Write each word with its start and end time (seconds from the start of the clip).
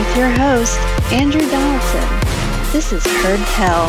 With 0.00 0.16
your 0.16 0.30
host, 0.30 0.78
Andrew 1.12 1.48
Donaldson. 1.48 2.08
This 2.72 2.92
is 2.92 3.06
Heard 3.22 3.38
Tell. 3.50 3.86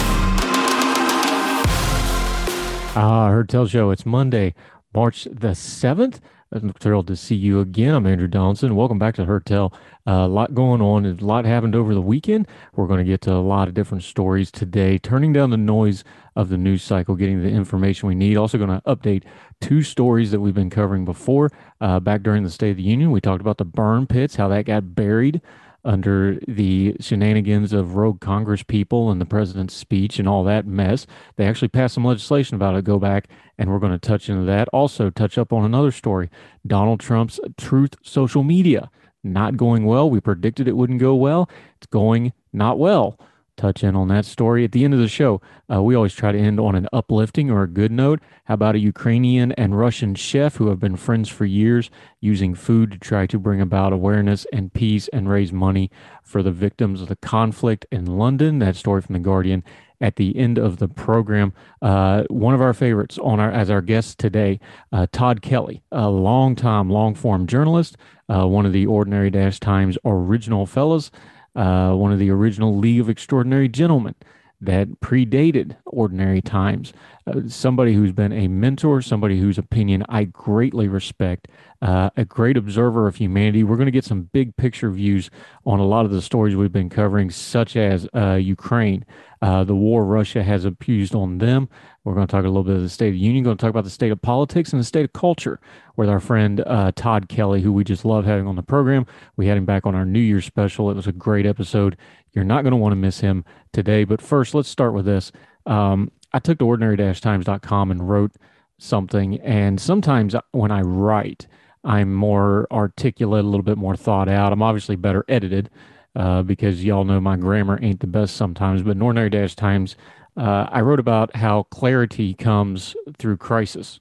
Ah, 2.94 3.30
Heard 3.30 3.48
Tell 3.48 3.68
Show. 3.68 3.90
It's 3.92 4.06
Monday, 4.06 4.54
March 4.94 5.24
the 5.32 5.50
7th. 5.50 6.20
I'm 6.54 6.74
thrilled 6.74 7.08
to 7.08 7.16
see 7.16 7.36
you 7.36 7.62
again. 7.62 7.96
I'm 7.96 8.06
Andrew 8.06 8.28
Donaldson. 8.28 8.76
Welcome 8.76 9.00
back 9.00 9.16
to 9.16 9.24
Heard 9.24 9.46
Tell. 9.46 9.72
Uh, 10.06 10.12
a 10.12 10.28
lot 10.28 10.54
going 10.54 10.82
on. 10.82 11.06
A 11.06 11.14
lot 11.24 11.46
happened 11.46 11.76
over 11.76 11.94
the 11.94 12.02
weekend. 12.02 12.46
We're 12.76 12.88
going 12.88 12.98
to 12.98 13.10
get 13.10 13.22
to 13.22 13.34
a 13.34 13.40
lot 13.40 13.70
of 13.70 13.74
different 13.74 14.04
stories 14.04 14.52
today, 14.52 14.98
turning 14.98 15.32
down 15.32 15.52
the 15.52 15.56
noise 15.56 16.04
of 16.36 16.50
the 16.50 16.58
news 16.58 16.84
cycle, 16.84 17.16
getting 17.16 17.42
the 17.42 17.48
information 17.48 18.10
we 18.10 18.16
need. 18.16 18.36
Also, 18.36 18.58
going 18.58 18.70
to 18.70 18.82
update 18.86 19.24
two 19.62 19.82
stories 19.82 20.32
that 20.32 20.42
we've 20.42 20.54
been 20.54 20.70
covering 20.70 21.06
before. 21.06 21.52
Uh, 21.80 22.02
back 22.02 22.22
during 22.22 22.44
the 22.44 22.50
State 22.50 22.72
of 22.72 22.78
the 22.78 22.84
Union, 22.84 23.12
we 23.12 23.22
talked 23.22 23.42
about 23.42 23.58
the 23.58 23.66
burn 23.66 24.06
pits, 24.06 24.36
how 24.36 24.50
that 24.50 24.66
got 24.66 24.94
buried 24.94 25.42
under 25.84 26.40
the 26.48 26.96
shenanigans 27.00 27.74
of 27.74 27.96
rogue 27.96 28.20
Congress 28.22 28.64
people 28.64 29.12
and 29.12 29.20
the 29.20 29.26
president's 29.26 29.74
speech 29.74 30.20
and 30.20 30.28
all 30.28 30.44
that 30.44 30.66
mess. 30.66 31.08
They 31.36 31.46
actually 31.46 31.70
passed 31.70 31.96
some 31.96 32.06
legislation 32.06 32.56
about 32.56 32.76
it. 32.76 32.86
Go 32.86 33.00
back, 33.00 33.28
and 33.58 33.70
we're 33.70 33.80
going 33.80 33.92
to 33.92 33.98
touch 33.98 34.30
into 34.30 34.44
that. 34.46 34.68
Also, 34.70 35.10
touch 35.10 35.38
up 35.38 35.52
on 35.52 35.66
another 35.66 35.92
story 35.92 36.30
Donald 36.66 37.00
Trump's 37.00 37.40
truth 37.58 37.96
social 38.04 38.44
media. 38.44 38.90
Not 39.24 39.58
going 39.58 39.86
well. 39.86 40.10
We 40.10 40.20
predicted 40.20 40.68
it 40.68 40.76
wouldn't 40.76 41.00
go 41.00 41.14
well. 41.14 41.50
It's 41.78 41.88
going 41.88 42.34
not 42.54 42.80
well 42.80 43.20
touch 43.62 43.84
in 43.84 43.96
on 43.96 44.08
that 44.08 44.26
story. 44.26 44.64
At 44.66 44.72
the 44.72 44.84
end 44.84 44.94
of 44.94 45.00
the 45.00 45.08
show, 45.08 45.40
uh, 45.72 45.82
we 45.84 45.96
always 45.96 46.16
try 46.16 46.32
to 46.32 46.38
end 46.38 46.60
on 46.60 46.76
an 46.76 46.88
uplifting 46.92 47.52
or 47.52 47.62
a 47.64 47.68
good 47.68 47.92
note. 47.92 48.20
How 48.46 48.56
about 48.56 48.76
a 48.76 48.80
Ukrainian 48.80 49.52
and 49.54 49.78
Russian 49.78 50.16
chef 50.16 50.56
who 50.56 50.68
have 50.70 50.80
been 50.80 50.96
friends 50.96 51.30
for 51.30 51.46
years 51.46 51.92
using 52.20 52.56
food 52.56 52.92
to 52.92 52.98
try 52.98 53.28
to 53.28 53.38
bring 53.38 53.62
about 53.62 53.94
awareness 53.94 54.48
and 54.52 54.74
peace 54.74 55.08
and 55.10 55.30
raise 55.30 55.54
money 55.54 55.92
for 56.24 56.42
the 56.42 56.52
victims 56.52 57.02
of 57.02 57.08
the 57.08 57.16
conflict 57.16 57.86
in 57.92 58.06
London? 58.06 58.60
That 58.60 58.76
story 58.76 59.02
from 59.02 59.14
The 59.14 59.20
Guardian 59.20 59.64
at 60.02 60.16
the 60.16 60.36
end 60.36 60.58
of 60.58 60.78
the 60.78 60.88
program. 60.88 61.54
Uh, 61.82 62.24
one 62.30 62.56
of 62.56 62.62
our 62.62 62.74
favorites 62.74 63.20
on 63.20 63.40
our 63.40 63.52
as 63.52 63.70
our 63.70 63.82
guest 63.82 64.18
today, 64.18 64.60
uh, 64.92 65.06
Tod 65.12 65.44
Kelly, 65.44 65.84
a 65.92 66.10
long-time 66.10 66.90
long-form 66.90 67.46
journalist, 67.46 67.96
uh, 68.28 68.48
one 68.48 68.66
of 68.66 68.74
the 68.74 68.88
Ordinary 68.88 69.30
Dash 69.30 69.60
Times 69.60 70.00
original 70.04 70.66
fellows 70.66 71.12
uh, 71.56 71.94
one 71.94 72.12
of 72.12 72.20
the 72.20 72.30
original 72.30 72.78
League 72.78 73.00
of 73.00 73.10
Extraordinary 73.10 73.68
Gentlemen 73.68 74.16
that 74.62 74.88
predated 75.02 75.76
Ordinary 75.86 76.42
Times. 76.42 76.94
Uh, 77.26 77.42
somebody 77.48 77.94
who's 77.94 78.12
been 78.12 78.32
a 78.32 78.48
mentor, 78.48 79.02
somebody 79.02 79.40
whose 79.40 79.58
opinion 79.58 80.06
I 80.08 80.26
greatly 80.26 80.88
respect, 80.88 81.48
uh, 81.82 82.12
a 82.16 82.26
great 82.26 82.58
observer 82.58 83.08
of 83.08 83.16
humanity. 83.16 83.64
We're 83.64 83.78
going 83.78 83.88
to 83.88 83.92
get 83.92 84.06
some 84.06 84.30
big 84.32 84.56
picture 84.56 84.92
views 84.92 85.32
on 85.66 85.80
a 85.80 85.86
lot 85.86 86.06
of 86.06 86.12
the 86.12 86.22
stories 86.22 86.56
we've 86.56 86.72
been 86.72 86.90
covering, 86.90 87.32
such 87.32 87.76
as 87.76 88.08
uh, 88.16 88.34
Ukraine, 88.34 89.04
uh, 89.42 89.64
the 89.64 89.76
war 89.76 90.06
Russia 90.06 90.44
has 90.44 90.66
abused 90.66 91.16
on 91.16 91.40
them. 91.40 91.68
We're 92.04 92.14
going 92.14 92.28
to 92.28 92.32
talk 92.32 92.46
a 92.46 92.48
little 92.48 92.64
bit 92.64 92.76
of 92.76 92.82
the 92.82 92.90
State 92.90 93.10
of 93.10 93.14
the 93.14 93.20
Union, 93.20 93.44
going 93.44 93.58
to 93.58 93.62
talk 93.62 93.70
about 93.70 93.84
the 93.84 93.90
state 93.90 94.12
of 94.12 94.22
politics 94.22 94.72
and 94.72 94.80
the 94.80 94.86
state 94.86 95.06
of 95.06 95.14
culture 95.14 95.60
with 95.96 96.10
our 96.10 96.20
friend 96.20 96.62
uh, 96.62 96.92
Tod 96.96 97.28
Kelly, 97.28 97.62
who 97.62 97.74
we 97.74 97.84
just 97.84 98.06
love 98.06 98.26
having 98.26 98.48
on 98.48 98.56
the 98.56 98.64
program. 98.64 99.06
We 99.38 99.48
had 99.48 99.58
him 99.58 99.66
back 99.66 99.86
on 99.86 99.96
our 99.96 100.06
New 100.06 100.20
Year's 100.20 100.46
special. 100.46 100.92
It 100.92 100.96
was 100.96 101.08
a 101.08 101.12
great 101.12 101.46
episode. 101.46 101.98
You're 102.34 102.46
not 102.46 102.64
going 102.64 102.72
to 102.72 102.78
want 102.78 102.92
to 102.94 102.98
miss 102.98 103.20
him 103.20 103.44
today. 103.74 104.04
But 104.04 104.22
first, 104.22 104.54
let's 104.54 104.70
start 104.70 104.94
with 104.94 105.06
this. 105.06 105.32
Um, 105.66 106.12
I 106.34 106.40
took 106.40 106.60
to 106.60 106.66
ordinary-times.com 106.66 107.92
and 107.92 108.10
wrote 108.10 108.32
something. 108.78 109.40
And 109.42 109.80
sometimes 109.80 110.36
when 110.52 110.72
I 110.72 110.82
write, 110.82 111.48
I'm 111.84 112.14
more 112.14 112.68
articulate, 112.72 113.44
a 113.44 113.48
little 113.48 113.64
bit 113.64 113.78
more 113.78 113.96
thought 113.96 114.30
out. 114.30 114.54
I'm 114.54 114.64
obviously 114.64 114.96
better 114.96 115.26
edited 115.28 115.70
uh, 116.16 116.42
because 116.42 116.84
y'all 116.84 117.04
know 117.04 117.20
my 117.20 117.38
grammar 117.38 117.80
ain't 117.82 118.00
the 118.00 118.08
best 118.08 118.36
sometimes. 118.36 118.82
But 118.82 118.92
in 118.92 119.02
Ordinary 119.02 119.30
Dash 119.30 119.56
Times, 119.56 119.96
uh, 120.38 120.68
I 120.70 120.82
wrote 120.82 121.00
about 121.00 121.36
how 121.36 121.64
clarity 121.64 122.34
comes 122.34 122.96
through 123.18 123.38
crisis. 123.38 124.00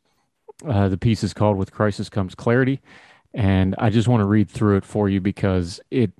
Uh, 0.66 0.88
the 0.88 0.98
piece 0.98 1.24
is 1.24 1.32
called 1.32 1.56
With 1.56 1.72
Crisis 1.72 2.08
Comes 2.08 2.34
Clarity. 2.34 2.80
And 3.32 3.74
I 3.78 3.90
just 3.90 4.08
want 4.08 4.20
to 4.20 4.26
read 4.26 4.50
through 4.50 4.76
it 4.78 4.84
for 4.84 5.08
you 5.08 5.20
because 5.20 5.80
it 5.90 6.12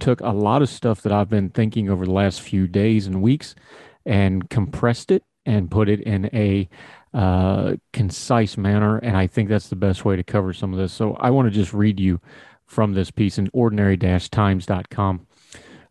took 0.00 0.20
a 0.20 0.30
lot 0.30 0.62
of 0.62 0.68
stuff 0.68 1.02
that 1.02 1.12
I've 1.12 1.28
been 1.28 1.50
thinking 1.50 1.88
over 1.88 2.04
the 2.04 2.12
last 2.12 2.40
few 2.40 2.66
days 2.66 3.06
and 3.06 3.22
weeks 3.22 3.54
and 4.04 4.48
compressed 4.50 5.10
it 5.10 5.22
and 5.46 5.70
put 5.70 5.88
it 5.88 6.00
in 6.00 6.30
a 6.32 6.68
uh, 7.14 7.74
concise 7.92 8.56
manner. 8.56 8.98
And 8.98 9.16
I 9.16 9.26
think 9.26 9.48
that's 9.48 9.68
the 9.68 9.76
best 9.76 10.04
way 10.04 10.16
to 10.16 10.24
cover 10.24 10.52
some 10.52 10.72
of 10.72 10.78
this. 10.78 10.92
So 10.92 11.14
I 11.14 11.30
want 11.30 11.46
to 11.46 11.50
just 11.50 11.72
read 11.72 12.00
you 12.00 12.20
from 12.72 12.94
this 12.94 13.10
piece 13.10 13.38
in 13.38 13.50
ordinary-times.com. 13.52 15.26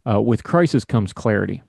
Uh, 0.09 0.21
with 0.21 0.43
crisis 0.43 0.83
comes 0.83 1.13
clarity. 1.13 1.61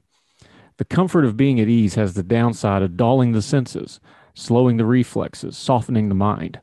The 0.78 0.86
comfort 0.86 1.24
of 1.24 1.36
being 1.36 1.60
at 1.60 1.68
ease 1.68 1.94
has 1.96 2.14
the 2.14 2.22
downside 2.22 2.82
of 2.82 2.96
dulling 2.96 3.32
the 3.32 3.42
senses, 3.42 4.00
slowing 4.34 4.78
the 4.78 4.86
reflexes, 4.86 5.56
softening 5.56 6.08
the 6.08 6.14
mind. 6.14 6.60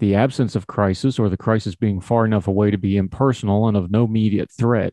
The 0.00 0.14
absence 0.14 0.54
of 0.54 0.66
crisis, 0.66 1.18
or 1.18 1.28
the 1.28 1.38
crisis 1.38 1.74
being 1.74 2.00
far 2.00 2.24
enough 2.24 2.46
away 2.46 2.70
to 2.70 2.78
be 2.78 2.96
impersonal 2.96 3.66
and 3.66 3.76
of 3.76 3.90
no 3.90 4.04
immediate 4.04 4.50
threat, 4.50 4.92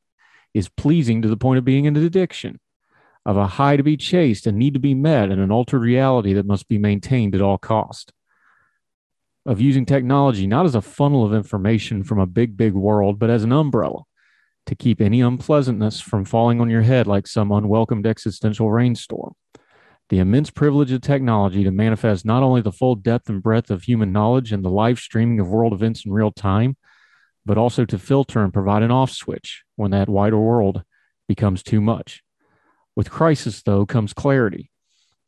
is 0.54 0.70
pleasing 0.70 1.22
to 1.22 1.28
the 1.28 1.38
point 1.38 1.58
of 1.58 1.66
being 1.66 1.86
an 1.86 1.98
addiction, 1.98 2.60
of 3.26 3.36
a 3.36 3.46
high 3.46 3.76
to 3.76 3.84
be 3.84 3.98
chased 3.98 4.48
and 4.48 4.58
need 4.58 4.74
to 4.74 4.80
be 4.80 4.96
met, 4.96 5.30
and 5.30 5.42
an 5.42 5.52
altered 5.52 5.82
reality 5.82 6.34
that 6.34 6.48
must 6.48 6.70
be 6.70 6.78
maintained 6.78 7.36
at 7.36 7.42
all 7.42 7.58
cost. 7.58 8.14
Of 9.46 9.62
using 9.62 9.86
technology 9.86 10.48
not 10.48 10.66
as 10.66 10.76
a 10.76 10.82
funnel 10.82 11.24
of 11.24 11.34
information 11.34 12.04
from 12.04 12.20
a 12.20 12.26
big, 12.26 12.58
big 12.58 12.74
world, 12.74 13.20
but 13.20 13.30
as 13.30 13.44
an 13.44 13.52
umbrella 13.52 14.04
to 14.66 14.76
keep 14.76 15.00
any 15.00 15.22
unpleasantness 15.22 16.02
from 16.02 16.26
falling 16.26 16.60
on 16.60 16.70
your 16.70 16.82
head 16.82 17.06
like 17.06 17.28
some 17.28 17.52
unwelcomed 17.52 18.08
existential 18.08 18.72
rainstorm 18.72 19.36
the 20.10 20.20
immense 20.20 20.52
privilege 20.52 20.92
of 20.92 21.02
technology 21.02 21.64
to 21.64 21.72
manifest 21.72 22.26
not 22.26 22.44
only 22.44 22.62
the 22.62 22.72
full 22.72 22.96
depth 22.96 23.30
and 23.30 23.42
breadth 23.42 23.72
of 23.72 23.84
human 23.84 24.12
knowledge 24.12 24.52
and 24.52 24.64
the 24.64 24.70
live 24.70 25.00
streaming 25.00 25.40
of 25.40 25.48
world 25.48 25.74
events 25.74 26.06
in 26.06 26.12
real 26.12 26.32
time, 26.32 26.78
but 27.46 27.58
also 27.58 27.86
to 27.86 27.98
filter 27.98 28.44
and 28.44 28.54
provide 28.54 28.84
an 28.84 28.92
off 28.92 29.12
switch 29.12 29.64
when 29.76 29.92
that 29.92 30.10
wider 30.10 30.38
world 30.38 30.84
becomes 31.28 31.64
too 31.64 31.82
much. 31.82 32.22
With 32.96 33.10
crisis, 33.10 33.64
though, 33.64 33.86
comes 33.86 34.14
clarity. 34.14 34.70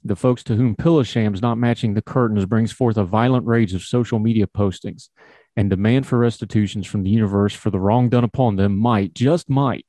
The 0.04 0.16
folks 0.16 0.44
to 0.44 0.56
whom 0.56 0.76
pillow 0.76 1.04
shams 1.04 1.42
not 1.42 1.58
matching 1.58 1.94
the 1.94 2.02
curtains 2.02 2.46
brings 2.46 2.72
forth 2.72 2.98
a 2.98 3.04
violent 3.04 3.46
rage 3.46 3.74
of 3.74 3.82
social 3.82 4.20
media 4.20 4.48
postings 4.48 5.10
and 5.56 5.70
demand 5.70 6.08
for 6.08 6.18
restitutions 6.18 6.88
from 6.88 7.04
the 7.04 7.10
universe 7.10 7.54
for 7.54 7.70
the 7.70 7.80
wrong 7.80 8.10
done 8.10 8.24
upon 8.24 8.56
them 8.56 8.78
might, 8.78 9.14
just 9.14 9.50
might, 9.50 9.88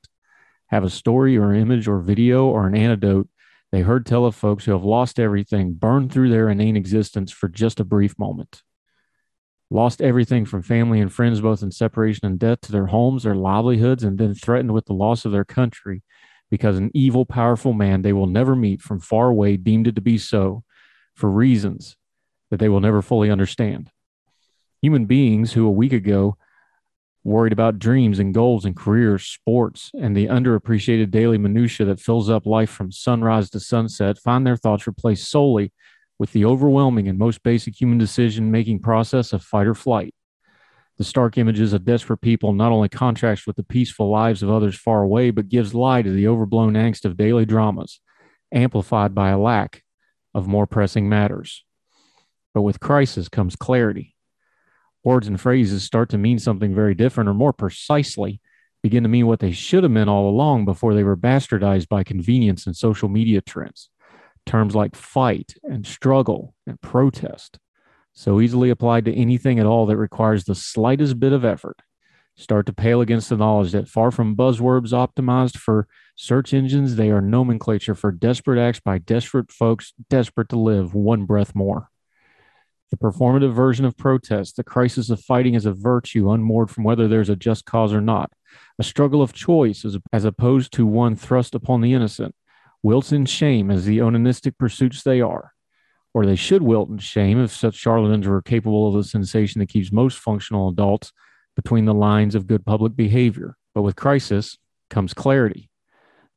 have 0.67 0.83
a 0.83 0.89
story 0.89 1.37
or 1.37 1.53
image 1.53 1.87
or 1.87 1.99
video 1.99 2.45
or 2.45 2.67
an 2.67 2.75
anecdote 2.75 3.29
they 3.71 3.81
heard 3.81 4.05
tell 4.05 4.25
of 4.25 4.35
folks 4.35 4.65
who 4.65 4.71
have 4.71 4.83
lost 4.83 5.19
everything, 5.19 5.73
burned 5.73 6.11
through 6.11 6.29
their 6.29 6.49
inane 6.49 6.75
existence 6.75 7.31
for 7.31 7.47
just 7.47 7.79
a 7.79 7.85
brief 7.85 8.17
moment. 8.17 8.63
Lost 9.69 10.01
everything 10.01 10.45
from 10.45 10.63
family 10.63 10.99
and 10.99 11.13
friends, 11.13 11.41
both 11.41 11.61
in 11.61 11.71
separation 11.71 12.25
and 12.25 12.39
death, 12.39 12.61
to 12.61 12.71
their 12.71 12.87
homes, 12.87 13.23
their 13.23 13.35
livelihoods, 13.35 14.03
and 14.03 14.17
then 14.17 14.33
threatened 14.33 14.73
with 14.73 14.85
the 14.85 14.93
loss 14.93 15.25
of 15.25 15.31
their 15.31 15.45
country 15.45 16.01
because 16.49 16.77
an 16.77 16.91
evil, 16.93 17.25
powerful 17.25 17.73
man 17.73 18.01
they 18.01 18.13
will 18.13 18.27
never 18.27 18.55
meet 18.55 18.81
from 18.81 18.99
far 18.99 19.27
away 19.29 19.57
deemed 19.57 19.87
it 19.87 19.95
to 19.95 20.01
be 20.01 20.17
so 20.17 20.63
for 21.15 21.29
reasons 21.29 21.95
that 22.49 22.59
they 22.59 22.69
will 22.69 22.79
never 22.79 23.01
fully 23.01 23.29
understand. 23.29 23.89
Human 24.81 25.05
beings 25.05 25.53
who 25.53 25.67
a 25.67 25.71
week 25.71 25.93
ago 25.93 26.37
worried 27.23 27.53
about 27.53 27.79
dreams 27.79 28.19
and 28.19 28.33
goals 28.33 28.65
and 28.65 28.75
careers, 28.75 29.25
sports, 29.25 29.91
and 29.99 30.15
the 30.15 30.27
underappreciated 30.27 31.11
daily 31.11 31.37
minutia 31.37 31.85
that 31.85 31.99
fills 31.99 32.29
up 32.29 32.45
life 32.45 32.69
from 32.69 32.91
sunrise 32.91 33.49
to 33.51 33.59
sunset, 33.59 34.17
find 34.17 34.47
their 34.47 34.57
thoughts 34.57 34.87
replaced 34.87 35.29
solely 35.29 35.71
with 36.17 36.31
the 36.31 36.45
overwhelming 36.45 37.07
and 37.07 37.17
most 37.17 37.43
basic 37.43 37.79
human 37.79 37.97
decision 37.97 38.51
making 38.51 38.79
process 38.79 39.33
of 39.33 39.43
fight 39.43 39.67
or 39.67 39.75
flight. 39.75 40.13
The 40.99 41.05
stark 41.05 41.37
images 41.37 41.71
of 41.71 41.85
desperate 41.85 42.19
people 42.19 42.51
not 42.51 42.73
only 42.73 42.89
contrasts 42.89 43.47
with 43.47 43.55
the 43.55 43.63
peaceful 43.63 44.09
lives 44.09 44.43
of 44.43 44.49
others 44.49 44.75
far 44.75 45.01
away, 45.01 45.31
but 45.31 45.47
gives 45.47 45.73
lie 45.73 46.01
to 46.01 46.11
the 46.11 46.27
overblown 46.27 46.73
angst 46.73 47.05
of 47.05 47.15
daily 47.15 47.45
dramas, 47.45 48.01
amplified 48.53 49.15
by 49.15 49.29
a 49.29 49.39
lack 49.39 49.81
of 50.35 50.45
more 50.45 50.67
pressing 50.67 51.07
matters. 51.07 51.63
But 52.53 52.63
with 52.63 52.81
crisis 52.81 53.29
comes 53.29 53.55
clarity. 53.55 54.13
Words 55.01 55.29
and 55.29 55.39
phrases 55.39 55.83
start 55.83 56.09
to 56.09 56.17
mean 56.17 56.37
something 56.37 56.75
very 56.75 56.95
different, 56.95 57.29
or 57.29 57.33
more 57.33 57.53
precisely, 57.53 58.41
begin 58.83 59.03
to 59.03 59.09
mean 59.09 59.25
what 59.25 59.39
they 59.39 59.53
should 59.53 59.83
have 59.83 59.93
meant 59.93 60.09
all 60.09 60.29
along 60.29 60.65
before 60.65 60.93
they 60.93 61.05
were 61.05 61.15
bastardized 61.15 61.87
by 61.87 62.03
convenience 62.03 62.67
and 62.67 62.75
social 62.75 63.07
media 63.07 63.39
trends. 63.39 63.89
Terms 64.45 64.75
like 64.75 64.97
fight 64.97 65.53
and 65.63 65.87
struggle 65.87 66.53
and 66.67 66.81
protest 66.81 67.57
so 68.19 68.41
easily 68.41 68.69
applied 68.69 69.05
to 69.05 69.15
anything 69.15 69.59
at 69.59 69.65
all 69.65 69.85
that 69.85 69.95
requires 69.95 70.43
the 70.43 70.53
slightest 70.53 71.21
bit 71.21 71.31
of 71.31 71.45
effort, 71.45 71.77
start 72.35 72.65
to 72.65 72.73
pale 72.73 72.99
against 72.99 73.29
the 73.29 73.37
knowledge 73.37 73.71
that 73.71 73.87
far 73.87 74.11
from 74.11 74.35
buzzwords 74.35 74.91
optimized 74.91 75.55
for 75.55 75.87
search 76.17 76.53
engines, 76.53 76.97
they 76.97 77.11
are 77.11 77.21
nomenclature 77.21 77.95
for 77.95 78.11
desperate 78.11 78.59
acts 78.59 78.81
by 78.81 78.97
desperate 78.97 79.49
folks 79.53 79.93
desperate 80.09 80.49
to 80.49 80.59
live 80.59 80.93
one 80.93 81.23
breath 81.23 81.55
more. 81.55 81.91
The 82.91 82.97
performative 82.97 83.53
version 83.53 83.85
of 83.85 83.95
protest, 83.95 84.57
the 84.57 84.65
crisis 84.65 85.09
of 85.09 85.21
fighting 85.21 85.55
as 85.55 85.65
a 85.65 85.71
virtue 85.71 86.29
unmoored 86.29 86.69
from 86.69 86.83
whether 86.83 87.07
there's 87.07 87.29
a 87.29 87.37
just 87.37 87.63
cause 87.63 87.93
or 87.93 88.01
not, 88.01 88.33
a 88.77 88.83
struggle 88.83 89.21
of 89.21 89.31
choice 89.31 89.85
as, 89.85 89.97
as 90.11 90.25
opposed 90.25 90.73
to 90.73 90.85
one 90.85 91.15
thrust 91.15 91.55
upon 91.55 91.79
the 91.79 91.93
innocent, 91.93 92.35
wilts 92.83 93.13
in 93.13 93.25
shame 93.25 93.71
as 93.71 93.85
the 93.85 93.99
onanistic 93.99 94.57
pursuits 94.57 95.03
they 95.03 95.21
are 95.21 95.53
or 96.13 96.25
they 96.25 96.35
should 96.35 96.61
wilt 96.61 96.89
in 96.89 96.97
shame 96.97 97.41
if 97.41 97.51
such 97.51 97.75
charlatans 97.75 98.27
were 98.27 98.41
capable 98.41 98.87
of 98.87 98.95
the 98.95 99.03
sensation 99.03 99.59
that 99.59 99.69
keeps 99.69 99.91
most 99.91 100.17
functional 100.17 100.69
adults 100.69 101.11
between 101.55 101.85
the 101.85 101.93
lines 101.93 102.35
of 102.35 102.47
good 102.47 102.65
public 102.65 102.95
behavior. 102.95 103.55
But 103.75 103.83
with 103.83 103.95
crisis 103.95 104.57
comes 104.89 105.13
clarity. 105.13 105.69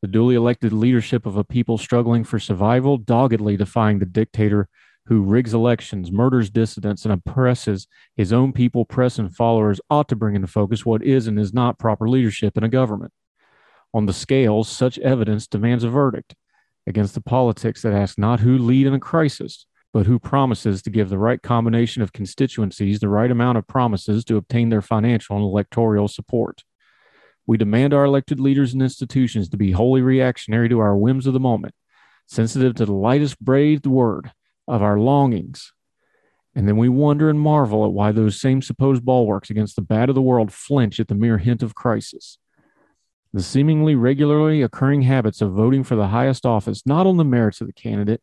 The 0.03 0.09
duly 0.09 0.35
elected 0.35 0.73
leadership 0.73 1.27
of 1.27 1.37
a 1.37 1.45
people 1.45 1.79
struggling 1.79 2.25
for 2.25 2.39
survival, 2.39 2.99
doggedly 2.99 3.57
defying 3.57 3.99
the 3.99 4.07
dictator 4.07 4.69
who 5.07 5.23
rigs 5.23 5.55
elections, 5.55 6.13
murders 6.13 6.51
dissidents, 6.51 7.05
and 7.05 7.13
oppresses 7.13 7.87
his 8.17 8.33
own 8.33 8.53
people, 8.53 8.85
press, 8.85 9.19
and 9.19 9.35
followers, 9.35 9.81
ought 9.91 10.09
to 10.09 10.17
bring 10.17 10.35
into 10.35 10.47
focus 10.47 10.87
what 10.87 11.03
is 11.03 11.27
and 11.27 11.39
is 11.39 11.53
not 11.53 11.79
proper 11.79 12.09
leadership 12.09 12.57
in 12.57 12.65
a 12.65 12.69
government. 12.69 13.13
On 13.95 14.07
the 14.07 14.13
scales, 14.13 14.69
such 14.69 14.99
evidence 14.99 15.47
demands 15.47 15.85
a 15.85 15.89
verdict 15.89 16.35
against 16.87 17.15
the 17.15 17.21
politics 17.21 17.83
that 17.83 17.93
ask 17.93 18.19
not 18.19 18.41
who 18.41 18.59
lead 18.59 18.87
in 18.87 18.95
a 18.95 19.01
crisis, 19.01 19.67
but 19.93 20.07
who 20.07 20.19
promises 20.19 20.83
to 20.83 20.91
give 20.91 21.09
the 21.09 21.19
right 21.19 21.43
combination 21.43 22.03
of 22.03 22.13
constituencies 22.13 23.01
the 23.01 23.09
right 23.09 23.31
amount 23.31 23.59
of 23.59 23.67
promises 23.67 24.25
to 24.25 24.37
obtain 24.37 24.69
their 24.69 24.83
financial 24.83 25.37
and 25.37 25.45
electoral 25.45 26.09
support. 26.09 26.65
We 27.47 27.59
demand 27.59 27.93
our 27.93 28.05
elected 28.05 28.41
leaders 28.41 28.73
and 28.73 28.83
institutions 28.83 29.49
to 29.51 29.57
be 29.57 29.73
wholly 29.73 30.01
reactionary 30.01 30.69
to 30.69 30.79
our 30.79 30.97
whims 30.97 31.27
of 31.27 31.35
the 31.35 31.41
moment, 31.41 31.75
sensitive 32.27 32.75
to 32.77 32.87
the 32.87 32.95
lightest 32.95 33.41
breathed 33.41 33.87
word 33.87 34.33
of 34.67 34.83
our 34.83 34.99
longings. 34.99 35.73
And 36.55 36.69
then 36.69 36.77
we 36.77 36.89
wonder 36.89 37.29
and 37.29 37.41
marvel 37.41 37.85
at 37.85 37.93
why 37.93 38.13
those 38.13 38.41
same 38.41 38.63
supposed 38.63 39.05
bulwarks 39.05 39.51
against 39.51 39.75
the 39.75 39.83
bad 39.83 40.09
of 40.09 40.15
the 40.15 40.23
world 40.23 40.53
flinch 40.53 41.01
at 41.01 41.09
the 41.09 41.15
mere 41.15 41.39
hint 41.39 41.63
of 41.63 41.75
crisis. 41.75 42.39
The 43.35 43.43
seemingly 43.43 43.95
regularly 43.95 44.61
occurring 44.61 45.03
habits 45.03 45.41
of 45.41 45.53
voting 45.53 45.85
for 45.85 45.97
the 45.97 46.09
highest 46.09 46.45
office, 46.45 46.83
not 46.85 47.07
on 47.07 47.17
the 47.17 47.25
merits 47.25 47.63
of 47.63 47.67
the 47.67 47.73
candidate, 47.73 48.21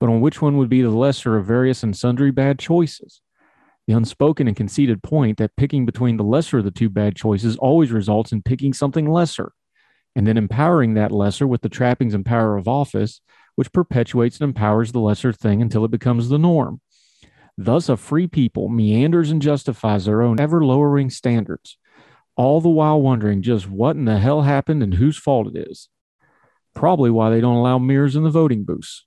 but 0.00 0.08
on 0.08 0.22
which 0.22 0.40
one 0.40 0.56
would 0.56 0.70
be 0.70 0.80
the 0.80 0.90
lesser 0.90 1.36
of 1.36 1.44
various 1.44 1.82
and 1.82 1.94
sundry 1.94 2.30
bad 2.30 2.58
choices. 2.58 3.20
The 3.86 3.92
unspoken 3.92 4.48
and 4.48 4.56
conceded 4.56 5.02
point 5.02 5.36
that 5.38 5.56
picking 5.56 5.84
between 5.84 6.16
the 6.16 6.24
lesser 6.24 6.58
of 6.58 6.64
the 6.64 6.70
two 6.70 6.88
bad 6.88 7.16
choices 7.16 7.56
always 7.58 7.92
results 7.92 8.32
in 8.32 8.42
picking 8.42 8.72
something 8.72 9.10
lesser, 9.10 9.52
and 10.14 10.26
then 10.26 10.38
empowering 10.38 10.94
that 10.94 11.12
lesser 11.12 11.46
with 11.46 11.60
the 11.60 11.68
trappings 11.68 12.14
and 12.14 12.24
power 12.24 12.56
of 12.56 12.66
office, 12.66 13.20
which 13.56 13.72
perpetuates 13.72 14.40
and 14.40 14.48
empowers 14.48 14.92
the 14.92 15.00
lesser 15.00 15.34
thing 15.34 15.60
until 15.60 15.84
it 15.84 15.90
becomes 15.90 16.30
the 16.30 16.38
norm. 16.38 16.80
Thus, 17.58 17.90
a 17.90 17.96
free 17.96 18.26
people 18.26 18.70
meanders 18.70 19.30
and 19.30 19.40
justifies 19.40 20.06
their 20.06 20.22
own 20.22 20.40
ever 20.40 20.64
lowering 20.64 21.10
standards, 21.10 21.78
all 22.36 22.60
the 22.60 22.68
while 22.68 23.00
wondering 23.00 23.42
just 23.42 23.68
what 23.68 23.96
in 23.96 24.04
the 24.04 24.18
hell 24.18 24.42
happened 24.42 24.82
and 24.82 24.94
whose 24.94 25.16
fault 25.16 25.54
it 25.54 25.68
is. 25.70 25.88
Probably 26.74 27.10
why 27.10 27.30
they 27.30 27.40
don't 27.40 27.56
allow 27.56 27.78
mirrors 27.78 28.14
in 28.14 28.22
the 28.22 28.30
voting 28.30 28.64
booths. 28.64 29.06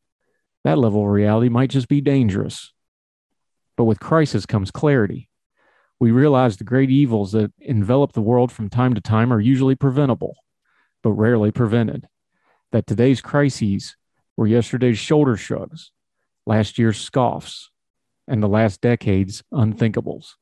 That 0.63 0.79
level 0.79 1.03
of 1.03 1.11
reality 1.11 1.47
might 1.47 1.69
just 1.69 1.87
be 1.87 2.01
dangerous. 2.01 2.73
But 3.77 3.85
with 3.85 3.99
crisis 3.99 4.45
comes 4.45 4.71
clarity. 4.71 5.29
We 5.99 6.11
realize 6.11 6.57
the 6.57 6.63
great 6.63 6.89
evils 6.89 7.33
that 7.33 7.53
envelop 7.59 8.13
the 8.13 8.21
world 8.21 8.51
from 8.51 8.69
time 8.69 8.95
to 8.95 9.01
time 9.01 9.31
are 9.31 9.39
usually 9.39 9.75
preventable, 9.75 10.35
but 11.03 11.11
rarely 11.11 11.51
prevented. 11.51 12.07
That 12.71 12.87
today's 12.87 13.21
crises 13.21 13.95
were 14.35 14.47
yesterday's 14.47 14.97
shoulder 14.97 15.35
shrugs, 15.35 15.91
last 16.45 16.77
year's 16.77 16.99
scoffs, 16.99 17.69
and 18.27 18.41
the 18.41 18.47
last 18.47 18.81
decade's 18.81 19.43
unthinkables 19.53 20.35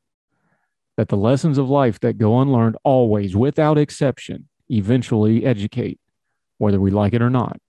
that 0.98 1.10
the 1.10 1.18
lessons 1.18 1.58
of 1.58 1.70
life 1.70 2.00
that 2.00 2.18
go 2.18 2.42
unlearned 2.42 2.76
always, 2.84 3.36
without 3.36 3.78
exception, 3.78 4.50
eventually 4.70 5.46
educate, 5.46 6.00
whether 6.58 6.80
we 6.80 6.92
like 6.92 7.14
it 7.14 7.22
or 7.22 7.30
not. 7.30 7.62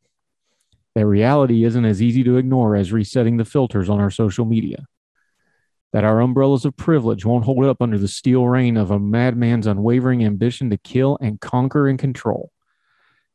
That 0.94 1.06
reality 1.06 1.62
isn't 1.64 1.84
as 1.84 2.02
easy 2.02 2.24
to 2.24 2.38
ignore 2.38 2.74
as 2.74 2.90
resetting 2.90 3.36
the 3.36 3.44
filters 3.44 3.88
on 3.88 4.00
our 4.00 4.10
social 4.10 4.44
media. 4.44 4.86
That 5.92 6.04
our 6.04 6.20
umbrellas 6.20 6.64
of 6.64 6.76
privilege 6.76 7.24
won't 7.24 7.44
hold 7.44 7.64
up 7.64 7.80
under 7.80 7.98
the 7.98 8.08
steel 8.08 8.46
rain 8.46 8.76
of 8.76 8.90
a 8.90 8.98
madman's 8.98 9.66
unwavering 9.66 10.24
ambition 10.24 10.70
to 10.70 10.78
kill 10.78 11.18
and 11.20 11.40
conquer 11.40 11.86
and 11.86 11.98
control. 11.98 12.50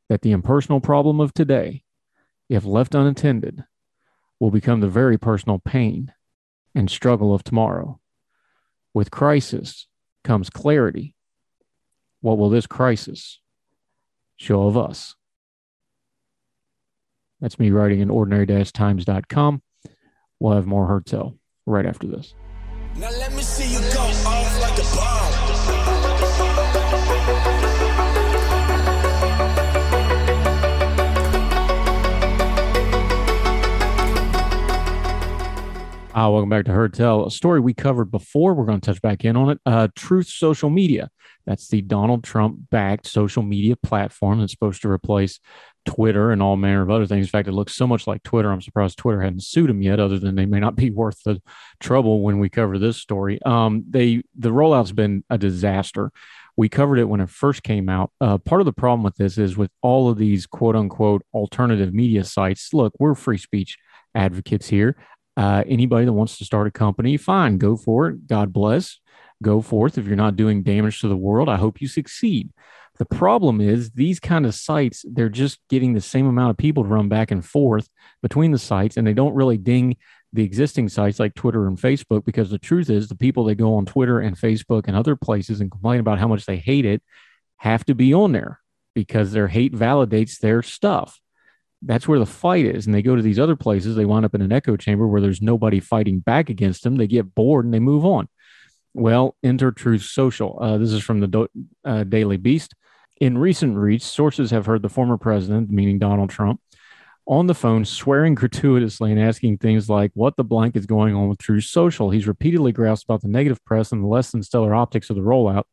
That 0.09 0.23
the 0.23 0.31
impersonal 0.31 0.81
problem 0.81 1.19
of 1.19 1.33
today, 1.33 1.83
if 2.49 2.65
left 2.65 2.95
unattended, 2.95 3.63
will 4.39 4.51
become 4.51 4.81
the 4.81 4.89
very 4.89 5.17
personal 5.17 5.59
pain 5.59 6.11
and 6.75 6.89
struggle 6.89 7.33
of 7.33 7.43
tomorrow. 7.43 7.99
With 8.93 9.11
crisis 9.11 9.87
comes 10.23 10.49
clarity. 10.49 11.15
What 12.21 12.37
will 12.37 12.49
this 12.49 12.67
crisis 12.67 13.39
show 14.37 14.67
of 14.67 14.77
us? 14.77 15.15
That's 17.41 17.59
me 17.59 17.71
writing 17.71 17.99
in 17.99 18.09
ordinary-times.com. 18.09 19.61
We'll 20.39 20.53
have 20.53 20.65
more 20.65 20.87
Heard 20.87 21.05
Tell 21.05 21.37
right 21.65 21.85
after 21.85 22.07
this. 22.07 22.33
Uh, 36.15 36.29
welcome 36.29 36.49
back 36.49 36.63
to 36.63 36.71
Heard 36.71 36.93
Tell. 36.93 37.25
A 37.25 37.31
story 37.31 37.59
we 37.59 37.73
covered 37.73 38.11
before. 38.11 38.53
We're 38.53 38.65
going 38.65 38.79
to 38.79 38.85
touch 38.85 39.01
back 39.01 39.25
in 39.25 39.35
on 39.35 39.49
it. 39.49 39.59
Uh, 39.65 39.87
Truth 39.95 40.27
Social 40.27 40.69
Media. 40.69 41.09
That's 41.47 41.69
the 41.69 41.81
Donald 41.81 42.23
Trump 42.23 42.69
backed 42.69 43.07
social 43.07 43.41
media 43.41 43.75
platform 43.75 44.39
that's 44.39 44.53
supposed 44.53 44.83
to 44.83 44.91
replace 44.91 45.39
Twitter 45.85 46.31
and 46.31 46.39
all 46.43 46.55
manner 46.55 46.83
of 46.83 46.91
other 46.91 47.07
things. 47.07 47.25
In 47.25 47.31
fact, 47.31 47.47
it 47.47 47.53
looks 47.53 47.73
so 47.73 47.87
much 47.87 48.05
like 48.05 48.21
Twitter. 48.21 48.51
I'm 48.51 48.61
surprised 48.61 48.99
Twitter 48.99 49.21
hadn't 49.21 49.41
sued 49.41 49.71
them 49.71 49.81
yet, 49.81 49.99
other 49.99 50.19
than 50.19 50.35
they 50.35 50.45
may 50.45 50.59
not 50.59 50.75
be 50.75 50.91
worth 50.91 51.23
the 51.23 51.41
trouble 51.79 52.21
when 52.21 52.37
we 52.37 52.47
cover 52.47 52.77
this 52.77 52.97
story. 52.97 53.41
Um, 53.43 53.83
they 53.89 54.21
the 54.37 54.51
rollout's 54.51 54.91
been 54.91 55.23
a 55.31 55.39
disaster. 55.39 56.11
We 56.55 56.69
covered 56.69 56.99
it 56.99 57.09
when 57.09 57.21
it 57.21 57.31
first 57.31 57.63
came 57.63 57.89
out. 57.89 58.11
Uh, 58.21 58.37
part 58.37 58.61
of 58.61 58.65
the 58.65 58.71
problem 58.71 59.01
with 59.01 59.15
this 59.15 59.39
is 59.39 59.57
with 59.57 59.71
all 59.81 60.11
of 60.11 60.19
these 60.19 60.45
quote 60.45 60.75
unquote 60.75 61.23
alternative 61.33 61.91
media 61.91 62.23
sites. 62.23 62.71
Look, 62.71 62.93
we're 62.99 63.15
free 63.15 63.39
speech 63.39 63.79
advocates 64.13 64.69
here. 64.69 64.95
Uh, 65.35 65.63
anybody 65.67 66.05
that 66.05 66.13
wants 66.13 66.37
to 66.37 66.45
start 66.45 66.67
a 66.67 66.71
company, 66.71 67.17
fine, 67.17 67.57
go 67.57 67.75
for 67.75 68.09
it. 68.09 68.27
God 68.27 68.53
bless. 68.53 68.99
Go 69.41 69.61
forth. 69.61 69.97
If 69.97 70.05
you're 70.05 70.15
not 70.15 70.35
doing 70.35 70.63
damage 70.63 71.01
to 71.01 71.07
the 71.07 71.17
world, 71.17 71.49
I 71.49 71.57
hope 71.57 71.81
you 71.81 71.87
succeed. 71.87 72.51
The 72.99 73.05
problem 73.05 73.59
is 73.59 73.91
these 73.91 74.19
kind 74.19 74.45
of 74.45 74.53
sites, 74.53 75.03
they're 75.09 75.27
just 75.27 75.59
getting 75.69 75.93
the 75.93 76.01
same 76.01 76.27
amount 76.27 76.51
of 76.51 76.57
people 76.57 76.83
to 76.83 76.89
run 76.89 77.09
back 77.09 77.31
and 77.31 77.43
forth 77.43 77.89
between 78.21 78.51
the 78.51 78.59
sites, 78.59 78.97
and 78.97 79.07
they 79.07 79.13
don't 79.13 79.33
really 79.33 79.57
ding 79.57 79.97
the 80.31 80.43
existing 80.43 80.89
sites 80.89 81.19
like 81.19 81.33
Twitter 81.33 81.67
and 81.67 81.77
Facebook 81.77 82.25
because 82.25 82.49
the 82.49 82.59
truth 82.59 82.89
is 82.89 83.07
the 83.07 83.15
people 83.15 83.45
that 83.45 83.55
go 83.55 83.75
on 83.75 83.85
Twitter 83.85 84.19
and 84.19 84.37
Facebook 84.37 84.83
and 84.87 84.95
other 84.95 85.15
places 85.15 85.61
and 85.61 85.71
complain 85.71 85.99
about 85.99 86.19
how 86.19 86.27
much 86.27 86.45
they 86.45 86.57
hate 86.57 86.85
it 86.85 87.01
have 87.57 87.85
to 87.85 87.95
be 87.95 88.13
on 88.13 88.31
there 88.31 88.59
because 88.95 89.31
their 89.31 89.47
hate 89.47 89.73
validates 89.73 90.39
their 90.39 90.61
stuff 90.61 91.19
that's 91.85 92.07
where 92.07 92.19
the 92.19 92.25
fight 92.25 92.65
is. 92.65 92.85
And 92.85 92.95
they 92.95 93.01
go 93.01 93.15
to 93.15 93.21
these 93.21 93.39
other 93.39 93.55
places, 93.55 93.95
they 93.95 94.05
wind 94.05 94.25
up 94.25 94.35
in 94.35 94.41
an 94.41 94.51
echo 94.51 94.77
chamber 94.77 95.07
where 95.07 95.21
there's 95.21 95.41
nobody 95.41 95.79
fighting 95.79 96.19
back 96.19 96.49
against 96.49 96.83
them. 96.83 96.95
They 96.95 97.07
get 97.07 97.35
bored 97.35 97.65
and 97.65 97.73
they 97.73 97.79
move 97.79 98.05
on. 98.05 98.27
Well, 98.93 99.35
enter 99.43 99.71
Truth 99.71 100.03
Social. 100.03 100.57
Uh, 100.61 100.77
this 100.77 100.91
is 100.91 101.03
from 101.03 101.19
the 101.19 101.27
Do- 101.27 101.47
uh, 101.83 102.03
Daily 102.03 102.37
Beast. 102.37 102.75
In 103.19 103.37
recent 103.37 103.77
reach, 103.77 104.03
sources 104.03 104.51
have 104.51 104.65
heard 104.65 104.81
the 104.81 104.89
former 104.89 105.17
president, 105.17 105.69
meaning 105.69 105.99
Donald 105.99 106.29
Trump, 106.29 106.59
on 107.25 107.47
the 107.47 107.55
phone, 107.55 107.85
swearing 107.85 108.35
gratuitously 108.35 109.11
and 109.11 109.19
asking 109.19 109.57
things 109.57 109.89
like 109.89 110.11
what 110.13 110.35
the 110.35 110.43
blank 110.43 110.75
is 110.75 110.85
going 110.85 111.15
on 111.15 111.29
with 111.29 111.39
Truth 111.39 111.65
Social. 111.65 112.09
He's 112.09 112.27
repeatedly 112.27 112.71
groused 112.71 113.05
about 113.05 113.21
the 113.21 113.27
negative 113.27 113.63
press 113.65 113.91
and 113.91 114.03
the 114.03 114.07
less 114.07 114.31
than 114.31 114.43
stellar 114.43 114.75
optics 114.75 115.09
of 115.09 115.15
the 115.15 115.21
rollout, 115.21 115.63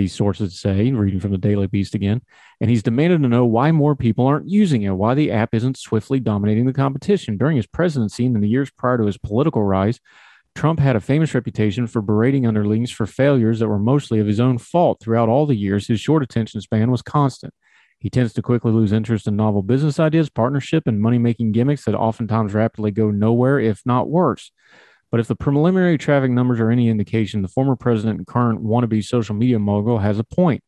these 0.00 0.14
sources 0.14 0.58
say, 0.58 0.90
reading 0.92 1.20
from 1.20 1.32
the 1.32 1.38
Daily 1.38 1.66
Beast 1.66 1.94
again. 1.94 2.22
And 2.60 2.70
he's 2.70 2.82
demanded 2.82 3.22
to 3.22 3.28
know 3.28 3.44
why 3.44 3.70
more 3.70 3.94
people 3.94 4.26
aren't 4.26 4.48
using 4.48 4.82
it, 4.82 4.90
why 4.90 5.14
the 5.14 5.30
app 5.30 5.54
isn't 5.54 5.76
swiftly 5.76 6.20
dominating 6.20 6.66
the 6.66 6.72
competition. 6.72 7.36
During 7.36 7.56
his 7.56 7.66
presidency 7.66 8.24
and 8.24 8.34
in 8.34 8.40
the 8.40 8.48
years 8.48 8.70
prior 8.70 8.98
to 8.98 9.04
his 9.04 9.18
political 9.18 9.62
rise, 9.62 10.00
Trump 10.54 10.80
had 10.80 10.96
a 10.96 11.00
famous 11.00 11.34
reputation 11.34 11.86
for 11.86 12.00
berating 12.00 12.46
underlings 12.46 12.90
for 12.90 13.06
failures 13.06 13.58
that 13.58 13.68
were 13.68 13.78
mostly 13.78 14.18
of 14.18 14.26
his 14.26 14.40
own 14.40 14.58
fault. 14.58 15.00
Throughout 15.00 15.28
all 15.28 15.46
the 15.46 15.54
years, 15.54 15.86
his 15.86 16.00
short 16.00 16.22
attention 16.22 16.60
span 16.60 16.90
was 16.90 17.02
constant. 17.02 17.54
He 17.98 18.08
tends 18.08 18.32
to 18.32 18.42
quickly 18.42 18.72
lose 18.72 18.92
interest 18.92 19.26
in 19.26 19.36
novel 19.36 19.62
business 19.62 20.00
ideas, 20.00 20.30
partnership, 20.30 20.86
and 20.86 21.00
money 21.00 21.18
making 21.18 21.52
gimmicks 21.52 21.84
that 21.84 21.94
oftentimes 21.94 22.54
rapidly 22.54 22.90
go 22.90 23.10
nowhere, 23.10 23.60
if 23.60 23.82
not 23.84 24.08
worse. 24.08 24.50
But 25.10 25.20
if 25.20 25.28
the 25.28 25.36
preliminary 25.36 25.98
traffic 25.98 26.30
numbers 26.30 26.60
are 26.60 26.70
any 26.70 26.88
indication, 26.88 27.42
the 27.42 27.48
former 27.48 27.76
president 27.76 28.18
and 28.18 28.26
current 28.26 28.62
wannabe 28.62 29.04
social 29.04 29.34
media 29.34 29.58
mogul 29.58 29.98
has 29.98 30.18
a 30.18 30.24
point. 30.24 30.62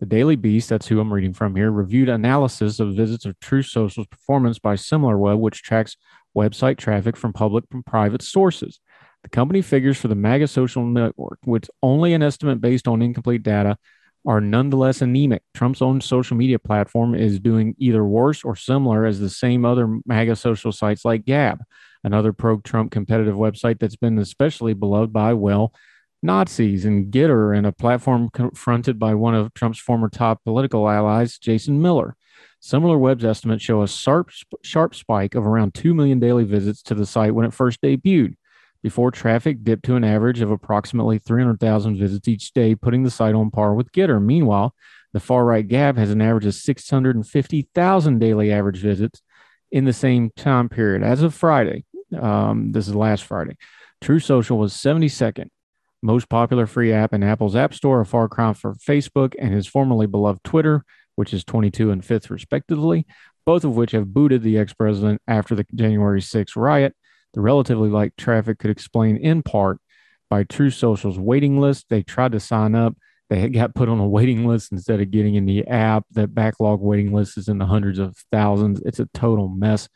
The 0.00 0.06
Daily 0.06 0.36
Beast, 0.36 0.68
that's 0.68 0.86
who 0.86 1.00
I'm 1.00 1.12
reading 1.12 1.34
from 1.34 1.56
here, 1.56 1.70
reviewed 1.70 2.08
analysis 2.08 2.78
of 2.78 2.94
visits 2.94 3.24
of 3.24 3.38
Truth 3.40 3.66
Social's 3.66 4.06
performance 4.06 4.58
by 4.58 4.74
SimilarWeb, 4.74 5.38
which 5.38 5.62
tracks 5.62 5.96
website 6.36 6.78
traffic 6.78 7.16
from 7.16 7.32
public 7.32 7.64
and 7.72 7.84
private 7.84 8.22
sources. 8.22 8.78
The 9.24 9.28
company 9.28 9.60
figures 9.60 9.98
for 9.98 10.06
the 10.06 10.14
MAGA 10.14 10.46
social 10.46 10.84
network, 10.84 11.40
which 11.42 11.68
only 11.82 12.14
an 12.14 12.22
estimate 12.22 12.60
based 12.60 12.86
on 12.86 13.02
incomplete 13.02 13.42
data, 13.42 13.76
are 14.26 14.40
nonetheless 14.40 15.02
anemic. 15.02 15.42
Trump's 15.54 15.82
own 15.82 16.00
social 16.00 16.36
media 16.36 16.58
platform 16.58 17.14
is 17.14 17.40
doing 17.40 17.74
either 17.78 18.04
worse 18.04 18.44
or 18.44 18.54
similar 18.54 19.04
as 19.04 19.18
the 19.18 19.30
same 19.30 19.64
other 19.64 19.98
MAGA 20.06 20.36
social 20.36 20.70
sites 20.70 21.04
like 21.04 21.24
Gab, 21.24 21.60
another 22.04 22.32
pro 22.32 22.58
Trump 22.60 22.90
competitive 22.90 23.36
website 23.36 23.78
that's 23.78 23.96
been 23.96 24.18
especially 24.18 24.74
beloved 24.74 25.12
by, 25.12 25.34
well, 25.34 25.72
Nazis 26.22 26.84
and 26.84 27.12
GETTR, 27.12 27.56
and 27.56 27.66
a 27.66 27.72
platform 27.72 28.28
confronted 28.30 28.98
by 28.98 29.14
one 29.14 29.34
of 29.34 29.54
Trump's 29.54 29.78
former 29.78 30.08
top 30.08 30.42
political 30.44 30.88
allies, 30.88 31.38
Jason 31.38 31.80
Miller. 31.80 32.16
SimilarWeb's 32.62 33.24
estimates 33.24 33.62
show 33.62 33.82
a 33.82 33.88
sharp, 33.88 34.30
sharp 34.62 34.94
spike 34.94 35.34
of 35.34 35.46
around 35.46 35.74
2 35.74 35.94
million 35.94 36.18
daily 36.18 36.44
visits 36.44 36.82
to 36.82 36.94
the 36.94 37.06
site 37.06 37.34
when 37.34 37.46
it 37.46 37.54
first 37.54 37.80
debuted 37.80 38.34
before 38.82 39.10
traffic 39.10 39.64
dipped 39.64 39.84
to 39.84 39.96
an 39.96 40.04
average 40.04 40.40
of 40.40 40.50
approximately 40.50 41.18
300,000 41.18 41.96
visits 41.96 42.28
each 42.28 42.52
day, 42.52 42.74
putting 42.74 43.02
the 43.02 43.10
site 43.10 43.34
on 43.34 43.50
par 43.50 43.74
with 43.74 43.92
GETTR. 43.92 44.22
Meanwhile, 44.22 44.74
the 45.12 45.20
far 45.20 45.44
right 45.44 45.66
Gab 45.66 45.96
has 45.96 46.10
an 46.10 46.22
average 46.22 46.46
of 46.46 46.54
650,000 46.54 48.18
daily 48.18 48.52
average 48.52 48.78
visits 48.78 49.22
in 49.70 49.84
the 49.84 49.92
same 49.92 50.30
time 50.36 50.68
period. 50.68 51.02
As 51.02 51.22
of 51.22 51.34
Friday, 51.34 51.84
um, 52.16 52.72
this 52.72 52.88
is 52.88 52.94
last 52.94 53.24
Friday, 53.24 53.56
Truth 54.00 54.24
Social 54.24 54.58
was 54.58 54.72
72nd 54.74 55.48
most 56.02 56.28
popular 56.28 56.66
free 56.66 56.92
app 56.92 57.12
in 57.12 57.22
Apple's 57.22 57.56
App 57.56 57.74
Store, 57.74 58.00
a 58.00 58.06
far 58.06 58.28
cry 58.28 58.52
from 58.52 58.76
Facebook 58.76 59.34
and 59.38 59.52
his 59.52 59.66
formerly 59.66 60.06
beloved 60.06 60.44
Twitter, 60.44 60.84
which 61.16 61.34
is 61.34 61.44
22 61.44 61.90
and 61.90 62.02
5th, 62.02 62.30
respectively, 62.30 63.06
both 63.44 63.64
of 63.64 63.76
which 63.76 63.92
have 63.92 64.14
booted 64.14 64.42
the 64.42 64.58
ex 64.58 64.72
president 64.72 65.20
after 65.26 65.54
the 65.54 65.66
January 65.74 66.20
6th 66.20 66.56
riot. 66.56 66.94
The 67.34 67.40
relatively 67.40 67.88
light 67.88 68.12
traffic 68.16 68.58
could 68.58 68.70
explain 68.70 69.16
in 69.16 69.42
part 69.42 69.80
by 70.30 70.44
Truth 70.44 70.74
Social's 70.74 71.18
waiting 71.18 71.60
list. 71.60 71.86
They 71.88 72.02
tried 72.02 72.32
to 72.32 72.40
sign 72.40 72.74
up, 72.74 72.96
they 73.28 73.48
got 73.48 73.74
put 73.74 73.88
on 73.88 73.98
a 73.98 74.08
waiting 74.08 74.46
list 74.46 74.72
instead 74.72 75.00
of 75.00 75.10
getting 75.10 75.34
in 75.34 75.44
the 75.44 75.66
app. 75.66 76.04
That 76.12 76.34
backlog 76.34 76.80
waiting 76.80 77.12
list 77.12 77.36
is 77.36 77.48
in 77.48 77.58
the 77.58 77.66
hundreds 77.66 77.98
of 77.98 78.16
thousands. 78.32 78.80
It's 78.86 79.00
a 79.00 79.08
total 79.12 79.48
mess. 79.48 79.88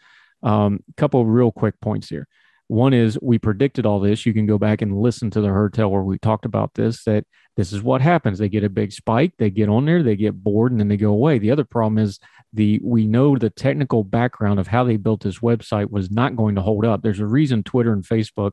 A 0.42 0.49
um, 0.49 0.80
couple 0.96 1.25
real 1.25 1.52
quick 1.52 1.80
points 1.80 2.08
here. 2.08 2.26
One 2.68 2.94
is 2.94 3.18
we 3.20 3.38
predicted 3.38 3.84
all 3.84 4.00
this. 4.00 4.25
You 4.25 4.32
can 4.32 4.46
go 4.46 4.58
back 4.58 4.80
and 4.80 4.99
listen 4.99 5.30
to 5.30 5.40
the 5.40 5.49
Heard 5.49 5.75
Tell 5.75 5.90
where 5.90 6.02
we 6.02 6.18
talked 6.18 6.46
about 6.46 6.75
this. 6.75 7.04
That 7.04 7.26
this 7.56 7.72
is 7.72 7.82
what 7.82 8.00
happens. 8.00 8.38
They 8.38 8.49
get 8.49 8.64
a 8.64 8.70
big 8.70 8.92
spike, 8.92 9.34
they 9.38 9.50
get 9.50 9.68
on 9.68 9.84
there, 9.84 10.02
they 10.02 10.16
get 10.16 10.42
bored, 10.42 10.72
and 10.72 10.80
then 10.80 10.88
they 10.88 10.96
go 10.96 11.12
away. 11.12 11.38
The 11.38 11.50
other 11.50 11.64
problem 11.64 11.99
is 11.99 12.18
the 12.52 12.80
we 12.82 13.06
know 13.06 13.37
the 13.37 13.50
technical 13.50 14.04
background 14.04 14.58
of 14.58 14.68
how 14.68 14.84
they 14.84 14.96
built 14.96 15.22
this 15.22 15.40
website 15.40 15.90
was 15.90 16.11
not 16.11 16.37
going 16.37 16.54
to 16.54 16.62
hold 16.62 16.84
up. 16.84 17.02
There's 17.02 17.20
a 17.20 17.26
reason 17.26 17.62
Twitter 17.62 17.92
and 17.92 18.04
Facebook 18.04 18.52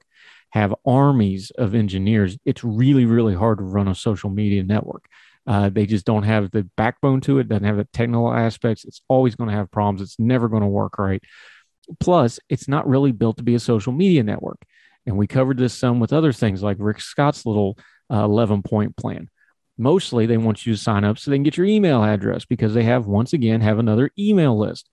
have 0.50 0.76
armies 0.86 1.52
of 1.52 1.76
engineers. 1.76 2.38
It's 2.44 2.64
really, 2.64 3.06
really 3.06 3.36
hard 3.36 3.60
to 3.60 3.64
run 3.64 3.88
a 3.88 3.96
social 3.96 4.30
media 4.30 4.64
network. 4.64 5.06
Uh, 5.48 5.70
they 5.70 5.86
just 5.86 6.06
don't 6.06 6.24
have 6.24 6.52
the 6.52 6.64
backbone 6.76 7.22
to 7.22 7.40
it, 7.40 7.48
doesn't 7.48 7.64
have 7.64 7.78
the 7.78 7.88
technical 7.94 8.34
aspects. 8.34 8.86
It's 8.86 9.02
always 9.08 9.36
going 9.36 9.50
to 9.50 9.56
have 9.56 9.72
problems. 9.72 10.02
It's 10.02 10.20
never 10.20 10.48
going 10.48 10.62
to 10.62 10.68
work 10.68 11.00
right. 11.00 11.24
Plus, 12.00 12.40
it's 12.50 12.68
not 12.68 12.88
really 12.88 13.12
built 13.12 13.38
to 13.38 13.44
be 13.44 13.56
a 13.56 13.60
social 13.60 13.94
media 13.94 14.24
network. 14.24 14.60
And 15.06 15.18
we 15.18 15.28
covered 15.28 15.58
this 15.58 15.74
some 15.74 16.00
with 16.00 16.14
other 16.14 16.32
things 16.32 16.62
like 16.62 16.78
Rick 16.80 17.02
Scott's 17.02 17.46
little 17.46 17.78
uh, 18.12 18.24
11 18.24 18.64
point 18.64 18.96
plan. 18.96 19.30
Mostly 19.78 20.26
they 20.26 20.38
want 20.38 20.66
you 20.66 20.74
to 20.74 20.82
sign 20.82 21.04
up 21.04 21.18
so 21.18 21.32
they 21.32 21.38
can 21.38 21.44
get 21.44 21.58
your 21.58 21.66
email 21.66 22.04
address 22.04 22.46
because 22.46 22.74
they 22.74 22.84
have, 22.84 23.08
once 23.08 23.34
again, 23.34 23.62
have 23.62 23.80
another 23.80 24.12
email 24.20 24.58
list. 24.58 24.90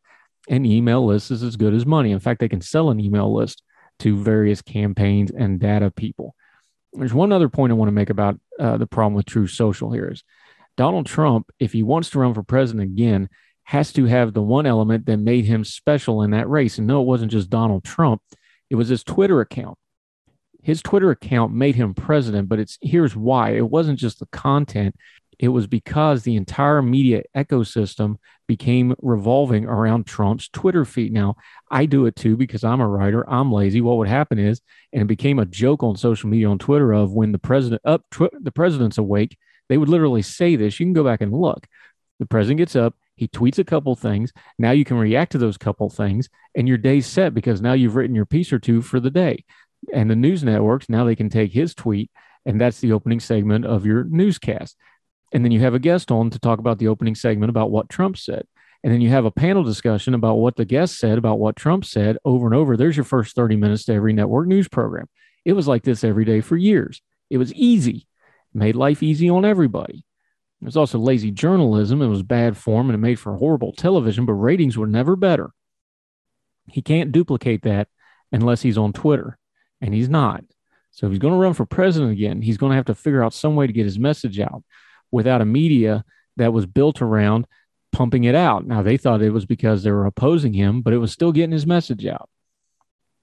An 0.48 0.64
email 0.64 1.04
list 1.04 1.30
is 1.30 1.42
as 1.42 1.56
good 1.56 1.74
as 1.74 1.84
money. 1.84 2.12
In 2.12 2.20
fact, 2.20 2.40
they 2.40 2.48
can 2.48 2.60
sell 2.60 2.90
an 2.90 3.00
email 3.00 3.34
list 3.34 3.62
to 4.00 4.16
various 4.16 4.62
campaigns 4.62 5.30
and 5.30 5.58
data 5.58 5.90
people. 5.90 6.34
There's 6.92 7.14
one 7.14 7.32
other 7.32 7.48
point 7.48 7.72
I 7.72 7.74
want 7.74 7.88
to 7.88 7.92
make 7.92 8.10
about 8.10 8.38
uh, 8.58 8.76
the 8.76 8.86
problem 8.86 9.14
with 9.14 9.26
Truth 9.26 9.50
Social 9.50 9.90
here 9.90 10.08
is 10.08 10.22
Donald 10.76 11.06
Trump, 11.06 11.50
if 11.58 11.72
he 11.72 11.82
wants 11.82 12.10
to 12.10 12.18
run 12.18 12.34
for 12.34 12.42
president 12.42 12.90
again, 12.90 13.28
has 13.66 13.92
to 13.92 14.06
have 14.06 14.32
the 14.32 14.42
one 14.42 14.64
element 14.64 15.06
that 15.06 15.18
made 15.18 15.44
him 15.44 15.64
special 15.64 16.23
in 16.23 16.30
that 16.30 16.49
race. 16.49 16.78
And 16.78 16.87
no, 16.87 17.02
it 17.02 17.06
wasn't 17.06 17.32
just 17.32 17.50
Donald 17.50 17.85
Trump, 17.85 18.23
it 18.70 18.76
was 18.76 18.88
his 18.88 19.04
Twitter 19.04 19.40
account. 19.40 19.76
His 20.62 20.82
Twitter 20.82 21.11
account 21.11 21.52
made 21.52 21.76
him 21.76 21.94
president, 21.94 22.49
but 22.49 22.58
it's 22.58 22.78
here's 22.80 23.14
why. 23.14 23.50
It 23.50 23.68
wasn't 23.68 23.99
just 23.99 24.18
the 24.18 24.26
content, 24.26 24.96
it 25.38 25.49
was 25.49 25.66
because 25.66 26.23
the 26.23 26.37
entire 26.37 26.80
media 26.80 27.23
ecosystem 27.37 28.16
became 28.46 28.94
revolving 29.02 29.66
around 29.66 30.06
Trump's 30.06 30.49
Twitter 30.49 30.85
feed. 30.85 31.12
Now, 31.12 31.37
I 31.70 31.87
do 31.87 32.06
it 32.06 32.16
too 32.16 32.37
because 32.37 32.64
I'm 32.64 32.80
a 32.80 32.88
writer. 32.88 33.28
I'm 33.28 33.52
lazy. 33.52 33.80
What 33.80 33.99
would 33.99 34.08
happen 34.08 34.38
is, 34.38 34.61
and 34.92 35.02
it 35.02 35.08
became 35.08 35.38
a 35.38 35.44
joke 35.44 35.82
on 35.82 35.96
social 35.96 36.30
media 36.30 36.49
on 36.49 36.58
Twitter 36.58 36.92
of 36.92 37.12
when 37.12 37.32
the 37.32 37.38
president 37.38 37.82
up, 37.85 38.04
tw- 38.11 38.32
the 38.40 38.52
president's 38.52 38.99
awake, 38.99 39.37
they 39.68 39.76
would 39.76 39.88
literally 39.88 40.23
say 40.23 40.56
this. 40.56 40.78
You 40.78 40.87
can 40.87 40.92
go 40.92 41.04
back 41.04 41.20
and 41.20 41.32
look. 41.32 41.66
The 42.18 42.26
president 42.26 42.58
gets 42.58 42.76
up, 42.76 42.94
he 43.16 43.28
tweets 43.28 43.58
a 43.58 43.64
couple 43.64 43.94
things. 43.96 44.32
Now 44.58 44.70
you 44.70 44.85
can 44.85 44.99
react 44.99 45.32
to 45.32 45.38
those 45.38 45.56
couple 45.58 45.90
things, 45.90 46.28
and 46.54 46.68
your 46.68 46.78
day's 46.78 47.06
set 47.06 47.35
because 47.35 47.61
now 47.61 47.73
you've 47.73 47.96
written 47.96 48.14
your 48.14 48.26
piece 48.26 48.52
or 48.52 48.58
two 48.58 48.82
for 48.82 49.00
the 49.00 49.11
day. 49.11 49.44
And 49.92 50.11
the 50.11 50.16
news 50.16 50.44
networks 50.44 50.88
now 50.88 51.04
they 51.04 51.16
can 51.16 51.30
take 51.30 51.52
his 51.52 51.75
tweet, 51.75 52.11
and 52.44 52.61
that's 52.61 52.80
the 52.80 52.92
opening 52.92 53.20
segment 53.20 53.64
of 53.64 53.87
your 53.87 54.04
newscast. 54.04 54.76
And 55.32 55.44
then 55.44 55.52
you 55.52 55.61
have 55.61 55.75
a 55.75 55.80
guest 55.80 56.11
on 56.11 56.30
to 56.30 56.38
talk 56.38 56.58
about 56.58 56.78
the 56.78 56.88
opening 56.88 57.14
segment 57.14 57.50
about 57.50 57.70
what 57.70 57.88
Trump 57.88 58.16
said. 58.16 58.46
And 58.85 58.92
then 58.92 59.00
you 59.00 59.08
have 59.08 59.25
a 59.25 59.30
panel 59.30 59.64
discussion 59.64 60.14
about 60.14 60.37
what 60.37 60.56
the 60.56 60.64
guest 60.64 60.99
said 60.99 61.18
about 61.18 61.38
what 61.38 61.56
Trump 61.56 61.85
said 61.85 62.18
over 62.25 62.46
and 62.46 62.54
over. 62.54 62.76
There's 62.76 62.96
your 62.96 63.04
first 63.04 63.35
30 63.35 63.56
minutes 63.56 63.85
to 63.87 63.94
every 63.94 64.12
network 64.12 64.46
news 64.46 64.68
program. 64.68 65.08
It 65.44 65.54
was 65.54 65.66
like 65.66 65.82
this 65.82 66.04
every 66.04 66.25
day 66.25 66.40
for 66.40 66.56
years. 66.56 67.02
It 67.30 67.38
was 67.38 67.52
easy, 67.54 68.06
it 68.54 68.58
made 68.58 68.76
life 68.76 69.02
easy 69.02 69.28
on 69.28 69.44
everybody. 69.44 70.04
It 70.60 70.64
was 70.64 70.76
also 70.76 70.98
lazy 70.98 71.30
journalism. 71.30 72.00
It 72.00 72.08
was 72.08 72.22
bad 72.22 72.56
form 72.56 72.88
and 72.88 72.94
it 72.94 72.98
made 72.98 73.18
for 73.18 73.36
horrible 73.36 73.72
television, 73.72 74.25
but 74.25 74.32
ratings 74.34 74.78
were 74.78 74.86
never 74.86 75.14
better. 75.14 75.50
He 76.70 76.82
can't 76.82 77.12
duplicate 77.12 77.62
that 77.62 77.88
unless 78.32 78.62
he's 78.62 78.78
on 78.78 78.92
Twitter, 78.92 79.38
and 79.80 79.94
he's 79.94 80.08
not. 80.08 80.44
So 80.90 81.06
if 81.06 81.12
he's 81.12 81.20
going 81.20 81.34
to 81.34 81.38
run 81.38 81.52
for 81.52 81.66
president 81.66 82.12
again, 82.12 82.42
he's 82.42 82.56
going 82.56 82.70
to 82.70 82.76
have 82.76 82.86
to 82.86 82.94
figure 82.94 83.22
out 83.22 83.34
some 83.34 83.54
way 83.54 83.66
to 83.66 83.72
get 83.72 83.84
his 83.84 83.98
message 83.98 84.40
out 84.40 84.64
without 85.10 85.42
a 85.42 85.44
media 85.44 86.04
that 86.36 86.52
was 86.52 86.66
built 86.66 87.02
around 87.02 87.46
pumping 87.92 88.25
it 88.25 88.34
out. 88.34 88.66
Now, 88.66 88.82
they 88.82 88.96
thought 88.96 89.22
it 89.22 89.30
was 89.30 89.46
because 89.46 89.82
they 89.82 89.90
were 89.90 90.06
opposing 90.06 90.54
him, 90.54 90.82
but 90.82 90.92
it 90.92 90.98
was 90.98 91.12
still 91.12 91.32
getting 91.32 91.52
his 91.52 91.66
message 91.66 92.06
out. 92.06 92.28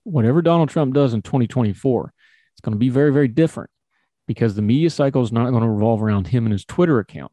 Whatever 0.03 0.41
Donald 0.41 0.69
Trump 0.69 0.93
does 0.93 1.13
in 1.13 1.21
2024, 1.21 2.13
it's 2.53 2.61
going 2.61 2.73
to 2.73 2.79
be 2.79 2.89
very, 2.89 3.11
very 3.11 3.27
different 3.27 3.71
because 4.27 4.55
the 4.55 4.61
media 4.61 4.89
cycle 4.89 5.21
is 5.21 5.31
not 5.31 5.49
going 5.49 5.63
to 5.63 5.69
revolve 5.69 6.01
around 6.01 6.27
him 6.27 6.45
and 6.45 6.53
his 6.53 6.65
Twitter 6.65 6.99
account. 6.99 7.31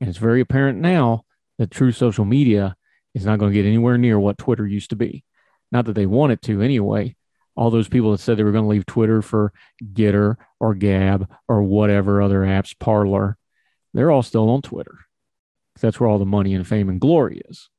And 0.00 0.08
it's 0.08 0.18
very 0.18 0.40
apparent 0.40 0.78
now 0.78 1.24
that 1.58 1.70
Truth 1.70 1.96
Social 1.96 2.24
Media 2.24 2.76
is 3.14 3.24
not 3.24 3.38
going 3.38 3.52
to 3.52 3.54
get 3.56 3.66
anywhere 3.68 3.96
near 3.96 4.18
what 4.18 4.38
Twitter 4.38 4.66
used 4.66 4.90
to 4.90 4.96
be. 4.96 5.24
Not 5.70 5.84
that 5.86 5.94
they 5.94 6.06
want 6.06 6.32
it 6.32 6.42
to 6.42 6.60
anyway. 6.60 7.16
All 7.56 7.70
those 7.70 7.88
people 7.88 8.10
that 8.12 8.18
said 8.18 8.36
they 8.36 8.42
were 8.42 8.52
going 8.52 8.64
to 8.64 8.70
leave 8.70 8.86
Twitter 8.86 9.22
for 9.22 9.52
GETTR 9.92 10.36
or 10.58 10.74
Gab 10.74 11.30
or 11.48 11.62
whatever 11.62 12.20
other 12.20 12.40
apps, 12.40 12.76
Parler, 12.78 13.36
they're 13.92 14.10
all 14.10 14.22
still 14.22 14.50
on 14.50 14.62
Twitter. 14.62 14.98
That's 15.80 15.98
where 16.00 16.08
all 16.08 16.18
the 16.18 16.26
money 16.26 16.54
and 16.54 16.66
fame 16.66 16.88
and 16.88 17.00
glory 17.00 17.42
is. 17.48 17.70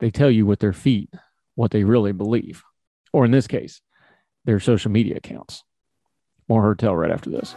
They 0.00 0.10
tell 0.10 0.30
you 0.30 0.46
with 0.46 0.60
their 0.60 0.72
feet 0.72 1.10
what 1.54 1.70
they 1.70 1.84
really 1.84 2.12
believe, 2.12 2.62
or 3.12 3.24
in 3.24 3.30
this 3.30 3.46
case, 3.46 3.80
their 4.44 4.60
social 4.60 4.90
media 4.90 5.16
accounts. 5.16 5.64
More 6.48 6.62
Heard 6.62 6.78
Tell 6.78 6.94
right 6.94 7.10
after 7.10 7.30
this. 7.30 7.56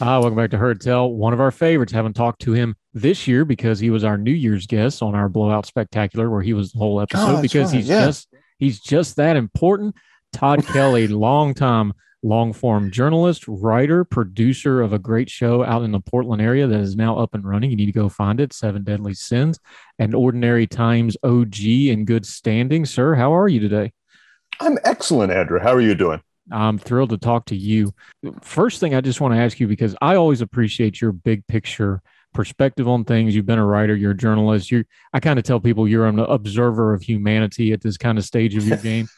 Hi, 0.00 0.18
welcome 0.18 0.36
back 0.36 0.50
to 0.50 0.58
Heard 0.58 0.80
Tell. 0.80 1.10
One 1.10 1.32
of 1.32 1.40
our 1.40 1.52
favorites. 1.52 1.92
Haven't 1.92 2.14
talked 2.14 2.42
to 2.42 2.52
him 2.52 2.74
this 2.92 3.28
year 3.28 3.44
because 3.44 3.78
he 3.78 3.90
was 3.90 4.02
our 4.02 4.18
New 4.18 4.32
Year's 4.32 4.66
guest 4.66 5.00
on 5.00 5.14
our 5.14 5.28
Blowout 5.28 5.64
Spectacular, 5.64 6.28
where 6.28 6.42
he 6.42 6.52
was 6.52 6.72
the 6.72 6.78
whole 6.78 7.00
episode. 7.00 7.38
Oh, 7.38 7.40
because 7.40 7.72
right. 7.72 7.76
he's 7.76 7.88
yeah. 7.88 8.06
just 8.06 8.28
he's 8.58 8.80
just 8.80 9.16
that 9.16 9.36
important. 9.36 9.94
Tod 10.34 10.66
Kelly, 10.66 11.08
long 11.08 11.54
time 11.54 11.94
long 12.24 12.52
form 12.52 12.90
journalist, 12.90 13.44
writer, 13.46 14.02
producer 14.02 14.80
of 14.80 14.92
a 14.92 14.98
great 14.98 15.30
show 15.30 15.62
out 15.62 15.82
in 15.82 15.92
the 15.92 16.00
Portland 16.00 16.42
area 16.42 16.66
that 16.66 16.80
is 16.80 16.96
now 16.96 17.18
up 17.18 17.34
and 17.34 17.44
running. 17.44 17.70
You 17.70 17.76
need 17.76 17.86
to 17.86 17.92
go 17.92 18.08
find 18.08 18.40
it. 18.40 18.52
Seven 18.52 18.82
Deadly 18.82 19.14
Sins, 19.14 19.60
and 19.98 20.14
Ordinary 20.14 20.66
Times 20.66 21.16
OG 21.22 21.60
in 21.60 22.04
good 22.04 22.26
standing. 22.26 22.86
Sir, 22.86 23.14
how 23.14 23.34
are 23.34 23.46
you 23.46 23.60
today? 23.60 23.92
I'm 24.58 24.78
excellent, 24.84 25.32
Andrew. 25.32 25.60
How 25.60 25.72
are 25.72 25.80
you 25.80 25.94
doing? 25.94 26.20
I'm 26.50 26.78
thrilled 26.78 27.10
to 27.10 27.18
talk 27.18 27.46
to 27.46 27.56
you. 27.56 27.92
First 28.42 28.80
thing 28.80 28.94
I 28.94 29.00
just 29.00 29.20
want 29.20 29.34
to 29.34 29.40
ask 29.40 29.60
you 29.60 29.68
because 29.68 29.94
I 30.00 30.16
always 30.16 30.40
appreciate 30.40 31.00
your 31.00 31.12
big 31.12 31.46
picture 31.46 32.02
perspective 32.32 32.88
on 32.88 33.04
things. 33.04 33.34
You've 33.34 33.46
been 33.46 33.58
a 33.58 33.66
writer, 33.66 33.94
you're 33.94 34.10
a 34.10 34.16
journalist. 34.16 34.70
You 34.70 34.84
I 35.12 35.20
kind 35.20 35.38
of 35.38 35.44
tell 35.44 35.60
people 35.60 35.88
you're 35.88 36.06
an 36.06 36.18
observer 36.18 36.92
of 36.94 37.02
humanity 37.02 37.72
at 37.72 37.80
this 37.80 37.96
kind 37.96 38.18
of 38.18 38.24
stage 38.24 38.56
of 38.56 38.66
your 38.66 38.76
game. 38.82 39.08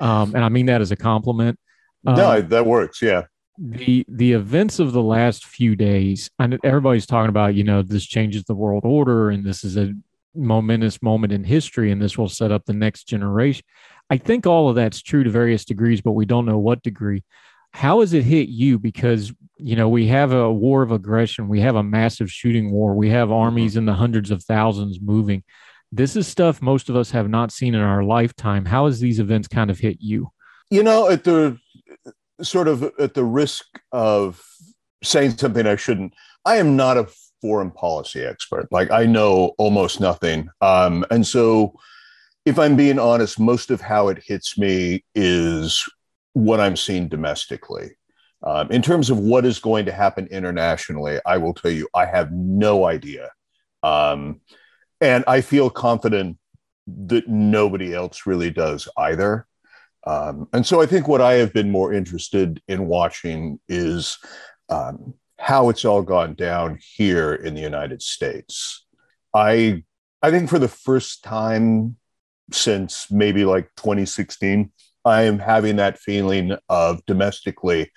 Um, 0.00 0.34
and 0.34 0.44
I 0.44 0.48
mean 0.48 0.66
that 0.66 0.80
as 0.80 0.90
a 0.90 0.96
compliment. 0.96 1.58
Um, 2.06 2.16
no, 2.16 2.40
that 2.40 2.66
works. 2.66 3.00
Yeah. 3.02 3.22
the 3.58 4.04
the 4.08 4.32
events 4.32 4.78
of 4.78 4.92
the 4.92 5.02
last 5.02 5.44
few 5.44 5.76
days 5.76 6.30
and 6.38 6.58
everybody's 6.64 7.06
talking 7.06 7.28
about 7.28 7.54
you 7.54 7.62
know 7.62 7.82
this 7.82 8.06
changes 8.06 8.44
the 8.44 8.54
world 8.54 8.82
order 8.84 9.30
and 9.30 9.44
this 9.44 9.62
is 9.62 9.76
a 9.76 9.92
momentous 10.34 11.02
moment 11.02 11.32
in 11.32 11.44
history 11.44 11.92
and 11.92 12.00
this 12.00 12.16
will 12.16 12.28
set 12.28 12.50
up 12.50 12.64
the 12.64 12.72
next 12.72 13.04
generation 13.04 13.62
i 14.08 14.16
think 14.16 14.46
all 14.46 14.70
of 14.70 14.74
that's 14.74 15.02
true 15.02 15.22
to 15.22 15.28
various 15.30 15.66
degrees 15.66 16.00
but 16.00 16.12
we 16.12 16.24
don't 16.24 16.46
know 16.46 16.58
what 16.58 16.82
degree 16.82 17.22
how 17.72 18.00
has 18.00 18.14
it 18.14 18.24
hit 18.24 18.48
you 18.48 18.78
because 18.78 19.32
you 19.58 19.76
know 19.76 19.88
we 19.88 20.06
have 20.06 20.32
a 20.32 20.50
war 20.50 20.82
of 20.82 20.90
aggression 20.90 21.46
we 21.46 21.60
have 21.60 21.76
a 21.76 21.82
massive 21.82 22.32
shooting 22.32 22.72
war 22.72 22.94
we 22.94 23.10
have 23.10 23.30
armies 23.30 23.76
in 23.76 23.84
the 23.84 23.92
hundreds 23.92 24.30
of 24.30 24.42
thousands 24.42 24.98
moving 24.98 25.44
this 25.92 26.16
is 26.16 26.26
stuff 26.26 26.60
most 26.62 26.88
of 26.88 26.96
us 26.96 27.10
have 27.10 27.28
not 27.28 27.52
seen 27.52 27.74
in 27.74 27.80
our 27.80 28.02
lifetime 28.02 28.64
how 28.64 28.86
has 28.86 28.98
these 28.98 29.20
events 29.20 29.46
kind 29.46 29.70
of 29.70 29.78
hit 29.78 29.98
you 30.00 30.28
You 30.70 30.82
know, 30.82 31.10
at 31.10 31.24
the 31.24 31.58
sort 32.42 32.66
of 32.68 32.82
at 32.98 33.14
the 33.14 33.24
risk 33.24 33.64
of 33.92 34.42
saying 35.04 35.36
something 35.36 35.66
I 35.66 35.76
shouldn't, 35.76 36.14
I 36.44 36.56
am 36.56 36.76
not 36.76 36.96
a 36.96 37.08
foreign 37.40 37.70
policy 37.70 38.24
expert. 38.24 38.68
Like 38.70 38.90
I 38.90 39.04
know 39.04 39.52
almost 39.58 40.00
nothing. 40.00 40.48
Um, 40.60 41.04
and 41.10 41.26
so 41.26 41.74
if 42.44 42.58
I'm 42.58 42.76
being 42.76 42.98
honest, 42.98 43.38
most 43.38 43.70
of 43.70 43.80
how 43.80 44.08
it 44.08 44.22
hits 44.24 44.58
me 44.58 45.04
is 45.14 45.84
what 46.32 46.60
I'm 46.60 46.76
seeing 46.76 47.08
domestically. 47.08 47.90
Um, 48.44 48.70
in 48.72 48.82
terms 48.82 49.10
of 49.10 49.18
what 49.18 49.44
is 49.44 49.60
going 49.60 49.84
to 49.86 49.92
happen 49.92 50.26
internationally, 50.28 51.20
I 51.24 51.36
will 51.36 51.54
tell 51.54 51.70
you, 51.70 51.86
I 51.94 52.06
have 52.06 52.32
no 52.32 52.86
idea. 52.86 53.30
Um, 53.84 54.40
and 55.02 55.24
I 55.26 55.40
feel 55.40 55.68
confident 55.68 56.38
that 56.86 57.28
nobody 57.28 57.92
else 57.92 58.22
really 58.24 58.50
does 58.50 58.88
either. 58.96 59.46
Um, 60.06 60.48
and 60.52 60.64
so 60.64 60.80
I 60.80 60.86
think 60.86 61.08
what 61.08 61.20
I 61.20 61.34
have 61.34 61.52
been 61.52 61.70
more 61.70 61.92
interested 61.92 62.62
in 62.68 62.86
watching 62.86 63.58
is 63.68 64.16
um, 64.68 65.14
how 65.38 65.68
it's 65.68 65.84
all 65.84 66.02
gone 66.02 66.34
down 66.34 66.78
here 66.80 67.34
in 67.34 67.54
the 67.54 67.60
United 67.60 68.00
States. 68.00 68.86
I 69.34 69.82
I 70.22 70.30
think 70.30 70.48
for 70.48 70.60
the 70.60 70.68
first 70.68 71.24
time 71.24 71.96
since 72.52 73.10
maybe 73.10 73.44
like 73.44 73.70
2016, 73.76 74.70
I 75.04 75.22
am 75.22 75.40
having 75.40 75.76
that 75.76 75.98
feeling 75.98 76.56
of 76.68 77.04
domestically, 77.06 77.90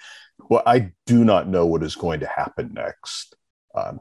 well, 0.50 0.64
I 0.66 0.92
do 1.06 1.24
not 1.24 1.48
know 1.48 1.68
what 1.68 1.84
is 1.84 1.96
going 1.96 2.22
to 2.22 2.28
happen 2.28 2.74
next. 2.74 3.36
Um, 3.76 4.00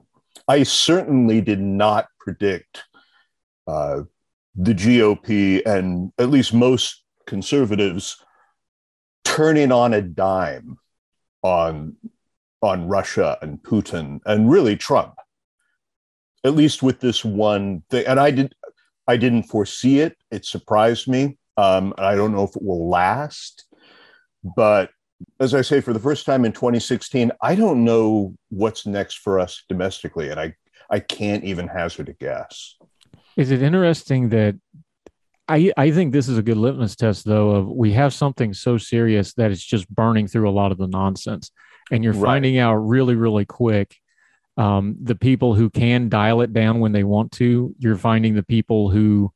I 0.48 0.62
certainly 0.62 1.42
did 1.42 1.60
not 1.60 2.06
predict 2.18 2.84
uh, 3.66 4.02
the 4.54 4.74
GOP 4.74 5.64
and 5.66 6.12
at 6.18 6.30
least 6.30 6.54
most 6.54 7.02
conservatives 7.26 8.16
turning 9.24 9.72
on 9.72 9.94
a 9.94 10.02
dime 10.02 10.78
on 11.42 11.96
on 12.62 12.88
Russia 12.88 13.36
and 13.42 13.62
Putin 13.62 14.20
and 14.24 14.50
really 14.50 14.76
Trump. 14.76 15.14
At 16.44 16.54
least 16.54 16.82
with 16.82 17.00
this 17.00 17.24
one 17.24 17.82
thing, 17.90 18.06
and 18.06 18.20
I 18.20 18.30
did 18.30 18.54
I 19.06 19.16
didn't 19.16 19.44
foresee 19.44 20.00
it. 20.00 20.16
It 20.30 20.44
surprised 20.44 21.08
me. 21.08 21.38
Um, 21.56 21.94
I 21.98 22.14
don't 22.14 22.32
know 22.32 22.44
if 22.44 22.56
it 22.56 22.62
will 22.62 22.88
last, 22.88 23.64
but 24.56 24.90
as 25.40 25.54
I 25.54 25.62
say, 25.62 25.80
for 25.80 25.92
the 25.92 26.00
first 26.00 26.26
time 26.26 26.44
in 26.44 26.52
2016, 26.52 27.30
I 27.40 27.54
don't 27.54 27.84
know 27.84 28.34
what's 28.50 28.86
next 28.86 29.18
for 29.18 29.38
us 29.38 29.62
domestically, 29.68 30.30
and 30.30 30.40
I 30.40 30.54
I 30.90 31.00
can't 31.00 31.44
even 31.44 31.68
hazard 31.68 32.08
a 32.08 32.12
guess. 32.12 32.76
Is 33.36 33.50
it 33.50 33.62
interesting 33.62 34.28
that 34.30 34.56
I 35.48 35.72
I 35.76 35.90
think 35.90 36.12
this 36.12 36.28
is 36.28 36.38
a 36.38 36.42
good 36.42 36.56
litmus 36.56 36.96
test 36.96 37.24
though 37.24 37.50
of 37.50 37.68
we 37.68 37.92
have 37.92 38.14
something 38.14 38.54
so 38.54 38.78
serious 38.78 39.34
that 39.34 39.50
it's 39.50 39.64
just 39.64 39.88
burning 39.88 40.26
through 40.26 40.48
a 40.48 40.52
lot 40.52 40.72
of 40.72 40.78
the 40.78 40.86
nonsense 40.86 41.50
and 41.90 42.02
you're 42.02 42.14
Right. 42.14 42.24
finding 42.24 42.58
out 42.58 42.76
really 42.76 43.14
really 43.14 43.44
quick 43.44 43.96
um, 44.56 44.96
the 45.02 45.16
people 45.16 45.54
who 45.54 45.68
can 45.68 46.08
dial 46.08 46.40
it 46.40 46.52
down 46.52 46.78
when 46.80 46.92
they 46.92 47.04
want 47.04 47.32
to 47.32 47.74
you're 47.78 47.96
finding 47.96 48.34
the 48.34 48.42
people 48.44 48.88
who 48.90 49.32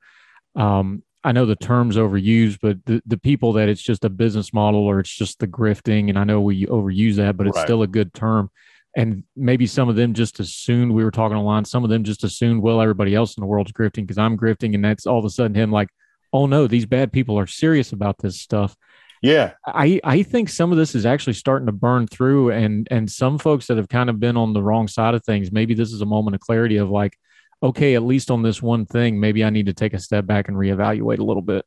um, 0.57 1.03
I 1.25 1.33
know 1.33 1.45
the 1.45 1.57
term's 1.57 1.97
overused 1.97 2.59
but 2.63 2.79
the, 2.87 3.03
the 3.05 3.19
people 3.19 3.53
that 3.55 3.69
it's 3.69 3.83
just 3.83 4.05
a 4.05 4.09
business 4.09 4.53
model 4.55 4.81
or 4.81 5.01
it's 5.01 5.15
just 5.15 5.41
the 5.41 5.47
grifting 5.49 6.09
and 6.09 6.19
I 6.19 6.25
know 6.25 6.41
we 6.41 6.65
overuse 6.67 7.17
that 7.17 7.37
but 7.37 7.47
it's 7.49 7.57
Right. 7.57 7.65
still 7.67 7.83
a 7.83 7.87
good 7.89 8.15
term 8.15 8.51
and 8.99 9.23
maybe 9.37 9.67
some 9.67 9.89
of 9.89 9.97
them 9.97 10.13
just 10.13 10.41
assumed 10.41 10.93
we 10.93 11.05
were 11.05 11.11
talking 11.11 11.37
online 11.37 11.65
some 11.65 11.85
of 11.85 11.91
them 11.91 12.05
just 12.05 12.25
assumed 12.25 12.63
well 12.63 12.81
everybody 12.81 13.15
else 13.15 13.37
in 13.37 13.41
the 13.41 13.47
world's 13.47 13.73
grifting 13.73 14.03
because 14.03 14.19
i'm 14.19 14.37
grifting 14.37 14.75
and 14.75 14.85
that's 14.85 15.07
all 15.07 15.19
of 15.19 15.25
a 15.25 15.31
sudden 15.31 15.55
him 15.55 15.71
like 15.73 15.89
oh 16.33 16.47
no 16.47 16.67
these 16.67 16.87
bad 16.87 17.13
people 17.13 17.39
are 17.39 17.47
serious 17.47 17.93
about 17.93 18.19
this 18.19 18.41
stuff. 18.41 18.77
Yeah, 19.21 19.55
i 19.67 20.01
i 20.05 20.23
think 20.23 20.49
some 20.49 20.71
of 20.71 20.79
this 20.79 20.95
is 20.95 21.05
actually 21.05 21.33
starting 21.33 21.67
to 21.67 21.73
burn 21.73 22.07
through 22.07 22.53
and 22.53 22.87
and 22.91 23.11
some 23.11 23.39
folks 23.39 23.67
that 23.67 23.77
have 23.77 23.89
kind 23.89 24.11
of 24.11 24.21
been 24.21 24.37
on 24.37 24.53
the 24.53 24.63
wrong 24.63 24.87
side 24.87 25.15
of 25.15 25.25
things 25.25 25.51
maybe 25.51 25.75
this 25.75 25.93
is 25.93 26.03
a 26.03 26.07
moment 26.07 26.37
of 26.37 26.41
clarity 26.41 26.77
of 26.77 26.89
like 26.89 27.19
okay 27.61 27.97
at 27.97 28.05
least 28.05 28.31
on 28.31 28.43
this 28.43 28.63
one 28.63 28.87
thing 28.87 29.19
maybe 29.19 29.43
i 29.43 29.51
need 29.51 29.67
to 29.67 29.73
take 29.73 29.93
a 29.93 29.99
step 29.99 30.25
back 30.25 30.47
and 30.47 30.57
reevaluate 30.57 31.19
a 31.19 31.25
little 31.25 31.43
bit. 31.43 31.65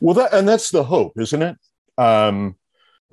Well, 0.00 0.14
that 0.14 0.34
and 0.34 0.48
that's 0.48 0.70
the 0.70 0.84
hope, 0.84 1.18
isn't 1.18 1.42
it? 1.42 1.56
Um, 1.98 2.56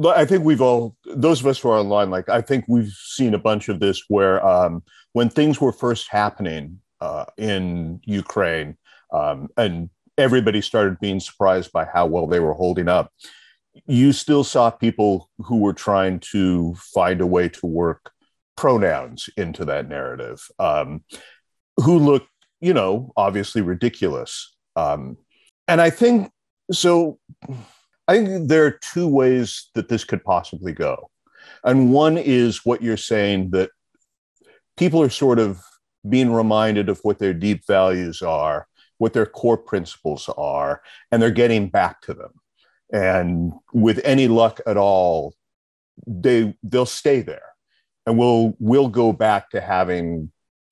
I 0.04 0.25
think 0.25 0.43
we've 0.43 0.62
all, 0.62 0.95
those 1.06 1.41
of 1.41 1.47
us 1.47 1.60
who 1.60 1.69
are 1.69 1.80
online, 1.80 2.10
like 2.10 2.27
I 2.30 2.41
think 2.41 2.65
we've 2.67 2.91
seen 2.91 3.34
a 3.34 3.39
bunch 3.39 3.69
of 3.69 3.80
this 3.80 4.04
where 4.08 4.45
um, 4.45 4.84
when 5.13 5.30
things 5.30 5.62
were 5.62 5.71
first 5.73 6.08
happening 6.10 6.80
uh, 7.01 7.25
in 7.38 7.99
Ukraine, 8.06 8.77
um, 9.13 9.49
and 9.58 9.89
everybody 10.17 10.62
started 10.62 10.99
being 10.99 11.19
surprised 11.19 11.71
by 11.71 11.86
how 11.86 12.06
well 12.06 12.27
they 12.27 12.39
were 12.39 12.54
holding 12.54 12.88
up. 12.88 13.12
You 13.86 14.12
still 14.12 14.43
saw 14.43 14.69
people 14.69 15.30
who 15.39 15.60
were 15.60 15.73
trying 15.73 16.19
to 16.32 16.75
find 16.75 17.21
a 17.21 17.27
way 17.27 17.49
to 17.49 17.65
work 17.65 18.12
pronouns 18.58 19.30
into 19.38 19.65
that 19.65 19.88
narrative, 19.88 20.47
um, 20.60 21.04
who 21.77 21.99
looked, 21.99 22.30
you 22.60 22.73
know, 22.73 23.12
obviously 23.15 23.62
ridiculous. 23.62 24.56
Um, 24.75 25.17
and 25.67 25.82
I 25.82 25.89
think 25.89 26.32
so. 26.71 27.19
I 28.08 28.18
think 28.24 28.50
there 28.50 28.66
are 28.66 28.80
two 28.94 29.08
ways 29.08 29.70
that 29.76 29.90
this 29.90 30.04
could 30.04 30.24
possibly 30.24 30.74
go. 30.74 31.10
And 31.64 31.92
one 31.92 32.18
is 32.18 32.66
what 32.66 32.82
you're 32.82 32.98
saying 32.98 33.52
that 33.52 33.70
people 34.78 35.02
are 35.02 35.10
sort 35.10 35.40
of 35.40 35.62
being 36.08 36.32
reminded 36.32 36.90
of 36.90 37.00
what 37.04 37.20
their 37.20 37.34
deep 37.34 37.66
values 37.68 38.22
are, 38.22 38.68
what 38.98 39.14
their 39.14 39.26
core 39.26 39.58
principles 39.58 40.30
are, 40.38 40.82
and 41.12 41.22
they're 41.22 41.32
getting 41.32 41.70
back 41.70 42.02
to 42.02 42.14
them. 42.14 42.32
And 42.92 43.54
with 43.74 44.02
any 44.04 44.28
luck 44.28 44.60
at 44.66 44.78
all, 44.78 45.34
they 46.08 46.56
they'll 46.64 46.86
stay 46.86 47.22
there. 47.22 47.44
And 48.06 48.18
we'll 48.18 48.56
we'll 48.60 48.90
go 48.90 49.14
back 49.14 49.52
to 49.52 49.62
having 49.62 50.32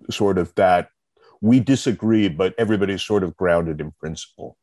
sort 0.10 0.38
of 0.38 0.54
that 0.56 0.90
we 1.42 1.60
disagree, 1.60 2.28
but 2.28 2.54
everybody's 2.58 3.02
sort 3.02 3.24
of 3.24 3.36
grounded 3.38 3.80
in 3.80 3.92
principle. 3.92 4.58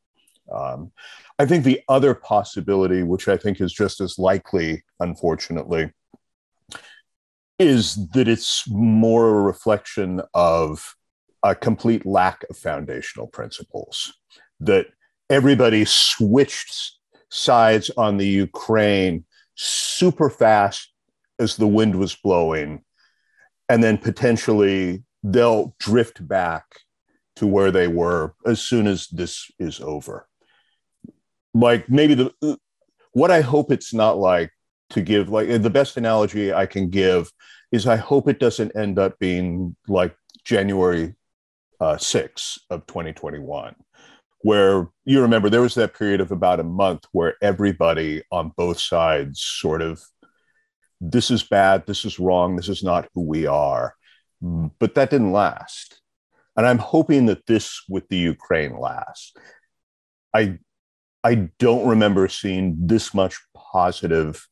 Um, 0.53 0.93
I 1.39 1.45
think 1.45 1.65
the 1.65 1.83
other 1.89 2.15
possibility, 2.15 3.03
which 3.03 3.29
I 3.29 3.37
think 3.37 3.61
is 3.61 3.73
just 3.73 4.01
as 4.01 4.19
likely, 4.19 4.85
unfortunately, 5.01 5.93
is 7.59 8.09
that 8.13 8.27
it's 8.27 8.65
more 8.71 9.29
a 9.29 9.43
reflection 9.43 10.23
of 10.33 10.95
a 11.43 11.55
complete 11.55 12.07
lack 12.07 12.45
of 12.49 12.57
foundational 12.57 13.27
principles. 13.27 14.15
That 14.61 14.87
everybody 15.29 15.85
switched 15.85 16.93
sides 17.31 17.91
on 17.99 18.17
the 18.17 18.27
Ukraine 18.27 19.25
super 19.57 20.31
fast 20.31 20.91
as 21.39 21.57
the 21.57 21.67
wind 21.67 21.97
was 21.97 22.15
blowing, 22.15 22.83
and 23.69 23.85
then 23.85 23.99
potentially 23.99 25.05
they'll 25.23 25.75
drift 25.79 26.27
back 26.27 26.65
to 27.37 27.47
where 27.47 27.71
they 27.71 27.89
were 27.89 28.35
as 28.47 28.63
soon 28.63 28.87
as 28.87 29.07
this 29.09 29.51
is 29.59 29.81
over 29.81 30.27
like 31.61 31.89
maybe 31.89 32.15
the 32.15 32.59
what 33.13 33.31
I 33.31 33.41
hope 33.41 33.73
it's 33.73 33.95
not 33.95 34.19
like 34.19 34.51
to 34.91 35.01
give 35.01 35.31
like 35.31 35.49
the 35.49 35.71
best 35.71 35.97
analogy 35.97 36.53
I 36.53 36.67
can 36.67 36.91
give 36.91 37.33
is 37.73 37.87
I 37.87 37.97
hope 37.97 38.29
it 38.29 38.39
doesn't 38.39 38.77
end 38.77 38.99
up 38.99 39.19
being 39.19 39.75
like 39.89 40.15
January 40.45 41.15
uh, 41.81 41.97
6 41.97 42.59
of 42.71 42.87
2021 42.87 43.75
where 44.41 44.89
you 45.05 45.21
remember 45.21 45.51
there 45.51 45.63
was 45.63 45.75
that 45.75 45.95
period 45.95 46.21
of 46.21 46.31
about 46.31 46.61
a 46.61 46.65
month 46.65 47.05
where 47.13 47.35
everybody 47.43 48.23
on 48.31 48.53
both 48.57 48.79
sides 48.79 49.41
sort 49.41 49.83
of 49.83 50.03
this 51.01 51.31
is 51.31 51.43
bad 51.43 51.85
this 51.87 52.05
is 52.05 52.19
wrong 52.19 52.57
this 52.57 52.69
is 52.69 52.83
not 52.83 53.09
who 53.15 53.23
we 53.23 53.47
are. 53.47 53.95
But 54.43 54.95
that 54.95 55.11
didn't 55.11 55.33
last. 55.33 56.01
And 56.57 56.67
i'm 56.67 56.79
hoping 56.79 57.27
that 57.27 57.47
this 57.47 57.83
with 57.89 58.07
the 58.09 58.19
ukraine 58.19 58.79
lasts. 58.79 59.33
I 60.35 60.59
i 61.27 61.35
don't 61.59 61.87
remember 61.87 62.29
seeing 62.29 62.77
this 62.79 63.13
much 63.13 63.37
positive 63.55 64.47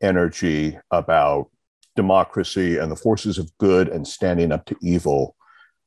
energy 0.00 0.78
about 0.90 1.48
democracy 1.94 2.78
and 2.78 2.90
the 2.90 2.96
forces 2.96 3.38
of 3.38 3.56
good 3.58 3.88
and 3.88 4.06
standing 4.06 4.50
up 4.50 4.64
to 4.64 4.76
evil 4.82 5.36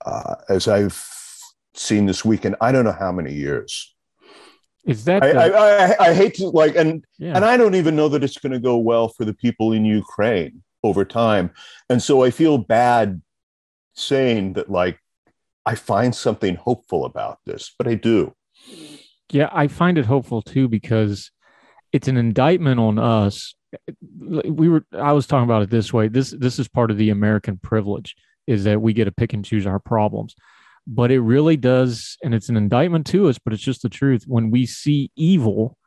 uh, 0.05 0.35
as 0.49 0.67
i've 0.67 1.03
seen 1.77 2.05
this 2.05 2.23
weekend. 2.25 2.55
I 2.61 2.71
don't 2.71 2.85
know 2.85 2.95
how 2.97 3.11
many 3.11 3.33
years. 3.33 3.93
Is 4.85 5.05
that 5.05 5.23
I, 5.23 5.33
the... 5.33 5.39
I, 5.39 5.47
I, 5.47 6.07
I, 6.09 6.13
hate 6.13 6.35
to 6.35 6.49
like 6.49 6.75
and 6.75 7.03
yeah. 7.17 7.35
and 7.35 7.43
I 7.43 7.57
don't 7.57 7.75
even 7.75 7.95
know 7.95 8.07
that 8.09 8.23
it's 8.23 8.37
going 8.37 8.51
to 8.51 8.59
go 8.59 8.77
well 8.77 9.07
for 9.09 9.25
the 9.25 9.33
people 9.33 9.71
in 9.71 9.83
Ukraine 9.83 10.63
over 10.83 11.03
time. 11.03 11.51
And 11.89 12.01
so 12.01 12.23
I 12.23 12.29
feel 12.29 12.57
bad 12.59 13.21
saying 13.95 14.53
that 14.53 14.69
like 14.69 14.99
I 15.65 15.75
find 15.75 16.13
something 16.13 16.55
hopeful 16.55 17.05
about 17.05 17.39
this, 17.45 17.73
but 17.77 17.87
I 17.87 17.95
do. 17.95 18.35
Yeah, 19.29 19.49
I 19.51 19.67
find 19.67 19.97
it 19.97 20.05
hopeful 20.05 20.41
too 20.41 20.67
because 20.67 21.31
it's 21.91 22.07
an 22.07 22.17
indictment 22.17 22.79
on 22.79 22.99
us. 22.99 23.55
We 24.23 24.69
were 24.69 24.85
I 24.93 25.11
was 25.13 25.27
talking 25.27 25.45
about 25.45 25.63
it 25.63 25.69
this 25.69 25.91
way. 25.91 26.07
This 26.07 26.31
this 26.31 26.59
is 26.59 26.67
part 26.67 26.91
of 26.91 26.97
the 26.97 27.09
American 27.09 27.57
privilege 27.57 28.15
is 28.47 28.63
that 28.65 28.81
we 28.81 28.93
get 28.93 29.05
to 29.05 29.11
pick 29.11 29.33
and 29.33 29.43
choose 29.43 29.65
our 29.65 29.79
problems 29.79 30.35
but 30.87 31.11
it 31.11 31.19
really 31.19 31.57
does 31.57 32.17
and 32.23 32.33
it's 32.33 32.49
an 32.49 32.57
indictment 32.57 33.05
to 33.07 33.27
us 33.27 33.39
but 33.39 33.53
it's 33.53 33.63
just 33.63 33.81
the 33.81 33.89
truth 33.89 34.23
when 34.27 34.51
we 34.51 34.65
see 34.65 35.11
evil 35.15 35.77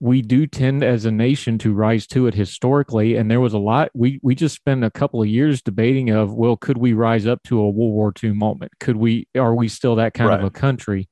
we 0.00 0.20
do 0.20 0.46
tend 0.46 0.82
as 0.82 1.04
a 1.04 1.10
nation 1.10 1.56
to 1.56 1.72
rise 1.72 2.06
to 2.06 2.26
it 2.26 2.34
historically 2.34 3.16
and 3.16 3.30
there 3.30 3.40
was 3.40 3.52
a 3.52 3.58
lot 3.58 3.90
we 3.94 4.18
we 4.22 4.34
just 4.34 4.56
spent 4.56 4.82
a 4.82 4.90
couple 4.90 5.22
of 5.22 5.28
years 5.28 5.62
debating 5.62 6.10
of 6.10 6.34
well 6.34 6.56
could 6.56 6.78
we 6.78 6.92
rise 6.92 7.26
up 7.26 7.42
to 7.44 7.60
a 7.60 7.70
world 7.70 7.92
war 7.92 8.12
ii 8.22 8.32
moment 8.32 8.72
could 8.80 8.96
we 8.96 9.26
are 9.36 9.54
we 9.54 9.68
still 9.68 9.96
that 9.96 10.14
kind 10.14 10.30
right. 10.30 10.40
of 10.40 10.46
a 10.46 10.50
country 10.50 11.08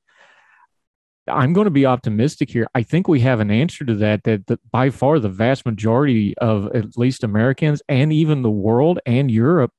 i'm 1.27 1.53
going 1.53 1.65
to 1.65 1.71
be 1.71 1.85
optimistic 1.85 2.49
here 2.49 2.67
i 2.75 2.83
think 2.83 3.07
we 3.07 3.19
have 3.19 3.39
an 3.39 3.51
answer 3.51 3.85
to 3.85 3.95
that 3.95 4.23
that 4.23 4.45
the, 4.47 4.59
by 4.71 4.89
far 4.89 5.19
the 5.19 5.29
vast 5.29 5.65
majority 5.65 6.37
of 6.37 6.73
at 6.75 6.97
least 6.97 7.23
americans 7.23 7.81
and 7.87 8.11
even 8.11 8.41
the 8.41 8.51
world 8.51 8.99
and 9.05 9.31
europe 9.31 9.71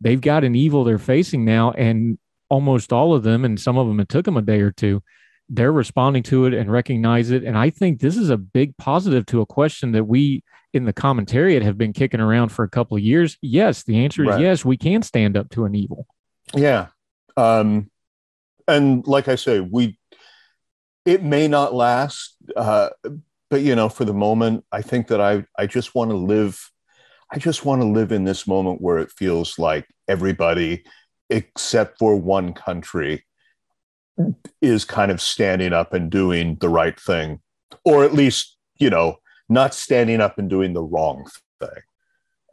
they've 0.00 0.20
got 0.20 0.44
an 0.44 0.54
evil 0.54 0.84
they're 0.84 0.98
facing 0.98 1.44
now 1.44 1.70
and 1.72 2.18
almost 2.50 2.92
all 2.92 3.14
of 3.14 3.22
them, 3.22 3.44
and 3.44 3.58
some 3.58 3.78
of 3.78 3.86
them 3.86 4.00
it 4.00 4.08
took 4.08 4.26
them 4.26 4.36
a 4.36 4.42
day 4.42 4.60
or 4.60 4.72
two, 4.72 5.02
they're 5.48 5.72
responding 5.72 6.22
to 6.24 6.44
it 6.44 6.54
and 6.54 6.70
recognize 6.70 7.30
it. 7.30 7.44
And 7.44 7.56
I 7.56 7.70
think 7.70 8.00
this 8.00 8.16
is 8.16 8.28
a 8.28 8.36
big 8.36 8.76
positive 8.76 9.24
to 9.26 9.40
a 9.40 9.46
question 9.46 9.92
that 9.92 10.04
we 10.04 10.44
in 10.72 10.84
the 10.84 10.92
commentariat 10.92 11.62
have 11.62 11.78
been 11.78 11.92
kicking 11.92 12.20
around 12.20 12.50
for 12.50 12.64
a 12.64 12.68
couple 12.68 12.96
of 12.96 13.02
years. 13.02 13.38
Yes, 13.40 13.84
the 13.84 14.04
answer 14.04 14.22
is 14.22 14.28
right. 14.28 14.40
yes, 14.40 14.64
we 14.64 14.76
can 14.76 15.02
stand 15.02 15.36
up 15.36 15.48
to 15.50 15.64
an 15.64 15.74
evil. 15.74 16.06
Yeah. 16.54 16.88
Um, 17.36 17.90
and 18.68 19.04
like 19.06 19.26
I 19.26 19.36
say, 19.36 19.60
we 19.60 19.98
it 21.10 21.22
may 21.24 21.48
not 21.48 21.74
last, 21.74 22.36
uh, 22.56 22.90
but 23.50 23.62
you 23.62 23.74
know, 23.74 23.88
for 23.88 24.04
the 24.04 24.14
moment, 24.14 24.64
I 24.70 24.82
think 24.82 25.08
that 25.08 25.20
I 25.20 25.44
I 25.58 25.66
just 25.66 25.94
want 25.94 26.10
to 26.10 26.16
live. 26.16 26.70
I 27.32 27.38
just 27.38 27.64
want 27.64 27.82
to 27.82 27.86
live 27.86 28.12
in 28.12 28.24
this 28.24 28.46
moment 28.46 28.80
where 28.80 28.98
it 28.98 29.12
feels 29.12 29.58
like 29.58 29.86
everybody 30.08 30.84
except 31.30 31.98
for 31.98 32.16
one 32.16 32.52
country, 32.52 33.24
is 34.60 34.84
kind 34.84 35.10
of 35.10 35.20
standing 35.20 35.72
up 35.72 35.94
and 35.94 36.10
doing 36.10 36.56
the 36.60 36.68
right 36.68 37.00
thing, 37.00 37.40
or 37.84 38.04
at 38.04 38.12
least, 38.12 38.58
you 38.78 38.90
know, 38.90 39.16
not 39.48 39.72
standing 39.72 40.20
up 40.20 40.38
and 40.38 40.50
doing 40.50 40.74
the 40.74 40.82
wrong 40.82 41.24
thing. 41.58 41.82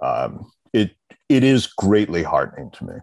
Um, 0.02 0.52
it 0.72 0.92
it 1.28 1.44
is 1.44 1.68
greatly 1.68 2.24
heartening 2.24 2.72
to 2.72 2.86
me. 2.86 2.94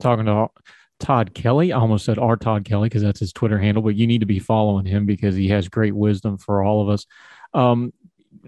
Talking 0.00 0.26
to 0.26 0.48
Tod 0.98 1.34
Kelly, 1.34 1.72
I 1.72 1.78
almost 1.78 2.04
said 2.04 2.18
our 2.18 2.36
Tod 2.36 2.64
Kelly 2.64 2.88
because 2.88 3.02
that's 3.02 3.20
his 3.20 3.32
Twitter 3.32 3.58
handle, 3.58 3.82
but 3.82 3.96
you 3.96 4.06
need 4.06 4.20
to 4.20 4.26
be 4.26 4.38
following 4.38 4.86
him 4.86 5.06
because 5.06 5.34
he 5.34 5.48
has 5.48 5.68
great 5.68 5.94
wisdom 5.94 6.38
for 6.38 6.62
all 6.62 6.82
of 6.82 6.88
us. 6.88 7.06
Um, 7.52 7.92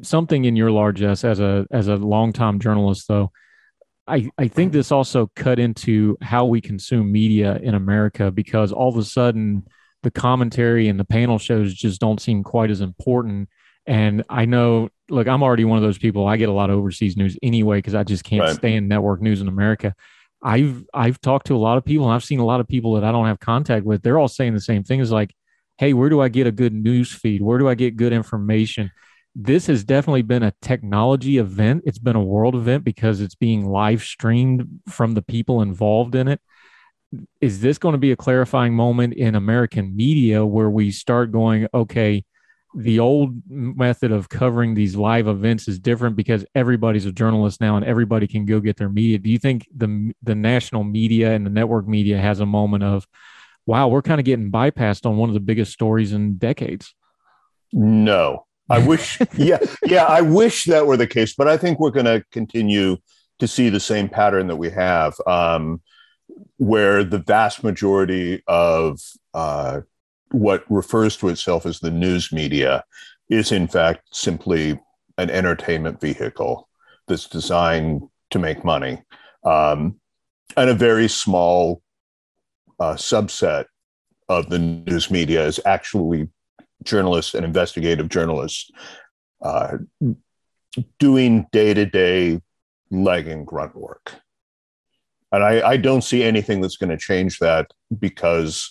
something 0.03 0.45
in 0.45 0.57
your 0.57 0.71
largesse 0.71 1.25
as 1.25 1.41
a 1.41 1.67
as 1.71 1.89
a 1.89 1.97
longtime 1.97 2.59
journalist, 2.59 3.07
though, 3.09 3.33
I, 4.09 4.31
I 4.39 4.49
think 4.49 4.73
this 4.73 4.91
also 4.91 5.31
cut 5.37 5.59
into 5.59 6.17
how 6.23 6.47
we 6.47 6.61
consume 6.61 7.13
media 7.13 7.57
in 7.63 7.75
America 7.75 8.31
because 8.31 8.73
all 8.73 8.89
of 8.89 8.97
a 8.97 9.05
sudden 9.05 9.67
the 10.03 10.11
commentary 10.11 10.89
and 10.89 10.99
the 10.99 11.05
panel 11.05 11.39
shows 11.39 11.75
just 11.75 12.01
don't 12.01 12.21
seem 12.21 12.43
quite 12.43 12.71
as 12.71 12.81
important. 12.81 13.49
And 13.87 14.25
I 14.29 14.47
know, 14.47 14.89
look, 15.11 15.29
I'm 15.29 15.43
already 15.43 15.65
one 15.65 15.77
of 15.77 15.83
those 15.83 15.99
people. 15.99 16.27
I 16.27 16.37
get 16.37 16.49
a 16.49 16.53
lot 16.53 16.71
of 16.71 16.77
overseas 16.79 17.17
news 17.17 17.37
anyway 17.43 17.79
because 17.79 17.95
I 17.95 18.05
just 18.05 18.25
can't 18.25 18.43
right. 18.43 18.55
stand 18.55 18.89
network 18.89 19.21
news 19.21 19.41
in 19.41 19.49
America. 19.49 19.95
I've 20.43 20.85
I've 20.95 21.21
talked 21.21 21.49
to 21.49 21.57
a 21.57 21.59
lot 21.59 21.79
of 21.79 21.85
people 21.85 22.07
and 22.07 22.15
I've 22.15 22.25
seen 22.25 22.41
a 22.41 22.45
lot 22.45 22.61
of 22.61 22.69
people 22.69 22.95
that 22.95 23.05
I 23.05 23.13
don't 23.13 23.27
have 23.27 23.41
contact 23.41 23.85
with. 23.85 24.03
They're 24.03 24.19
all 24.19 24.29
saying 24.29 24.55
the 24.55 24.61
same 24.61 24.85
thing. 24.85 25.01
Is 25.01 25.11
like, 25.11 25.35
hey, 25.79 25.93
where 25.93 26.09
do 26.09 26.21
I 26.21 26.29
get 26.29 26.47
a 26.47 26.53
good 26.53 26.75
news 26.75 27.13
feed? 27.13 27.43
Where 27.43 27.59
do 27.59 27.69
I 27.69 27.75
get 27.75 27.97
good 27.97 28.13
information? 28.13 28.91
this 29.41 29.69
has 29.69 29.85
definitely 29.85 30.23
been 30.23 30.43
a 30.43 30.53
technology 30.61 31.39
event. 31.39 31.85
It's 31.87 32.01
been 32.01 32.17
a 32.17 32.23
world 32.23 32.57
event 32.57 32.83
because 32.83 33.21
it's 33.21 33.37
being 33.37 33.69
live 33.69 34.03
streamed 34.03 34.81
from 34.89 35.15
the 35.15 35.23
people 35.23 35.63
involved 35.63 36.17
in 36.17 36.27
it. 36.27 36.41
Is 37.41 37.61
this 37.61 37.79
going 37.79 37.93
to 37.93 37.99
be 37.99 38.11
a 38.11 38.17
clarifying 38.17 38.75
moment 38.75 39.15
in 39.15 39.37
American 39.37 39.97
media 39.97 40.45
where 40.45 40.69
we 40.69 40.91
start 40.91 41.31
going, 41.31 41.69
okay, 41.73 42.25
the 42.75 43.01
old 43.01 43.35
method 43.49 44.13
of 44.13 44.29
covering 44.29 44.75
these 44.75 44.95
live 44.95 45.27
events 45.27 45.69
is 45.69 45.79
different 45.79 46.17
because 46.17 46.45
everybody's 46.55 47.07
a 47.07 47.13
journalist 47.13 47.61
now 47.61 47.77
and 47.77 47.85
everybody 47.85 48.27
can 48.27 48.45
go 48.45 48.61
get 48.61 48.77
their 48.77 48.91
media. 48.91 49.19
Do 49.19 49.31
you 49.31 49.39
think 49.39 49.67
the 49.75 50.13
the 50.23 50.35
national 50.35 50.85
media 50.85 51.33
and 51.33 51.47
the 51.47 51.51
network 51.51 51.89
media 51.89 52.19
has 52.19 52.41
a 52.41 52.47
moment 52.47 52.85
of, 52.85 53.07
wow, 53.67 53.89
we're 53.89 54.03
kind 54.03 54.21
of 54.21 54.27
getting 54.27 54.51
bypassed 54.51 55.07
on 55.07 55.17
one 55.17 55.31
of 55.31 55.35
the 55.35 55.41
biggest 55.41 55.73
stories 55.73 56.13
in 56.13 56.37
decades? 56.37 56.95
No, 57.73 58.47
I 58.69 58.79
wish, 58.87 59.19
yeah, 59.35 59.59
yeah, 59.85 60.05
I 60.05 60.21
wish 60.21 60.65
that 60.65 60.87
were 60.87 60.97
the 60.97 61.07
case, 61.07 61.35
but 61.35 61.49
I 61.49 61.57
think 61.57 61.81
we're 61.81 61.91
going 61.91 62.07
to 62.07 62.23
continue 62.33 62.99
to 63.39 63.49
see 63.49 63.69
the 63.69 63.81
same 63.81 64.09
pattern 64.09 64.49
that 64.49 64.57
we 64.57 64.71
have, 64.71 65.15
um, 65.27 65.81
where 66.59 67.05
the 67.05 67.19
vast 67.19 67.65
majority 67.65 68.43
of 68.47 69.01
uh, 69.33 69.81
what 70.31 70.65
refers 70.71 71.17
to 71.19 71.29
itself 71.29 71.67
as 71.67 71.81
the 71.81 71.91
news 71.91 72.33
media 72.33 72.85
is, 73.29 73.53
in 73.53 73.69
fact, 73.69 74.09
simply 74.13 74.81
an 75.17 75.31
entertainment 75.31 76.01
vehicle 76.01 76.69
that's 77.07 77.29
designed 77.29 78.03
to 78.31 78.39
make 78.39 78.65
money, 78.65 79.03
um, 79.45 79.99
and 80.57 80.71
a 80.71 80.75
very 80.75 81.09
small 81.09 81.83
uh, 82.81 82.95
subset 82.95 83.65
of 84.29 84.49
the 84.51 84.59
news 84.59 85.11
media 85.11 85.45
is 85.45 85.61
actually 85.65 86.29
journalists 86.85 87.35
and 87.35 87.45
investigative 87.45 88.09
journalists 88.09 88.71
uh, 89.43 89.79
doing 90.99 91.47
day 91.53 91.75
to 91.75 91.87
day 91.87 92.41
leg 92.91 93.29
and 93.29 93.47
grunt 93.47 93.75
work. 93.75 94.15
And 95.33 95.43
I, 95.43 95.71
I 95.71 95.77
don't 95.77 96.05
see 96.05 96.23
anything 96.23 96.61
that's 96.61 96.77
going 96.77 96.91
to 96.91 96.97
change 96.97 97.39
that 97.39 97.71
because, 97.99 98.71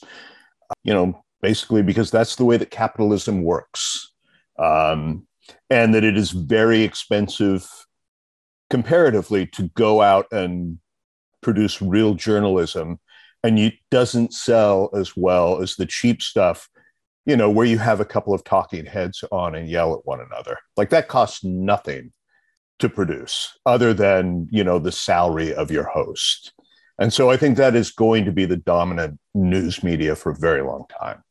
you 0.84 0.94
know, 0.94 1.24
basically 1.42 1.82
because 1.82 2.12
that's 2.12 2.36
the 2.36 2.46
way 2.46 2.58
that 2.58 2.72
capitalism 2.72 3.44
works. 3.44 4.12
Um, 4.60 5.28
and 5.70 5.94
that 5.94 6.04
it 6.04 6.18
is 6.18 6.32
very 6.32 6.82
expensive 6.82 7.70
comparatively 8.70 9.46
to 9.48 9.70
go 9.76 10.02
out 10.02 10.26
and 10.32 10.80
produce 11.42 11.82
real 11.82 12.16
journalism 12.16 13.00
and 13.44 13.58
it 13.60 13.76
doesn't 13.92 14.34
sell 14.34 14.90
as 14.94 15.16
well 15.16 15.62
as 15.62 15.76
the 15.76 15.86
cheap 15.86 16.22
stuff 16.22 16.68
you 17.28 17.36
know, 17.36 17.50
where 17.50 17.66
you 17.66 17.78
have 17.78 18.00
a 18.00 18.06
couple 18.06 18.34
of 18.34 18.44
talking 18.46 18.86
heads 18.86 19.24
on 19.34 19.54
and 19.54 19.70
yell 19.70 19.94
at 19.94 20.06
one 20.06 20.22
another. 20.22 20.58
Like 20.78 20.90
that 20.92 21.10
costs 21.10 21.44
nothing 21.44 22.14
to 22.80 22.88
produce 22.88 23.54
other 23.66 23.94
than, 23.94 24.48
you 24.50 24.64
know, 24.64 24.80
the 24.80 24.94
salary 24.94 25.54
of 25.54 25.70
your 25.70 25.84
host. 25.84 26.54
And 26.98 27.12
so 27.12 27.30
I 27.30 27.36
think 27.36 27.58
that 27.58 27.76
is 27.76 27.92
going 27.92 28.24
to 28.26 28.32
be 28.32 28.46
the 28.46 28.56
dominant 28.56 29.20
news 29.36 29.84
media 29.84 30.16
for 30.16 30.32
a 30.32 30.38
very 30.38 30.62
long 30.62 30.86
time. 31.00 31.22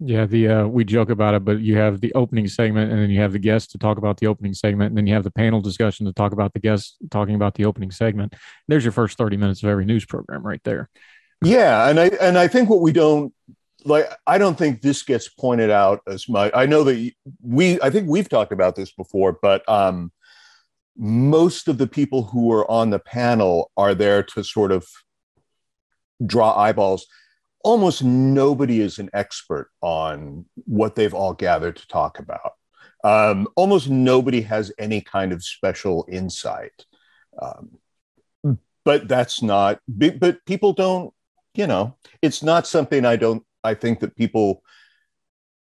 Yeah, 0.00 0.26
the 0.26 0.48
uh, 0.48 0.66
we 0.66 0.84
joke 0.84 1.10
about 1.10 1.34
it, 1.34 1.44
but 1.44 1.60
you 1.60 1.76
have 1.76 2.00
the 2.00 2.12
opening 2.14 2.46
segment, 2.46 2.92
and 2.92 3.00
then 3.00 3.10
you 3.10 3.20
have 3.20 3.32
the 3.32 3.38
guests 3.38 3.72
to 3.72 3.78
talk 3.78 3.98
about 3.98 4.18
the 4.18 4.28
opening 4.28 4.54
segment, 4.54 4.90
and 4.90 4.96
then 4.96 5.06
you 5.08 5.14
have 5.14 5.24
the 5.24 5.30
panel 5.30 5.60
discussion 5.60 6.06
to 6.06 6.12
talk 6.12 6.32
about 6.32 6.52
the 6.52 6.60
guests 6.60 6.96
talking 7.10 7.34
about 7.34 7.54
the 7.54 7.64
opening 7.64 7.90
segment. 7.90 8.36
There's 8.68 8.84
your 8.84 8.92
first 8.92 9.18
thirty 9.18 9.36
minutes 9.36 9.62
of 9.62 9.68
every 9.68 9.84
news 9.84 10.06
program 10.06 10.46
right 10.46 10.62
there. 10.62 10.88
Yeah, 11.42 11.88
and 11.88 11.98
I 11.98 12.06
and 12.20 12.38
I 12.38 12.46
think 12.46 12.68
what 12.70 12.80
we 12.80 12.92
don't 12.92 13.34
like 13.84 14.08
I 14.26 14.38
don't 14.38 14.56
think 14.56 14.82
this 14.82 15.02
gets 15.02 15.28
pointed 15.28 15.70
out 15.70 16.02
as 16.06 16.28
much. 16.28 16.52
I 16.54 16.66
know 16.66 16.84
that 16.84 17.12
we 17.42 17.80
I 17.80 17.90
think 17.90 18.08
we've 18.08 18.28
talked 18.28 18.52
about 18.52 18.76
this 18.76 18.92
before, 18.92 19.38
but 19.40 19.68
um 19.68 20.12
most 20.96 21.68
of 21.68 21.78
the 21.78 21.86
people 21.86 22.24
who 22.24 22.52
are 22.52 22.68
on 22.70 22.90
the 22.90 22.98
panel 22.98 23.70
are 23.76 23.94
there 23.94 24.22
to 24.22 24.42
sort 24.42 24.72
of 24.72 24.86
draw 26.26 26.56
eyeballs. 26.56 27.06
Almost 27.64 28.02
nobody 28.04 28.80
is 28.80 28.98
an 28.98 29.10
expert 29.12 29.70
on 29.80 30.46
what 30.64 30.94
they've 30.94 31.14
all 31.14 31.34
gathered 31.34 31.76
to 31.76 31.88
talk 31.88 32.18
about. 32.18 32.52
Um, 33.04 33.46
almost 33.56 33.88
nobody 33.88 34.40
has 34.42 34.72
any 34.78 35.00
kind 35.00 35.32
of 35.32 35.44
special 35.44 36.06
insight. 36.10 36.84
Um, 37.40 37.78
but 38.84 39.06
that's 39.06 39.42
not, 39.42 39.80
but 39.88 40.44
people 40.46 40.72
don't, 40.72 41.12
you 41.54 41.66
know, 41.66 41.96
it's 42.22 42.42
not 42.42 42.66
something 42.66 43.04
I 43.04 43.16
don't, 43.16 43.44
I 43.62 43.74
think 43.74 44.00
that 44.00 44.16
people 44.16 44.62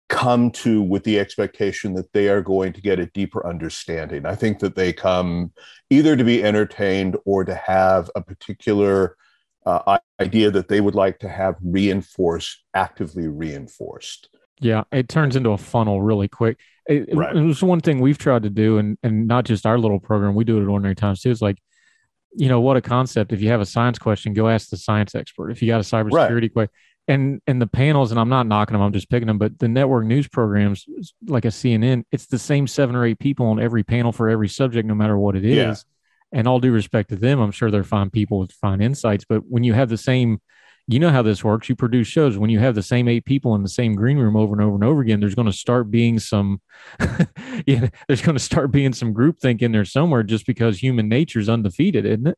come 0.10 0.50
to 0.52 0.82
with 0.82 1.04
the 1.04 1.20
expectation 1.20 1.94
that 1.96 2.14
they 2.14 2.30
are 2.30 2.42
going 2.42 2.72
to 2.74 2.82
get 2.82 3.00
a 3.00 3.08
deeper 3.08 3.46
understanding. 3.46 4.26
I 4.26 4.36
think 4.36 4.60
that 4.60 4.76
they 4.76 4.94
come 4.94 5.52
either 5.90 6.16
to 6.16 6.24
be 6.24 6.44
entertained 6.44 7.18
or 7.26 7.44
to 7.44 7.56
have 7.56 8.10
a 8.16 8.22
particular 8.22 9.18
uh, 9.68 9.98
idea 10.22 10.50
that 10.50 10.70
they 10.70 10.80
would 10.80 10.96
like 10.96 11.20
to 11.20 11.30
have 11.30 11.56
reinforced, 11.62 12.64
actively 12.74 13.28
reinforced. 13.28 14.30
Yeah, 14.60 14.86
it 14.92 15.10
turns 15.10 15.36
into 15.36 15.52
a 15.52 15.58
funnel 15.58 16.02
really 16.02 16.30
quick. 16.30 16.58
It, 16.88 17.14
right. 17.14 17.36
it, 17.36 17.42
was 17.42 17.62
one 17.62 17.82
thing 17.82 18.00
we've 18.00 18.18
tried 18.18 18.44
to 18.44 18.50
do, 18.50 18.78
and 18.78 18.98
and 19.04 19.28
not 19.28 19.46
just 19.46 19.66
our 19.66 19.78
little 19.78 20.00
program. 20.00 20.36
We 20.36 20.46
do 20.46 20.58
it 20.58 20.64
at 20.64 20.70
Ordinary 20.70 20.96
Times 20.96 21.22
too. 21.22 21.32
It's 21.32 21.42
like, 21.42 21.58
you 22.34 22.48
know, 22.48 22.62
what 22.62 22.78
a 22.78 22.82
concept. 22.82 23.34
If 23.34 23.42
you 23.42 23.50
have 23.50 23.62
a 23.62 23.66
science 23.66 24.00
question, 24.00 24.34
go 24.34 24.48
ask 24.48 24.70
the 24.70 24.78
science 24.78 25.14
expert. 25.14 25.52
If 25.52 25.62
you 25.62 25.68
got 25.68 25.82
a 25.82 25.84
cybersecurity 25.84 26.42
right. 26.42 26.54
question, 26.54 26.74
and 27.10 27.42
and 27.48 27.62
the 27.62 27.68
panels 27.68 28.12
and 28.12 28.20
i'm 28.20 28.30
not 28.30 28.48
knocking 28.48 28.74
them 28.74 28.82
i'm 28.82 28.92
just 28.92 29.10
picking 29.10 29.28
them 29.28 29.38
but 29.38 29.58
the 29.60 29.68
network 29.68 30.06
news 30.06 30.28
programs 30.28 30.86
like 31.28 31.46
a 31.46 31.50
cnn 31.50 32.04
it's 32.12 32.26
the 32.26 32.38
same 32.38 32.68
seven 32.68 32.96
or 32.96 33.06
eight 33.06 33.20
people 33.20 33.46
on 33.46 33.62
every 33.62 33.84
panel 33.84 34.12
for 34.12 34.28
every 34.30 34.50
subject 34.50 34.86
no 34.86 34.94
matter 34.94 35.18
what 35.18 35.36
it 35.36 35.46
is 35.46 35.56
yeah. 35.56 35.76
And 36.32 36.48
all 36.48 36.60
due 36.60 36.72
respect 36.72 37.10
to 37.10 37.16
them 37.16 37.40
i'm 37.40 37.52
sure 37.52 37.72
they're 37.72 37.84
fine 37.84 38.10
people 38.10 38.40
with 38.40 38.52
fine 38.52 38.82
insights 38.82 39.26
but 39.28 39.44
when 39.48 39.64
you 39.64 39.74
have 39.74 39.90
the 39.90 39.98
same 39.98 40.40
you 40.90 41.00
know 41.00 41.10
how 41.10 41.22
this 41.22 41.44
works 41.44 41.68
you 41.68 41.76
produce 41.76 42.08
shows. 42.08 42.38
When 42.38 42.50
you 42.50 42.60
have 42.60 42.74
the 42.74 42.82
same 42.82 43.10
eight 43.10 43.26
people 43.26 43.56
in 43.56 43.62
the 43.62 43.70
same 43.70 43.94
green 43.94 44.18
room 44.18 44.38
over 44.38 44.54
and 44.54 44.64
over 44.64 44.76
and 44.76 44.84
over 44.84 45.02
again 45.02 45.20
there's 45.20 45.36
going 45.36 45.48
to 45.48 45.54
start 45.54 45.92
being 45.92 46.18
some 46.18 46.62
yeah 47.68 47.90
there's 48.08 48.22
going 48.22 48.38
to 48.38 48.44
start 48.44 48.72
being 48.72 48.94
some 48.94 49.12
group 49.12 49.38
think 49.38 49.62
in 49.62 49.74
there 49.74 49.86
somewhere 49.86 50.24
just 50.24 50.46
because 50.46 50.82
human 50.82 51.10
nature 51.10 51.40
is 51.40 51.50
undefeated 51.50 52.06
isn't 52.06 52.28
it? 52.28 52.38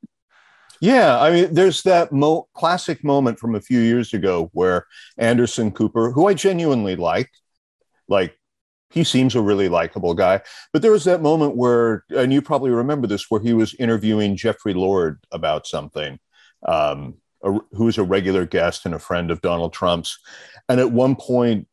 Yeah, 0.81 1.19
I 1.19 1.31
mean, 1.31 1.53
there's 1.53 1.83
that 1.83 2.13
mo- 2.13 2.47
classic 2.53 3.03
moment 3.03 3.37
from 3.37 3.55
a 3.55 3.61
few 3.61 3.81
years 3.81 4.13
ago 4.13 4.49
where 4.53 4.85
Anderson 5.17 5.71
Cooper, 5.71 6.11
who 6.11 6.27
I 6.27 6.33
genuinely 6.33 6.95
like, 6.95 7.29
like 8.07 8.38
he 8.91 9.03
seems 9.03 9.35
a 9.35 9.41
really 9.41 9.69
likable 9.69 10.13
guy, 10.13 10.41
but 10.73 10.81
there 10.81 10.91
was 10.91 11.03
that 11.03 11.21
moment 11.21 11.55
where, 11.55 12.03
and 12.09 12.33
you 12.33 12.41
probably 12.41 12.71
remember 12.71 13.07
this, 13.07 13.29
where 13.29 13.41
he 13.41 13.53
was 13.53 13.75
interviewing 13.75 14.35
Jeffrey 14.35 14.73
Lord 14.73 15.23
about 15.31 15.67
something, 15.67 16.19
um, 16.67 17.15
a, 17.43 17.57
who 17.71 17.87
is 17.87 17.97
a 17.97 18.03
regular 18.03 18.45
guest 18.45 18.85
and 18.85 18.95
a 18.95 18.99
friend 18.99 19.31
of 19.31 19.41
Donald 19.41 19.73
Trump's, 19.73 20.17
and 20.67 20.79
at 20.79 20.91
one 20.91 21.15
point, 21.15 21.67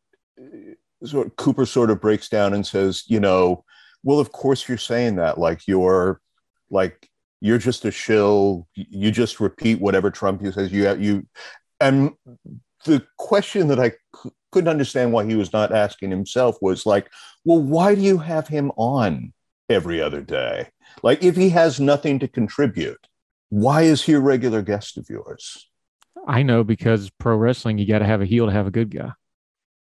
of, 1.01 1.35
Cooper 1.37 1.65
sort 1.65 1.89
of 1.89 2.01
breaks 2.01 2.29
down 2.29 2.53
and 2.53 2.65
says, 2.65 3.03
you 3.07 3.19
know, 3.19 3.63
well, 4.03 4.19
of 4.19 4.31
course 4.31 4.67
you're 4.67 4.77
saying 4.77 5.15
that, 5.15 5.37
like 5.37 5.67
you're 5.67 6.21
like 6.69 7.09
you're 7.41 7.57
just 7.57 7.85
a 7.85 7.91
shill. 7.91 8.67
You 8.73 9.11
just 9.11 9.39
repeat 9.39 9.79
whatever 9.79 10.09
Trump 10.11 10.41
says. 10.53 10.71
You 10.71 10.95
you, 10.95 11.27
and 11.79 12.13
the 12.85 13.05
question 13.17 13.67
that 13.67 13.79
I 13.79 13.93
couldn't 14.57 14.71
understand 14.71 15.13
why 15.13 15.23
he 15.23 15.35
was 15.35 15.53
not 15.53 15.71
asking 15.71 16.09
himself 16.09 16.57
was 16.63 16.83
like, 16.83 17.11
well, 17.45 17.61
why 17.61 17.93
do 17.93 18.01
you 18.01 18.17
have 18.17 18.47
him 18.47 18.71
on 18.75 19.31
every 19.69 20.01
other 20.01 20.19
day? 20.19 20.67
Like, 21.03 21.23
if 21.23 21.35
he 21.35 21.49
has 21.49 21.79
nothing 21.79 22.17
to 22.19 22.27
contribute, 22.27 23.05
why 23.49 23.83
is 23.83 24.01
he 24.01 24.13
a 24.13 24.19
regular 24.19 24.63
guest 24.63 24.97
of 24.97 25.11
yours? 25.11 25.69
I 26.27 26.41
know 26.41 26.63
because 26.63 27.11
pro 27.19 27.35
wrestling, 27.35 27.77
you 27.77 27.85
got 27.85 27.99
to 27.99 28.05
have 28.05 28.21
a 28.21 28.25
heel 28.25 28.47
to 28.47 28.51
have 28.51 28.65
a 28.65 28.71
good 28.71 28.89
guy. 28.89 29.11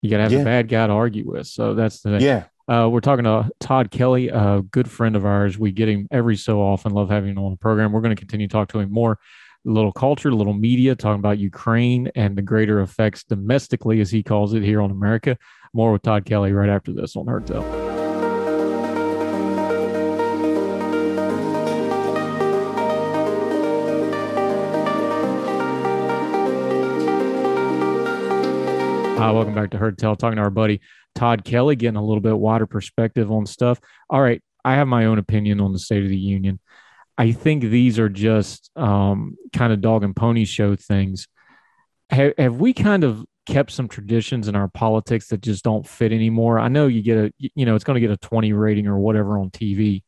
You 0.03 0.11
got 0.11 0.17
to 0.17 0.23
have 0.23 0.33
yeah. 0.33 0.41
a 0.41 0.45
bad 0.45 0.67
guy 0.67 0.85
to 0.85 0.93
argue 0.93 1.27
with. 1.27 1.47
So 1.47 1.73
that's 1.73 2.01
the 2.01 2.19
yeah. 2.19 2.43
Uh, 2.71 2.87
we're 2.87 2.99
talking 2.99 3.25
to 3.25 3.49
Tod 3.59 3.89
Kelly, 3.89 4.27
a 4.27 4.61
good 4.61 4.87
friend 4.87 5.15
of 5.15 5.25
ours. 5.25 5.57
We 5.57 5.71
get 5.71 5.89
him 5.89 6.07
every 6.11 6.37
so 6.37 6.61
often. 6.61 6.91
Love 6.91 7.09
having 7.09 7.31
him 7.31 7.39
on 7.39 7.49
the 7.49 7.57
program. 7.57 7.91
We're 7.91 8.01
going 8.01 8.15
to 8.15 8.19
continue 8.19 8.47
to 8.47 8.51
talk 8.51 8.69
to 8.69 8.79
him 8.79 8.91
more. 8.91 9.17
Little 9.65 9.91
culture, 9.91 10.31
little 10.31 10.53
media, 10.53 10.95
talking 10.95 11.19
about 11.19 11.37
Ukraine 11.37 12.09
and 12.15 12.37
the 12.37 12.41
greater 12.41 12.79
effects 12.79 13.25
domestically, 13.25 13.99
as 13.99 14.09
he 14.09 14.23
calls 14.23 14.53
it, 14.53 14.63
here 14.63 14.81
on 14.81 14.89
America. 14.89 15.37
More 15.73 15.91
with 15.91 16.01
Tod 16.01 16.23
Kelly 16.23 16.53
right 16.53 16.69
after 16.69 16.93
this 16.93 17.17
on 17.17 17.27
Heard 17.27 17.45
Tell. 17.45 17.61
Hi, 29.17 29.31
welcome 29.31 29.53
back 29.53 29.71
to 29.71 29.77
Heard 29.77 29.97
Tell, 29.97 30.15
talking 30.15 30.37
to 30.37 30.41
our 30.43 30.49
buddy 30.49 30.79
Tod 31.15 31.43
Kelly, 31.43 31.75
getting 31.75 31.97
a 31.97 32.05
little 32.05 32.21
bit 32.21 32.37
wider 32.37 32.65
perspective 32.65 33.29
on 33.29 33.45
stuff. 33.45 33.81
All 34.09 34.21
right, 34.21 34.41
I 34.63 34.75
have 34.75 34.87
my 34.87 35.03
own 35.03 35.17
opinion 35.17 35.59
on 35.59 35.73
the 35.73 35.79
State 35.79 36.03
of 36.03 36.09
the 36.09 36.17
Union. 36.17 36.61
I 37.19 37.33
think 37.33 37.63
these 37.63 37.99
are 37.99 38.09
just 38.09 38.71
um, 38.75 39.35
kind 39.53 39.73
of 39.73 39.81
dog 39.81 40.03
and 40.03 40.15
pony 40.15 40.45
show 40.45 40.75
things. 40.75 41.27
Have, 42.09 42.33
have 42.37 42.55
we 42.55 42.73
kind 42.73 43.03
of 43.03 43.25
kept 43.45 43.71
some 43.71 43.87
traditions 43.87 44.47
in 44.47 44.55
our 44.55 44.69
politics 44.69 45.27
that 45.27 45.41
just 45.41 45.63
don't 45.63 45.85
fit 45.85 46.13
anymore? 46.13 46.59
I 46.59 46.69
know 46.69 46.87
you 46.87 47.03
get 47.03 47.17
a, 47.17 47.33
you 47.37 47.65
know, 47.65 47.75
it's 47.75 47.83
going 47.83 47.95
to 47.95 48.07
get 48.07 48.09
a 48.09 48.17
20 48.17 48.53
rating 48.53 48.87
or 48.87 48.97
whatever 48.97 49.37
on 49.37 49.51
TV, 49.51 50.01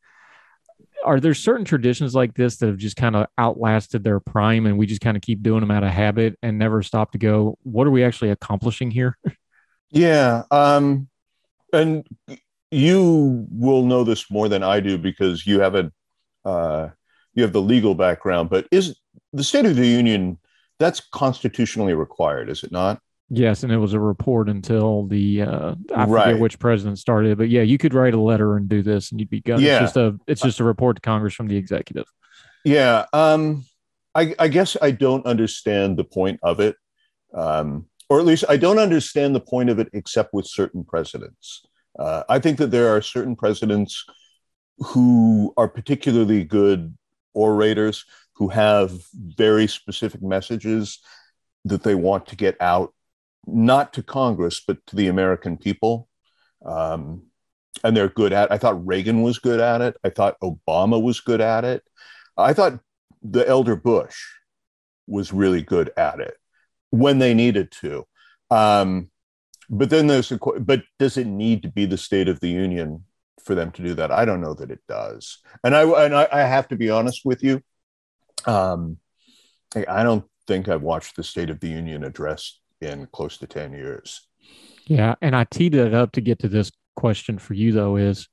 are 1.04 1.20
there 1.20 1.34
certain 1.34 1.66
traditions 1.66 2.16
like 2.16 2.34
this 2.34 2.58
that 2.58 2.68
have 2.68 2.78
just 2.78 2.96
kind 2.96 3.16
of 3.16 3.28
outlasted 3.38 4.04
their 4.04 4.20
prime 4.20 4.66
and 4.66 4.78
we 4.78 4.86
just 4.86 5.02
kind 5.02 5.18
of 5.18 5.22
keep 5.22 5.42
doing 5.42 5.60
them 5.60 5.72
out 5.72 5.84
of 5.84 5.90
habit 5.90 6.38
and 6.42 6.58
never 6.58 6.82
stop 6.82 7.12
to 7.12 7.18
go 7.18 7.58
what 7.64 7.88
are 7.88 7.92
we 7.92 8.04
actually 8.04 8.30
accomplishing 8.30 8.92
here 8.92 9.18
yeah 9.90 10.44
um 10.52 11.08
and 11.74 12.08
you 12.70 13.48
will 13.52 13.84
know 13.84 14.04
this 14.04 14.30
more 14.30 14.48
than 14.48 14.64
i 14.64 14.80
do 14.80 14.98
because 14.98 15.46
you 15.46 15.60
haven't 15.60 15.94
uh 16.46 16.90
you 17.34 17.44
have 17.44 17.54
the 17.54 17.62
legal 17.62 17.96
background 17.96 18.50
but 18.50 18.68
is 18.72 18.98
the 19.34 19.44
state 19.44 19.66
of 19.66 19.76
the 19.76 19.88
union 19.88 20.38
that's 20.80 21.00
constitutionally 21.12 21.94
required 21.94 22.50
is 22.50 22.64
it 22.64 22.72
not 22.72 23.00
Yes, 23.34 23.64
and 23.64 23.72
it 23.72 23.78
was 23.78 23.94
a 23.94 24.00
report 24.00 24.50
until 24.50 25.08
the 25.08 25.44
uh, 25.44 25.76
I 25.96 26.04
right. 26.04 26.26
forget 26.26 26.42
which 26.42 26.60
president 26.60 27.00
started, 27.00 27.38
but 27.38 27.48
yeah, 27.48 27.62
you 27.62 27.78
could 27.78 27.94
write 27.94 28.14
a 28.14 28.20
letter 28.20 28.58
and 28.58 28.68
do 28.68 28.84
this, 28.84 29.10
and 29.10 29.22
you'd 29.22 29.30
be 29.30 29.40
good. 29.40 29.62
Yeah. 29.62 29.76
It's 29.76 29.94
just 29.94 29.96
a 29.96 30.20
it's 30.28 30.42
just 30.42 30.60
a 30.60 30.66
report 30.66 30.98
to 30.98 31.02
Congress 31.02 31.34
from 31.34 31.48
the 31.48 31.56
executive. 31.56 32.04
Yeah, 32.66 33.06
um, 33.14 33.64
I, 34.14 34.36
I 34.38 34.48
guess 34.50 34.76
I 34.82 34.92
don't 34.92 35.26
understand 35.26 35.98
the 35.98 36.04
point 36.04 36.40
of 36.44 36.60
it, 36.60 36.76
um, 37.34 37.86
or 38.10 38.20
at 38.20 38.26
least 38.26 38.44
I 38.50 38.58
don't 38.58 38.80
understand 38.80 39.34
the 39.34 39.40
point 39.40 39.70
of 39.70 39.80
it 39.80 39.88
except 39.94 40.34
with 40.34 40.46
certain 40.46 40.84
presidents. 40.84 41.66
Uh, 41.98 42.24
I 42.28 42.40
think 42.40 42.58
that 42.58 42.72
there 42.72 42.94
are 42.94 43.02
certain 43.02 43.38
presidents 43.38 44.04
who 44.80 45.54
are 45.56 45.70
particularly 45.70 46.44
good 46.44 46.98
orators 47.34 48.06
who 48.36 48.50
have 48.50 48.92
very 49.14 49.68
specific 49.68 50.22
messages 50.22 51.00
that 51.66 51.84
they 51.84 51.96
want 51.96 52.28
to 52.28 52.36
get 52.36 52.56
out 52.60 52.94
not 53.48 53.94
to 53.94 54.04
Congress, 54.04 54.62
but 54.66 54.78
to 54.88 54.96
the 54.96 55.08
American 55.08 55.58
people. 55.58 56.08
Um, 56.66 57.24
and 57.84 57.96
they're 57.96 58.10
good 58.10 58.34
at. 58.34 58.52
I 58.52 58.58
thought 58.58 58.86
Reagan 58.86 59.22
was 59.22 59.40
good 59.40 59.60
at 59.60 59.82
it. 59.82 59.96
I 60.04 60.10
thought 60.10 60.40
Obama 60.42 61.02
was 61.02 61.20
good 61.20 61.42
at 61.42 61.64
it. 61.66 61.84
I 62.38 62.54
thought 62.54 62.80
the 63.24 63.48
elder 63.48 63.76
Bush 63.76 64.18
was 65.08 65.34
really 65.34 65.62
good 65.62 65.92
at 65.98 66.20
it 66.20 66.36
when 66.90 67.20
they 67.20 67.34
needed 67.34 67.72
to. 67.82 68.06
Um, 68.50 69.10
but 69.70 69.90
then 69.90 70.08
there's 70.08 70.32
a 70.32 70.38
but 70.60 70.84
does 71.00 71.18
it 71.18 71.28
need 71.28 71.64
to 71.64 71.70
be 71.70 71.86
the 71.86 71.98
State 71.98 72.28
of 72.28 72.40
the 72.40 72.50
Union 72.50 73.06
for 73.46 73.56
them 73.56 73.72
to 73.72 73.84
do 73.84 73.94
that? 73.96 74.12
I 74.12 74.26
don't 74.26 74.42
know 74.42 74.54
that 74.54 74.72
it 74.72 74.82
does. 74.88 75.40
And 75.64 75.76
I 75.76 75.84
and 76.06 76.16
I, 76.16 76.28
I 76.32 76.42
have 76.42 76.68
to 76.70 76.76
be 76.76 76.90
honest 76.90 77.22
with 77.26 77.44
you. 77.44 77.62
Um, 78.46 78.98
I 79.76 80.04
don't 80.04 80.26
think 80.48 80.68
I've 80.68 80.82
watched 80.82 81.16
the 81.16 81.24
State 81.24 81.50
of 81.50 81.60
the 81.60 81.70
Union 81.70 82.04
address 82.04 82.60
in 82.82 83.08
close 83.12 83.38
to 83.38 83.48
10 83.48 83.74
years. 83.74 84.28
Yeah. 84.86 85.16
And 85.22 85.36
I 85.36 85.46
teed 85.46 85.76
it 85.76 85.94
up 85.94 86.12
to 86.14 86.22
get 86.22 86.40
to 86.40 86.48
this 86.48 86.72
question 86.96 87.38
for 87.38 87.54
you, 87.54 87.72
though, 87.72 87.96
is 87.96 88.28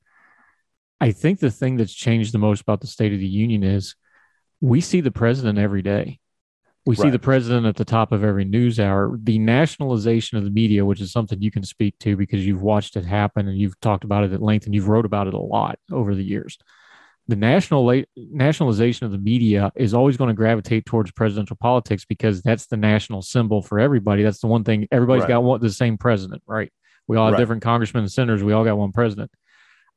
I 0.99 1.11
think 1.11 1.39
the 1.39 1.51
thing 1.51 1.77
that's 1.77 1.93
changed 1.93 2.33
the 2.33 2.39
most 2.39 2.61
about 2.61 2.81
the 2.81 2.87
State 2.87 3.13
of 3.13 3.19
the 3.19 3.27
Union 3.27 3.63
is 3.63 3.95
we 4.59 4.81
see 4.81 5.01
the 5.01 5.11
president 5.11 5.57
every 5.57 5.81
day. 5.81 6.19
We 6.89 6.95
right. 6.95 7.03
see 7.03 7.09
the 7.11 7.19
president 7.19 7.67
at 7.67 7.75
the 7.75 7.85
top 7.85 8.11
of 8.11 8.23
every 8.23 8.45
news 8.45 8.79
hour. 8.79 9.15
The 9.21 9.37
nationalization 9.37 10.39
of 10.39 10.43
the 10.43 10.49
media, 10.49 10.83
which 10.83 11.01
is 11.01 11.11
something 11.11 11.39
you 11.39 11.51
can 11.51 11.63
speak 11.63 11.93
to 11.99 12.15
because 12.15 12.45
you've 12.45 12.63
watched 12.63 12.95
it 12.95 13.05
happen 13.05 13.47
and 13.47 13.55
you've 13.55 13.79
talked 13.79 14.03
about 14.03 14.23
it 14.23 14.33
at 14.33 14.41
length 14.41 14.65
and 14.65 14.73
you've 14.73 14.87
wrote 14.87 15.05
about 15.05 15.27
it 15.27 15.35
a 15.35 15.39
lot 15.39 15.77
over 15.91 16.15
the 16.15 16.23
years 16.23 16.57
the 17.29 17.35
national 17.35 18.03
nationalization 18.17 19.05
of 19.05 19.11
the 19.11 19.19
media 19.19 19.71
is 19.75 19.93
always 19.93 20.17
going 20.17 20.29
to 20.29 20.33
gravitate 20.33 20.83
towards 20.87 21.11
presidential 21.11 21.55
politics 21.55 22.03
because 22.03 22.41
that's 22.41 22.65
the 22.65 22.75
national 22.75 23.21
symbol 23.21 23.61
for 23.61 23.79
everybody. 23.79 24.23
That's 24.23 24.39
the 24.39 24.47
one 24.47 24.63
thing 24.63 24.87
everybody's 24.91 25.21
right. 25.21 25.29
got 25.29 25.43
one, 25.43 25.61
the 25.61 25.69
same 25.69 25.95
president, 25.95 26.41
right? 26.47 26.73
We 27.07 27.17
all 27.17 27.27
have 27.27 27.33
right. 27.33 27.39
different 27.39 27.61
congressmen 27.61 28.01
and 28.01 28.11
senators. 28.11 28.43
We 28.43 28.53
all 28.53 28.63
got 28.63 28.79
one 28.79 28.91
president. 28.91 29.29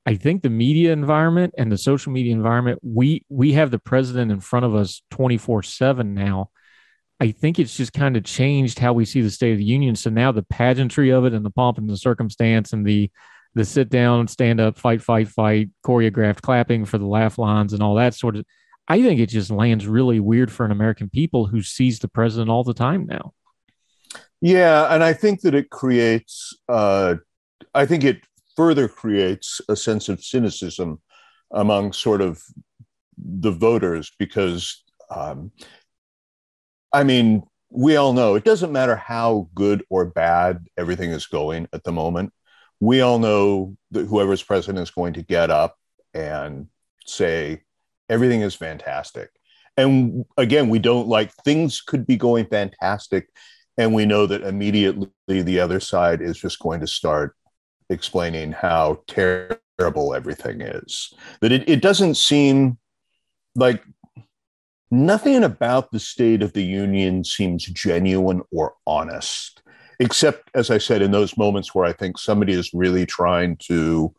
I 0.04 0.16
think 0.16 0.42
the 0.42 0.50
media 0.50 0.92
environment 0.92 1.54
and 1.56 1.72
the 1.72 1.78
social 1.78 2.12
media 2.12 2.34
environment, 2.34 2.80
we 2.82 3.24
we 3.30 3.54
have 3.54 3.70
the 3.70 3.78
president 3.78 4.30
in 4.30 4.40
front 4.40 4.66
of 4.66 4.74
us 4.74 5.00
24/7 5.10 6.12
now. 6.12 6.50
I 7.22 7.30
think 7.30 7.60
it's 7.60 7.76
just 7.76 7.92
kind 7.92 8.16
of 8.16 8.24
changed 8.24 8.80
how 8.80 8.92
we 8.92 9.04
see 9.04 9.20
the 9.20 9.30
State 9.30 9.52
of 9.52 9.58
the 9.58 9.64
Union. 9.64 9.94
So 9.94 10.10
now 10.10 10.32
the 10.32 10.42
pageantry 10.42 11.10
of 11.10 11.24
it 11.24 11.32
and 11.32 11.44
the 11.44 11.50
pomp 11.50 11.78
and 11.78 11.88
the 11.88 11.96
circumstance 11.96 12.72
and 12.72 12.84
the 12.84 13.12
the 13.54 13.64
sit 13.64 13.90
down, 13.90 14.26
stand 14.26 14.60
up, 14.60 14.76
fight, 14.76 15.00
fight, 15.00 15.28
fight, 15.28 15.70
choreographed 15.86 16.40
clapping 16.40 16.84
for 16.84 16.98
the 16.98 17.06
laugh 17.06 17.38
lines 17.38 17.74
and 17.74 17.80
all 17.80 17.94
that 17.94 18.16
sort 18.16 18.34
of 18.34 18.44
I 18.88 19.00
think 19.00 19.20
it 19.20 19.28
just 19.28 19.52
lands 19.52 19.86
really 19.86 20.18
weird 20.18 20.50
for 20.50 20.66
an 20.66 20.72
American 20.72 21.08
people 21.08 21.46
who 21.46 21.62
sees 21.62 22.00
the 22.00 22.08
president 22.08 22.50
all 22.50 22.64
the 22.64 22.74
time 22.74 23.06
now. 23.06 23.34
Yeah, 24.40 24.92
and 24.92 25.04
I 25.04 25.12
think 25.12 25.42
that 25.42 25.54
it 25.54 25.70
creates 25.70 26.52
uh 26.68 27.16
I 27.72 27.86
think 27.86 28.02
it 28.02 28.24
further 28.56 28.88
creates 28.88 29.60
a 29.68 29.76
sense 29.76 30.08
of 30.08 30.24
cynicism 30.24 31.00
among 31.52 31.92
sort 31.92 32.20
of 32.20 32.42
the 33.16 33.52
voters 33.52 34.10
because 34.18 34.82
um, 35.14 35.52
I 36.92 37.04
mean, 37.04 37.42
we 37.70 37.96
all 37.96 38.12
know 38.12 38.34
it 38.34 38.44
doesn't 38.44 38.72
matter 38.72 38.96
how 38.96 39.48
good 39.54 39.84
or 39.88 40.04
bad 40.04 40.66
everything 40.76 41.10
is 41.10 41.26
going 41.26 41.68
at 41.72 41.84
the 41.84 41.92
moment. 41.92 42.32
We 42.80 43.00
all 43.00 43.18
know 43.18 43.76
that 43.92 44.06
whoever's 44.06 44.42
president 44.42 44.82
is 44.82 44.90
going 44.90 45.14
to 45.14 45.22
get 45.22 45.50
up 45.50 45.76
and 46.12 46.66
say 47.06 47.62
everything 48.08 48.42
is 48.42 48.54
fantastic. 48.54 49.30
And 49.76 50.26
again, 50.36 50.68
we 50.68 50.78
don't 50.78 51.08
like 51.08 51.32
things 51.44 51.80
could 51.80 52.06
be 52.06 52.16
going 52.16 52.46
fantastic. 52.46 53.28
And 53.78 53.94
we 53.94 54.04
know 54.04 54.26
that 54.26 54.42
immediately 54.42 55.08
the 55.26 55.60
other 55.60 55.80
side 55.80 56.20
is 56.20 56.38
just 56.38 56.58
going 56.58 56.80
to 56.80 56.86
start 56.86 57.34
explaining 57.88 58.52
how 58.52 59.02
terrible 59.06 60.14
everything 60.14 60.60
is. 60.60 61.14
That 61.40 61.52
it, 61.52 61.68
it 61.68 61.80
doesn't 61.80 62.16
seem 62.16 62.78
like 63.54 63.82
nothing 64.92 65.42
about 65.42 65.90
the 65.90 65.98
State 65.98 66.42
of 66.42 66.52
the 66.52 66.62
Union 66.62 67.24
seems 67.24 67.64
genuine 67.64 68.42
or 68.52 68.74
honest, 68.86 69.62
except, 69.98 70.50
as 70.54 70.70
I 70.70 70.78
said, 70.78 71.00
in 71.00 71.10
those 71.10 71.36
moments 71.36 71.74
where 71.74 71.86
I 71.86 71.94
think 71.94 72.18
somebody 72.18 72.52
is 72.52 72.70
really 72.74 73.06
trying 73.06 73.56
to, 73.68 74.14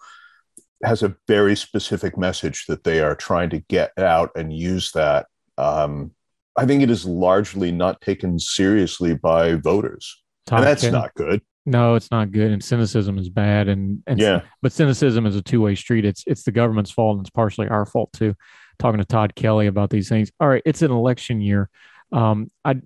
has 0.84 1.04
a 1.04 1.16
very 1.28 1.56
specific 1.56 2.18
message 2.18 2.66
that 2.68 2.84
they 2.84 3.02
are 3.02 3.16
trying 3.16 3.52
to 3.52 3.60
get 3.60 3.98
out 4.00 4.32
and 4.36 4.52
use 4.52 4.92
that. 4.94 5.28
Um, 5.60 6.12
I 6.58 6.66
think 6.66 6.82
it 6.82 6.90
is 6.90 7.06
largely 7.06 7.72
not 7.72 8.02
taken 8.02 8.40
seriously 8.40 9.14
by 9.14 9.54
voters. 9.54 10.24
Tom 10.48 10.58
and 10.58 10.68
that's 10.68 10.84
not 10.84 11.14
good. 11.14 11.42
No, 11.66 11.96
it's 11.96 12.12
not 12.12 12.32
good, 12.32 12.52
and 12.52 12.62
cynicism 12.62 13.18
is 13.18 13.30
bad. 13.30 13.70
And, 13.70 14.04
and 14.06 14.20
yeah, 14.20 14.42
but 14.62 14.74
cynicism 14.74 15.26
is 15.26 15.36
a 15.38 15.42
two 15.42 15.62
way 15.62 15.76
street. 15.76 16.04
It's 16.04 16.24
it's 16.28 16.44
the 16.44 16.52
government's 16.52 16.92
fault, 16.92 17.16
and 17.18 17.26
it's 17.26 17.30
partially 17.30 17.70
our 17.70 17.86
fault 17.86 18.12
too. 18.12 18.36
Talking 18.80 19.00
to 19.00 19.06
Tod 19.06 19.36
Kelly 19.36 19.68
about 19.68 19.90
these 19.90 20.10
things. 20.10 20.32
All 20.40 20.48
right, 20.48 20.62
it's 20.66 20.82
an 20.82 20.92
election 20.92 21.42
year. 21.42 21.70
Um, 22.12 22.50
I 22.64 22.82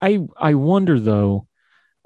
I 0.00 0.20
I 0.38 0.54
wonder 0.54 0.98
though. 0.98 1.46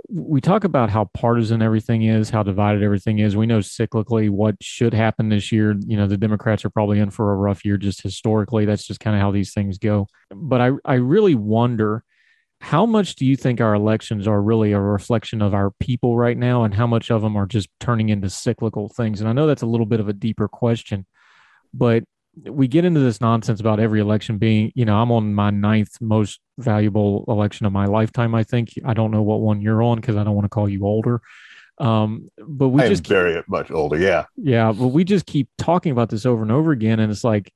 We 0.08 0.40
talk 0.40 0.64
about 0.64 0.90
how 0.90 1.08
partisan 1.14 1.62
everything 1.62 2.02
is, 2.02 2.28
how 2.28 2.42
divided 2.42 2.82
everything 2.82 3.20
is. 3.20 3.36
We 3.36 3.46
know 3.46 3.60
cyclically 3.60 4.28
what 4.28 4.56
should 4.60 4.92
happen 4.92 5.28
this 5.28 5.52
year. 5.52 5.76
You 5.78 5.96
know, 5.96 6.08
the 6.08 6.16
Democrats 6.16 6.64
are 6.64 6.70
probably 6.70 6.98
in 6.98 7.10
for 7.10 7.32
a 7.32 7.36
rough 7.36 7.64
year 7.64 7.76
just 7.76 8.02
historically. 8.02 8.64
That's 8.64 8.86
just 8.86 9.00
kind 9.00 9.14
of 9.16 9.22
how 9.22 9.30
these 9.30 9.54
things 9.54 9.78
go. 9.78 10.08
But 10.34 10.60
I 10.60 10.70
I 10.84 10.94
really 10.94 11.36
wonder 11.36 12.04
how 12.62 12.86
much 12.86 13.16
do 13.16 13.26
you 13.26 13.34
think 13.36 13.60
our 13.60 13.74
elections 13.74 14.28
are 14.28 14.40
really 14.40 14.70
a 14.70 14.78
reflection 14.78 15.42
of 15.42 15.52
our 15.52 15.72
people 15.80 16.16
right 16.16 16.38
now 16.38 16.62
and 16.62 16.72
how 16.72 16.86
much 16.86 17.10
of 17.10 17.20
them 17.20 17.36
are 17.36 17.44
just 17.44 17.68
turning 17.80 18.08
into 18.08 18.30
cyclical 18.30 18.88
things 18.88 19.20
and 19.20 19.28
i 19.28 19.32
know 19.32 19.48
that's 19.48 19.62
a 19.62 19.66
little 19.66 19.84
bit 19.84 19.98
of 19.98 20.08
a 20.08 20.12
deeper 20.12 20.46
question 20.46 21.04
but 21.74 22.04
we 22.44 22.66
get 22.66 22.84
into 22.84 23.00
this 23.00 23.20
nonsense 23.20 23.60
about 23.60 23.78
every 23.78 24.00
election 24.00 24.38
being 24.38 24.72
you 24.74 24.84
know 24.84 24.96
i'm 24.96 25.12
on 25.12 25.34
my 25.34 25.50
ninth 25.50 26.00
most 26.00 26.40
valuable 26.58 27.24
election 27.28 27.66
of 27.66 27.72
my 27.72 27.84
lifetime 27.84 28.34
i 28.34 28.42
think. 28.42 28.70
I 28.84 28.94
don't 28.94 29.10
know 29.10 29.22
what 29.22 29.40
one 29.40 29.60
you're 29.60 29.82
on 29.82 30.00
because 30.00 30.16
i 30.16 30.24
don't 30.24 30.34
want 30.34 30.44
to 30.46 30.50
call 30.50 30.68
you 30.68 30.86
older. 30.86 31.20
Um, 31.78 32.28
but 32.38 32.68
we 32.68 32.82
I 32.82 32.88
just 32.88 33.04
keep, 33.04 33.08
very 33.08 33.42
much 33.48 33.70
older 33.70 33.98
yeah. 33.98 34.26
Yeah 34.36 34.72
but 34.72 34.88
we 34.88 35.04
just 35.04 35.26
keep 35.26 35.48
talking 35.58 35.90
about 35.92 36.10
this 36.10 36.26
over 36.26 36.42
and 36.42 36.52
over 36.52 36.70
again 36.70 37.00
and 37.00 37.10
it's 37.10 37.24
like 37.24 37.52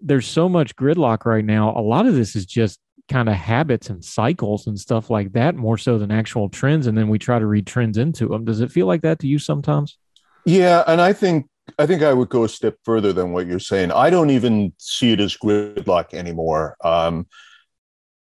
there's 0.00 0.26
so 0.26 0.48
much 0.48 0.76
gridlock 0.76 1.24
right 1.24 1.44
now. 1.44 1.70
A 1.70 1.80
lot 1.80 2.06
of 2.06 2.14
this 2.14 2.36
is 2.36 2.44
just 2.44 2.78
kind 3.08 3.28
of 3.28 3.34
habits 3.36 3.88
and 3.88 4.04
cycles 4.04 4.66
and 4.66 4.78
stuff 4.78 5.10
like 5.10 5.32
that 5.32 5.54
more 5.54 5.78
so 5.78 5.96
than 5.96 6.10
actual 6.10 6.48
trends 6.48 6.86
and 6.86 6.98
then 6.98 7.08
we 7.08 7.18
try 7.18 7.38
to 7.38 7.46
read 7.46 7.66
trends 7.66 7.98
into 7.98 8.28
them 8.28 8.44
does 8.44 8.60
it 8.60 8.70
feel 8.70 8.86
like 8.86 9.02
that 9.02 9.20
to 9.20 9.26
you 9.26 9.38
sometimes? 9.38 9.96
Yeah 10.44 10.82
and 10.86 11.00
i 11.00 11.12
think 11.12 11.46
i 11.78 11.86
think 11.86 12.02
i 12.02 12.12
would 12.12 12.28
go 12.28 12.44
a 12.44 12.48
step 12.48 12.76
further 12.84 13.12
than 13.12 13.32
what 13.32 13.46
you're 13.46 13.58
saying. 13.58 13.90
I 13.92 14.10
don't 14.10 14.30
even 14.30 14.72
see 14.78 15.12
it 15.12 15.20
as 15.20 15.36
gridlock 15.36 16.14
anymore. 16.14 16.76
Um, 16.82 17.26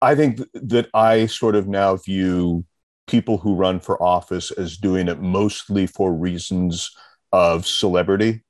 i 0.01 0.15
think 0.15 0.39
that 0.53 0.89
i 0.93 1.25
sort 1.25 1.55
of 1.55 1.67
now 1.67 1.95
view 1.97 2.65
people 3.09 3.39
who 3.39 3.55
run 3.55 3.79
for 3.79 4.01
office 4.01 4.51
as 4.51 4.77
doing 4.77 5.07
it 5.07 5.19
mostly 5.19 5.87
for 5.87 6.13
reasons 6.13 6.91
of 7.31 7.65
celebrity. 7.65 8.43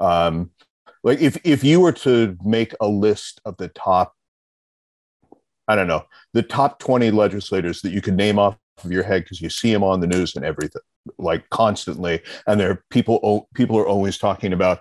Um, 0.00 0.50
like 1.04 1.20
if 1.20 1.38
if 1.44 1.62
you 1.62 1.80
were 1.80 1.92
to 1.92 2.36
make 2.42 2.74
a 2.80 2.88
list 2.88 3.40
of 3.44 3.56
the 3.58 3.68
top 3.68 4.14
I 5.68 5.76
don't 5.76 5.86
know, 5.86 6.04
the 6.32 6.42
top 6.42 6.80
20 6.80 7.12
legislators 7.12 7.80
that 7.82 7.92
you 7.92 8.02
can 8.02 8.16
name 8.16 8.40
off 8.40 8.58
of 8.82 8.90
your 8.90 9.04
head 9.04 9.22
because 9.22 9.40
you 9.40 9.48
see 9.50 9.72
them 9.72 9.84
on 9.84 10.00
the 10.00 10.06
news 10.08 10.34
and 10.34 10.44
everything, 10.44 10.82
like 11.18 11.48
constantly. 11.50 12.22
And 12.46 12.60
there 12.60 12.70
are 12.70 12.84
people, 12.90 13.48
people 13.54 13.78
are 13.78 13.86
always 13.86 14.18
talking 14.18 14.52
about. 14.52 14.80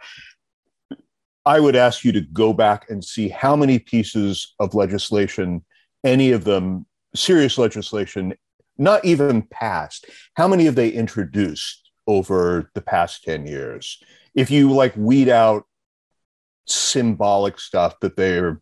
I 1.45 1.59
would 1.59 1.75
ask 1.75 2.03
you 2.03 2.11
to 2.11 2.21
go 2.21 2.53
back 2.53 2.89
and 2.89 3.03
see 3.03 3.29
how 3.29 3.55
many 3.55 3.79
pieces 3.79 4.53
of 4.59 4.75
legislation, 4.75 5.65
any 6.03 6.31
of 6.31 6.43
them, 6.43 6.85
serious 7.15 7.57
legislation, 7.57 8.35
not 8.77 9.03
even 9.03 9.41
passed, 9.43 10.05
how 10.35 10.47
many 10.47 10.65
have 10.65 10.75
they 10.75 10.89
introduced 10.89 11.91
over 12.07 12.69
the 12.75 12.81
past 12.81 13.23
10 13.23 13.45
years? 13.45 14.01
If 14.35 14.51
you 14.51 14.71
like 14.71 14.95
weed 14.95 15.29
out 15.29 15.65
symbolic 16.65 17.59
stuff 17.59 17.99
that 17.99 18.15
they're 18.15 18.61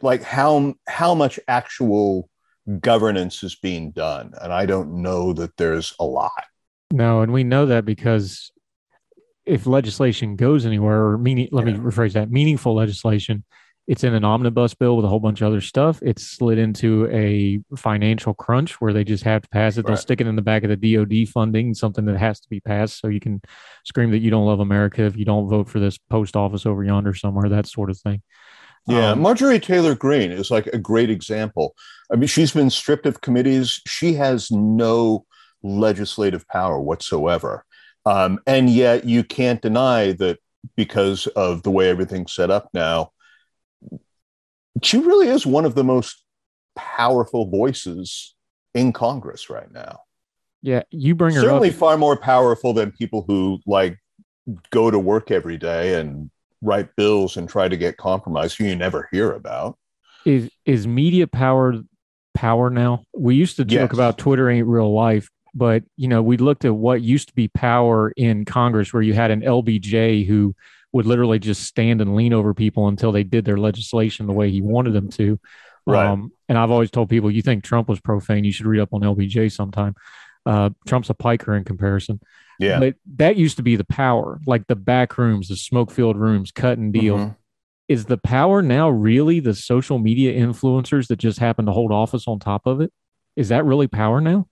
like 0.00 0.22
how 0.22 0.74
how 0.86 1.14
much 1.14 1.40
actual 1.48 2.28
governance 2.80 3.42
is 3.42 3.56
being 3.56 3.90
done 3.90 4.32
and 4.40 4.52
i 4.52 4.64
don't 4.66 4.92
know 4.92 5.32
that 5.32 5.56
there's 5.56 5.94
a 5.98 6.04
lot. 6.04 6.44
No 6.92 7.22
and 7.22 7.32
we 7.32 7.42
know 7.42 7.66
that 7.66 7.84
because 7.84 8.52
if 9.44 9.66
legislation 9.66 10.36
goes 10.36 10.64
anywhere 10.64 11.06
or 11.06 11.18
meaning 11.18 11.48
let 11.50 11.66
yeah. 11.66 11.72
me 11.72 11.78
rephrase 11.78 12.12
that 12.12 12.30
meaningful 12.30 12.74
legislation 12.74 13.44
it's 13.88 14.04
in 14.04 14.14
an 14.14 14.24
omnibus 14.24 14.74
bill 14.74 14.96
with 14.96 15.04
a 15.04 15.08
whole 15.08 15.18
bunch 15.18 15.40
of 15.40 15.48
other 15.48 15.60
stuff. 15.60 15.98
It's 16.02 16.22
slid 16.22 16.56
into 16.56 17.08
a 17.10 17.58
financial 17.76 18.32
crunch 18.32 18.80
where 18.80 18.92
they 18.92 19.02
just 19.02 19.24
have 19.24 19.42
to 19.42 19.48
pass 19.48 19.76
it. 19.76 19.84
They'll 19.84 19.96
stick 19.96 20.20
it 20.20 20.28
in 20.28 20.36
the 20.36 20.42
back 20.42 20.62
of 20.62 20.70
the 20.70 20.76
dod 20.76 21.28
funding 21.28 21.74
something 21.74 22.04
that 22.04 22.16
has 22.16 22.38
to 22.40 22.48
be 22.48 22.60
passed. 22.60 23.00
So 23.00 23.08
you 23.08 23.18
can 23.18 23.42
scream 23.84 24.12
that 24.12 24.20
you 24.20 24.30
don't 24.30 24.46
love 24.46 24.60
america 24.60 25.02
if 25.02 25.16
you 25.16 25.24
don't 25.24 25.48
vote 25.48 25.68
for 25.68 25.80
this 25.80 25.98
post 25.98 26.36
office 26.36 26.66
over 26.66 26.84
yonder 26.84 27.14
somewhere 27.14 27.48
that 27.48 27.66
sort 27.66 27.90
of 27.90 27.98
thing 27.98 28.22
yeah, 28.86 29.10
um, 29.10 29.20
Marjorie 29.20 29.60
Taylor 29.60 29.94
Greene 29.94 30.32
is 30.32 30.50
like 30.50 30.66
a 30.68 30.78
great 30.78 31.10
example. 31.10 31.74
I 32.12 32.16
mean, 32.16 32.26
she's 32.26 32.52
been 32.52 32.70
stripped 32.70 33.06
of 33.06 33.20
committees. 33.20 33.80
She 33.86 34.14
has 34.14 34.50
no 34.50 35.24
legislative 35.62 36.46
power 36.48 36.80
whatsoever. 36.80 37.64
Um, 38.04 38.40
and 38.46 38.68
yet 38.68 39.04
you 39.04 39.22
can't 39.22 39.62
deny 39.62 40.12
that 40.12 40.38
because 40.76 41.26
of 41.28 41.62
the 41.62 41.70
way 41.70 41.88
everything's 41.88 42.34
set 42.34 42.50
up 42.50 42.68
now, 42.74 43.12
she 44.82 44.98
really 44.98 45.28
is 45.28 45.46
one 45.46 45.64
of 45.64 45.74
the 45.74 45.84
most 45.84 46.24
powerful 46.74 47.48
voices 47.48 48.34
in 48.74 48.92
Congress 48.92 49.48
right 49.48 49.70
now. 49.70 50.00
Yeah, 50.62 50.82
you 50.90 51.14
bring 51.14 51.34
her 51.34 51.40
certainly 51.40 51.70
up. 51.70 51.76
far 51.76 51.98
more 51.98 52.16
powerful 52.16 52.72
than 52.72 52.92
people 52.92 53.24
who 53.26 53.60
like 53.66 53.98
go 54.70 54.90
to 54.90 54.98
work 54.98 55.30
every 55.30 55.56
day 55.56 56.00
and 56.00 56.30
write 56.62 56.94
bills 56.96 57.36
and 57.36 57.48
try 57.48 57.68
to 57.68 57.76
get 57.76 57.96
compromise 57.96 58.54
who 58.54 58.64
you 58.64 58.76
never 58.76 59.08
hear 59.12 59.32
about. 59.32 59.76
Is 60.24 60.48
is 60.64 60.86
media 60.86 61.26
power 61.26 61.74
power 62.34 62.70
now? 62.70 63.04
We 63.14 63.34
used 63.34 63.56
to 63.56 63.64
joke 63.64 63.90
yes. 63.90 63.94
about 63.94 64.18
Twitter 64.18 64.48
ain't 64.48 64.68
real 64.68 64.94
life, 64.94 65.28
but 65.54 65.82
you 65.96 66.08
know, 66.08 66.22
we 66.22 66.36
looked 66.36 66.64
at 66.64 66.74
what 66.74 67.02
used 67.02 67.28
to 67.28 67.34
be 67.34 67.48
power 67.48 68.12
in 68.16 68.44
Congress 68.44 68.92
where 68.92 69.02
you 69.02 69.14
had 69.14 69.30
an 69.30 69.42
LBJ 69.42 70.26
who 70.26 70.54
would 70.92 71.06
literally 71.06 71.38
just 71.38 71.64
stand 71.64 72.00
and 72.00 72.14
lean 72.14 72.32
over 72.32 72.54
people 72.54 72.88
until 72.88 73.12
they 73.12 73.24
did 73.24 73.44
their 73.44 73.56
legislation 73.56 74.26
the 74.26 74.32
way 74.32 74.50
he 74.50 74.60
wanted 74.60 74.92
them 74.92 75.08
to. 75.08 75.40
Right. 75.86 76.06
Um, 76.06 76.32
and 76.48 76.58
I've 76.58 76.70
always 76.70 76.90
told 76.90 77.08
people, 77.08 77.30
you 77.30 77.42
think 77.42 77.64
Trump 77.64 77.88
was 77.88 78.00
profane, 78.00 78.44
you 78.44 78.52
should 78.52 78.66
read 78.66 78.80
up 78.80 78.92
on 78.92 79.00
LBJ 79.00 79.50
sometime. 79.50 79.94
Uh, 80.44 80.70
Trump's 80.86 81.10
a 81.10 81.14
piker 81.14 81.54
in 81.54 81.64
comparison. 81.64 82.20
Yeah. 82.58 82.78
But 82.78 82.96
that 83.16 83.36
used 83.36 83.56
to 83.56 83.62
be 83.62 83.76
the 83.76 83.84
power, 83.84 84.40
like 84.46 84.66
the 84.66 84.76
back 84.76 85.18
rooms, 85.18 85.48
the 85.48 85.56
smoke 85.56 85.90
filled 85.90 86.16
rooms, 86.16 86.50
cut 86.50 86.78
and 86.78 86.92
deal. 86.92 87.16
Mm-hmm. 87.16 87.32
Is 87.88 88.06
the 88.06 88.18
power 88.18 88.62
now 88.62 88.88
really 88.88 89.40
the 89.40 89.54
social 89.54 89.98
media 89.98 90.32
influencers 90.32 91.08
that 91.08 91.16
just 91.16 91.38
happen 91.38 91.66
to 91.66 91.72
hold 91.72 91.92
office 91.92 92.26
on 92.26 92.38
top 92.38 92.66
of 92.66 92.80
it? 92.80 92.92
Is 93.36 93.48
that 93.48 93.64
really 93.64 93.88
power 93.88 94.20
now? 94.20 94.46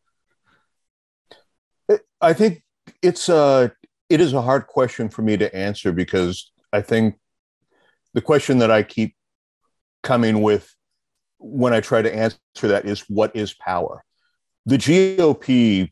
I 2.20 2.32
think 2.32 2.62
it's 3.02 3.28
a 3.28 3.72
it 4.08 4.20
is 4.20 4.32
a 4.32 4.42
hard 4.42 4.66
question 4.66 5.08
for 5.08 5.22
me 5.22 5.36
to 5.36 5.54
answer 5.54 5.92
because 5.92 6.50
I 6.72 6.82
think 6.82 7.16
the 8.12 8.20
question 8.20 8.58
that 8.58 8.70
I 8.70 8.82
keep 8.82 9.14
coming 10.02 10.42
with 10.42 10.74
when 11.38 11.72
I 11.72 11.80
try 11.80 12.02
to 12.02 12.14
answer 12.14 12.38
that 12.62 12.84
is 12.84 13.00
what 13.08 13.34
is 13.34 13.54
power? 13.54 14.04
The 14.66 14.76
GOP, 14.76 15.90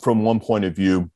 from 0.00 0.24
one 0.24 0.40
point 0.40 0.64
of 0.64 0.74
view, 0.74 1.10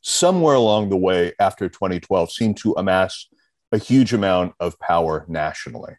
somewhere 0.00 0.54
along 0.54 0.88
the 0.88 0.96
way 0.96 1.32
after 1.38 1.68
2012, 1.68 2.32
seemed 2.32 2.56
to 2.58 2.74
amass 2.76 3.28
a 3.70 3.78
huge 3.78 4.12
amount 4.12 4.54
of 4.60 4.78
power 4.78 5.24
nationally 5.28 5.94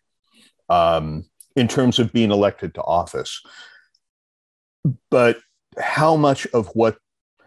um, 0.69 1.25
in 1.55 1.67
terms 1.67 1.99
of 1.99 2.13
being 2.13 2.31
elected 2.31 2.73
to 2.75 2.83
office. 2.83 3.41
But 5.09 5.39
how 5.77 6.15
much 6.15 6.45
of 6.47 6.67
what 6.73 6.97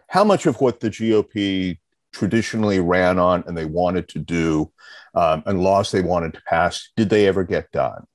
how 0.09 0.23
much 0.23 0.45
of 0.45 0.61
what 0.61 0.79
the 0.79 0.89
GOP 0.89 1.79
traditionally 2.13 2.79
ran 2.79 3.19
on 3.19 3.43
and 3.45 3.57
they 3.57 3.65
wanted 3.65 4.07
to 4.09 4.19
do 4.19 4.71
um, 5.13 5.43
and 5.45 5.61
laws 5.61 5.91
they 5.91 6.01
wanted 6.01 6.33
to 6.33 6.41
pass 6.47 6.89
did 6.95 7.09
they 7.09 7.27
ever 7.27 7.43
get 7.43 7.71
done? 7.71 8.05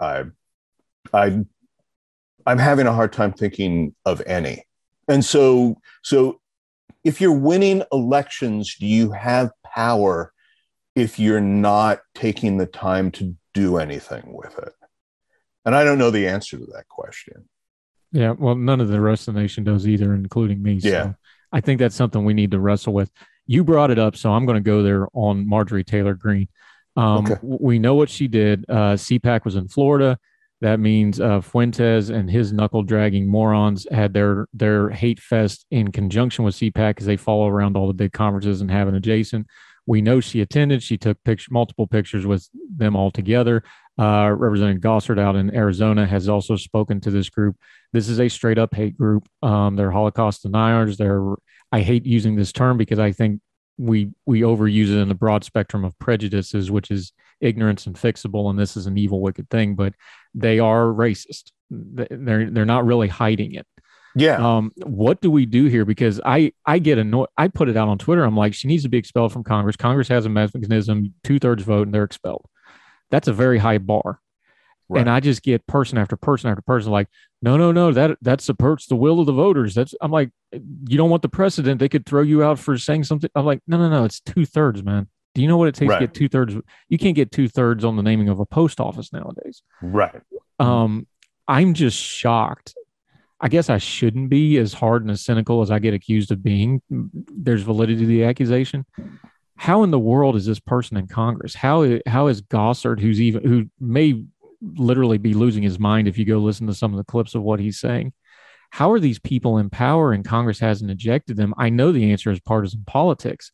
I, 0.00 0.24
I, 1.12 1.44
I'm 2.46 2.58
having 2.58 2.86
a 2.86 2.92
hard 2.92 3.12
time 3.12 3.32
thinking 3.32 3.94
of 4.04 4.22
any. 4.26 4.64
And 5.08 5.24
so, 5.24 5.80
so 6.02 6.40
if 7.04 7.20
you're 7.20 7.36
winning 7.36 7.82
elections, 7.92 8.76
do 8.76 8.86
you 8.86 9.10
have 9.12 9.50
power 9.64 10.32
if 10.94 11.18
you're 11.18 11.40
not 11.40 12.00
taking 12.14 12.56
the 12.56 12.66
time 12.66 13.10
to 13.12 13.36
do 13.52 13.78
anything 13.78 14.32
with 14.32 14.56
it? 14.58 14.72
And 15.64 15.74
I 15.74 15.84
don't 15.84 15.98
know 15.98 16.10
the 16.10 16.28
answer 16.28 16.56
to 16.56 16.66
that 16.74 16.88
question. 16.88 17.48
Yeah, 18.12 18.30
well, 18.30 18.54
none 18.54 18.80
of 18.80 18.88
the 18.88 19.00
rest 19.00 19.28
of 19.28 19.34
the 19.34 19.40
nation 19.40 19.64
does 19.64 19.86
either, 19.86 20.14
including 20.14 20.62
me. 20.62 20.80
So 20.80 20.88
yeah. 20.88 21.12
I 21.52 21.60
think 21.60 21.80
that's 21.80 21.96
something 21.96 22.24
we 22.24 22.34
need 22.34 22.52
to 22.52 22.60
wrestle 22.60 22.92
with. 22.92 23.10
You 23.46 23.64
brought 23.64 23.90
it 23.90 23.98
up, 23.98 24.16
so 24.16 24.32
I'm 24.32 24.46
going 24.46 24.56
to 24.56 24.62
go 24.62 24.82
there 24.82 25.08
on 25.12 25.46
Marjorie 25.46 25.84
Taylor 25.84 26.14
Greene. 26.14 26.48
Um, 26.96 27.26
okay. 27.26 27.36
We 27.42 27.78
know 27.78 27.94
what 27.94 28.08
she 28.08 28.26
did. 28.26 28.64
Uh, 28.68 28.94
CPAC 28.94 29.44
was 29.44 29.56
in 29.56 29.68
Florida. 29.68 30.18
That 30.62 30.80
means 30.80 31.20
uh, 31.20 31.42
Fuentes 31.42 32.08
and 32.08 32.30
his 32.30 32.52
knuckle 32.52 32.82
dragging 32.82 33.28
morons 33.28 33.86
had 33.90 34.14
their 34.14 34.46
their 34.54 34.88
hate 34.88 35.20
fest 35.20 35.66
in 35.70 35.92
conjunction 35.92 36.44
with 36.44 36.54
CPAC 36.54 36.90
because 36.90 37.06
they 37.06 37.16
follow 37.16 37.48
around 37.48 37.76
all 37.76 37.86
the 37.86 37.94
big 37.94 38.12
conferences 38.12 38.60
and 38.60 38.70
have 38.70 38.88
an 38.88 38.94
adjacent. 38.94 39.46
We 39.86 40.00
know 40.00 40.20
she 40.20 40.40
attended. 40.40 40.82
She 40.82 40.96
took 40.96 41.22
picture, 41.24 41.48
multiple 41.52 41.86
pictures 41.86 42.26
with 42.26 42.48
them 42.74 42.96
all 42.96 43.10
together. 43.10 43.62
Uh, 43.98 44.34
Representative 44.36 44.82
Gosar 44.82 45.18
out 45.18 45.36
in 45.36 45.54
Arizona 45.54 46.06
has 46.06 46.28
also 46.28 46.56
spoken 46.56 47.00
to 47.02 47.10
this 47.10 47.28
group. 47.28 47.56
This 47.92 48.08
is 48.08 48.18
a 48.18 48.28
straight 48.28 48.58
up 48.58 48.74
hate 48.74 48.96
group. 48.96 49.28
Um, 49.42 49.76
they're 49.76 49.92
Holocaust 49.92 50.42
deniers. 50.42 50.96
They're 50.96 51.22
I 51.70 51.80
hate 51.80 52.06
using 52.06 52.36
this 52.36 52.52
term 52.52 52.78
because 52.78 52.98
I 52.98 53.12
think 53.12 53.40
we 53.78 54.10
we 54.24 54.40
overuse 54.40 54.88
it 54.88 54.98
in 54.98 55.08
the 55.08 55.14
broad 55.14 55.44
spectrum 55.44 55.84
of 55.84 55.98
prejudices, 55.98 56.70
which 56.70 56.90
is 56.90 57.12
ignorance 57.40 57.86
and 57.86 57.96
fixable, 57.96 58.50
and 58.50 58.58
this 58.58 58.76
is 58.76 58.86
an 58.86 58.98
evil, 58.98 59.20
wicked 59.20 59.50
thing. 59.50 59.74
But 59.74 59.94
they 60.34 60.58
are 60.58 60.84
racist. 60.84 61.52
They're 61.70 62.50
they're 62.50 62.64
not 62.64 62.86
really 62.86 63.08
hiding 63.08 63.54
it. 63.54 63.66
Yeah. 64.14 64.36
Um, 64.36 64.72
what 64.76 65.20
do 65.20 65.30
we 65.30 65.44
do 65.44 65.66
here? 65.66 65.84
Because 65.84 66.20
I 66.24 66.52
I 66.64 66.78
get 66.78 66.96
annoyed. 66.96 67.28
I 67.36 67.48
put 67.48 67.68
it 67.68 67.76
out 67.76 67.88
on 67.88 67.98
Twitter. 67.98 68.24
I'm 68.24 68.36
like, 68.36 68.54
she 68.54 68.66
needs 68.66 68.82
to 68.84 68.88
be 68.88 68.96
expelled 68.96 69.32
from 69.32 69.44
Congress. 69.44 69.76
Congress 69.76 70.08
has 70.08 70.24
a 70.24 70.30
mechanism, 70.30 71.14
two 71.22 71.38
thirds 71.38 71.62
vote, 71.62 71.86
and 71.86 71.94
they're 71.94 72.04
expelled. 72.04 72.46
That's 73.10 73.28
a 73.28 73.32
very 73.32 73.58
high 73.58 73.78
bar. 73.78 74.20
Right. 74.88 75.00
And 75.00 75.10
I 75.10 75.20
just 75.20 75.42
get 75.42 75.66
person 75.66 75.98
after 75.98 76.16
person 76.16 76.48
after 76.48 76.62
person 76.62 76.92
like, 76.92 77.08
no, 77.42 77.56
no, 77.56 77.72
no, 77.72 77.92
that 77.92 78.16
that 78.22 78.40
supports 78.40 78.86
the 78.86 78.96
will 78.96 79.20
of 79.20 79.26
the 79.26 79.32
voters. 79.32 79.74
That's 79.74 79.94
I'm 80.00 80.12
like, 80.12 80.30
you 80.52 80.96
don't 80.96 81.10
want 81.10 81.22
the 81.22 81.28
precedent. 81.28 81.80
They 81.80 81.88
could 81.88 82.06
throw 82.06 82.22
you 82.22 82.42
out 82.42 82.58
for 82.58 82.78
saying 82.78 83.04
something. 83.04 83.28
I'm 83.34 83.44
like, 83.44 83.60
no, 83.66 83.76
no, 83.78 83.90
no, 83.90 84.04
it's 84.04 84.20
two 84.20 84.46
thirds, 84.46 84.82
man. 84.82 85.08
Do 85.36 85.42
you 85.42 85.48
know 85.48 85.56
what 85.56 85.68
it 85.68 85.74
takes 85.74 85.90
right. 85.90 86.00
to 86.00 86.06
get 86.06 86.14
two 86.14 86.28
thirds? 86.28 86.54
You 86.88 86.98
can't 86.98 87.14
get 87.14 87.30
two 87.30 87.48
thirds 87.48 87.84
on 87.84 87.96
the 87.96 88.02
naming 88.02 88.28
of 88.28 88.40
a 88.40 88.46
post 88.46 88.80
office 88.80 89.12
nowadays. 89.12 89.62
Right. 89.82 90.20
Um, 90.58 91.06
I'm 91.46 91.74
just 91.74 91.98
shocked 91.98 92.74
I 93.40 93.48
guess 93.48 93.68
I 93.68 93.78
shouldn't 93.78 94.30
be 94.30 94.56
as 94.56 94.72
hard 94.72 95.02
and 95.02 95.10
as 95.10 95.24
cynical 95.24 95.60
as 95.60 95.70
I 95.70 95.78
get 95.78 95.94
accused 95.94 96.30
of 96.30 96.42
being. 96.42 96.80
There's 96.90 97.62
validity 97.62 98.00
to 98.00 98.06
the 98.06 98.24
accusation. 98.24 98.86
How 99.56 99.82
in 99.82 99.90
the 99.90 99.98
world 99.98 100.36
is 100.36 100.46
this 100.46 100.60
person 100.60 100.96
in 100.96 101.06
Congress? 101.06 101.54
How 101.54 101.98
how 102.06 102.28
is 102.28 102.42
Gosar, 102.42 102.98
who's 102.98 103.20
even 103.20 103.46
who 103.46 103.66
may 103.78 104.24
literally 104.62 105.18
be 105.18 105.34
losing 105.34 105.62
his 105.62 105.78
mind 105.78 106.08
if 106.08 106.16
you 106.16 106.24
go 106.24 106.38
listen 106.38 106.66
to 106.66 106.74
some 106.74 106.92
of 106.92 106.98
the 106.98 107.04
clips 107.04 107.34
of 107.34 107.42
what 107.42 107.60
he's 107.60 107.78
saying? 107.78 108.12
How 108.70 108.90
are 108.90 109.00
these 109.00 109.18
people 109.18 109.58
in 109.58 109.70
power 109.70 110.12
and 110.12 110.24
Congress 110.24 110.58
hasn't 110.58 110.90
ejected 110.90 111.36
them? 111.36 111.54
I 111.56 111.68
know 111.68 111.92
the 111.92 112.10
answer 112.10 112.30
is 112.30 112.40
partisan 112.40 112.84
politics. 112.86 113.52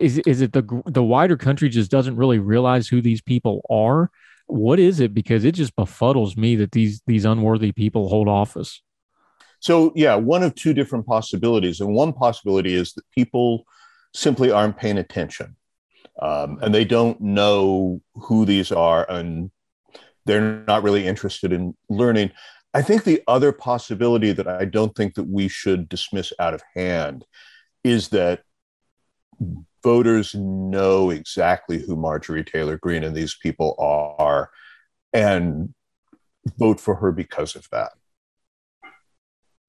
Is 0.00 0.18
is 0.18 0.40
it 0.40 0.52
the 0.52 0.82
the 0.86 1.02
wider 1.02 1.36
country 1.36 1.68
just 1.68 1.90
doesn't 1.90 2.16
really 2.16 2.38
realize 2.38 2.88
who 2.88 3.00
these 3.00 3.20
people 3.20 3.62
are? 3.70 4.10
what 4.48 4.80
is 4.80 4.98
it? 4.98 5.14
Because 5.14 5.44
it 5.44 5.52
just 5.52 5.76
befuddles 5.76 6.36
me 6.36 6.56
that 6.56 6.72
these 6.72 7.02
these 7.06 7.24
unworthy 7.24 7.70
people 7.70 8.08
hold 8.08 8.28
office. 8.28 8.82
So 9.60 9.92
yeah, 9.94 10.14
one 10.16 10.42
of 10.42 10.54
two 10.54 10.74
different 10.74 11.06
possibilities, 11.06 11.80
and 11.80 11.94
one 11.94 12.12
possibility 12.12 12.74
is 12.74 12.92
that 12.94 13.04
people 13.14 13.64
simply 14.14 14.50
aren't 14.50 14.76
paying 14.76 14.98
attention, 14.98 15.56
um, 16.20 16.58
and 16.62 16.74
they 16.74 16.84
don't 16.84 17.20
know 17.20 18.00
who 18.14 18.44
these 18.44 18.72
are, 18.72 19.08
and 19.10 19.50
they're 20.24 20.64
not 20.66 20.82
really 20.82 21.06
interested 21.06 21.52
in 21.52 21.76
learning. 21.88 22.30
I 22.74 22.82
think 22.82 23.04
the 23.04 23.22
other 23.28 23.52
possibility 23.52 24.32
that 24.32 24.48
I 24.48 24.64
don't 24.64 24.94
think 24.94 25.14
that 25.14 25.26
we 25.28 25.48
should 25.48 25.88
dismiss 25.88 26.32
out 26.38 26.54
of 26.54 26.62
hand 26.74 27.24
is 27.82 28.08
that 28.10 28.42
voters 29.82 30.34
know 30.34 31.10
exactly 31.10 31.78
who 31.78 31.96
Marjorie 31.96 32.44
Taylor 32.44 32.78
Greene 32.78 33.04
and 33.04 33.16
these 33.16 33.36
people 33.42 33.76
are 33.78 34.50
and 35.12 35.74
vote 36.58 36.80
for 36.80 36.96
her 36.96 37.12
because 37.12 37.56
of 37.56 37.68
that. 37.70 37.92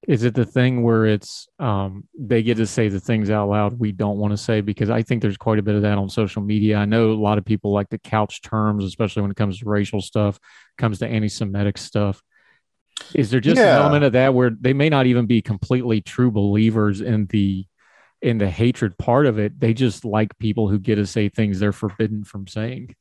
Is 0.08 0.24
it 0.24 0.34
the 0.34 0.46
thing 0.46 0.82
where 0.82 1.04
it's 1.04 1.46
um, 1.58 2.08
they 2.18 2.42
get 2.42 2.56
to 2.56 2.66
say 2.66 2.88
the 2.88 3.00
things 3.00 3.28
out 3.30 3.50
loud 3.50 3.78
we 3.78 3.92
don't 3.92 4.16
want 4.16 4.32
to 4.32 4.36
say? 4.36 4.62
Because 4.62 4.88
I 4.88 5.02
think 5.02 5.20
there's 5.20 5.36
quite 5.36 5.58
a 5.58 5.62
bit 5.62 5.74
of 5.74 5.82
that 5.82 5.98
on 5.98 6.08
social 6.08 6.40
media. 6.40 6.78
I 6.78 6.86
know 6.86 7.10
a 7.10 7.12
lot 7.12 7.36
of 7.36 7.44
people 7.44 7.70
like 7.72 7.90
to 7.90 7.98
couch 7.98 8.40
terms, 8.40 8.84
especially 8.84 9.22
when 9.22 9.30
it 9.30 9.36
comes 9.36 9.58
to 9.58 9.68
racial 9.68 10.00
stuff, 10.00 10.38
comes 10.78 11.00
to 11.00 11.06
anti-Semitic 11.06 11.76
stuff. 11.76 12.22
Is 13.14 13.30
there 13.30 13.40
just 13.40 13.58
yeah. 13.58 13.76
an 13.76 13.82
element 13.82 14.04
of 14.04 14.12
that 14.12 14.32
where 14.34 14.50
they 14.50 14.72
may 14.72 14.88
not 14.88 15.06
even 15.06 15.26
be 15.26 15.42
completely 15.42 16.00
true 16.00 16.30
believers 16.30 17.02
in 17.02 17.26
the 17.26 17.66
in 18.22 18.38
the 18.38 18.50
hatred 18.50 18.96
part 18.98 19.26
of 19.26 19.38
it, 19.38 19.58
they 19.60 19.72
just 19.72 20.04
like 20.04 20.36
people 20.38 20.68
who 20.68 20.78
get 20.78 20.96
to 20.96 21.06
say 21.06 21.28
things 21.28 21.58
they're 21.58 21.72
forbidden 21.72 22.24
from 22.24 22.46
saying. 22.46 22.94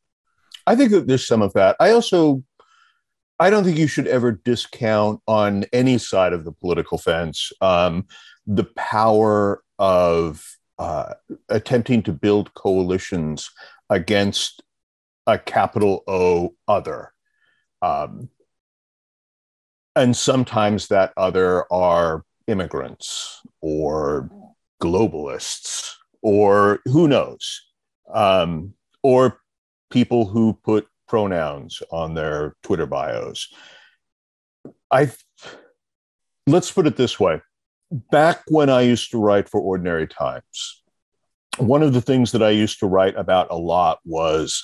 I 0.65 0.75
think 0.75 0.91
that 0.91 1.07
there's 1.07 1.27
some 1.27 1.41
of 1.41 1.53
that. 1.53 1.75
I 1.79 1.91
also 1.91 2.43
I 3.39 3.49
don't 3.49 3.63
think 3.63 3.77
you 3.77 3.87
should 3.87 4.07
ever 4.07 4.33
discount 4.33 5.21
on 5.25 5.63
any 5.71 5.97
side 5.97 6.33
of 6.33 6.43
the 6.43 6.51
political 6.51 6.97
fence 6.97 7.51
um, 7.61 8.05
the 8.45 8.65
power 8.75 9.63
of 9.77 10.45
uh, 10.77 11.13
attempting 11.47 12.03
to 12.03 12.11
build 12.11 12.53
coalitions 12.53 13.49
against 13.89 14.61
a 15.25 15.37
capital 15.37 16.03
O 16.07 16.55
other. 16.67 17.13
Um, 17.81 18.29
and 19.95 20.15
sometimes 20.15 20.87
that 20.87 21.13
other 21.15 21.71
are 21.71 22.23
immigrants 22.47 23.41
or 23.61 24.29
globalists 24.81 25.93
or 26.21 26.79
who 26.85 27.07
knows, 27.07 27.61
um, 28.13 28.73
or 29.03 29.39
people 29.89 30.25
who 30.25 30.53
put 30.53 30.87
pronouns 31.07 31.81
on 31.91 32.13
their 32.13 32.55
Twitter 32.63 32.85
bios. 32.85 33.51
I 34.91 35.11
let's 36.47 36.71
put 36.71 36.87
it 36.87 36.95
this 36.95 37.19
way. 37.19 37.41
Back 37.91 38.41
when 38.47 38.69
I 38.69 38.81
used 38.81 39.11
to 39.11 39.19
write 39.19 39.49
for 39.49 39.59
Ordinary 39.59 40.07
Times, 40.07 40.83
one 41.57 41.83
of 41.83 41.93
the 41.93 42.01
things 42.01 42.31
that 42.31 42.43
I 42.43 42.51
used 42.51 42.79
to 42.79 42.87
write 42.87 43.15
about 43.15 43.47
a 43.49 43.57
lot 43.57 43.99
was 44.05 44.63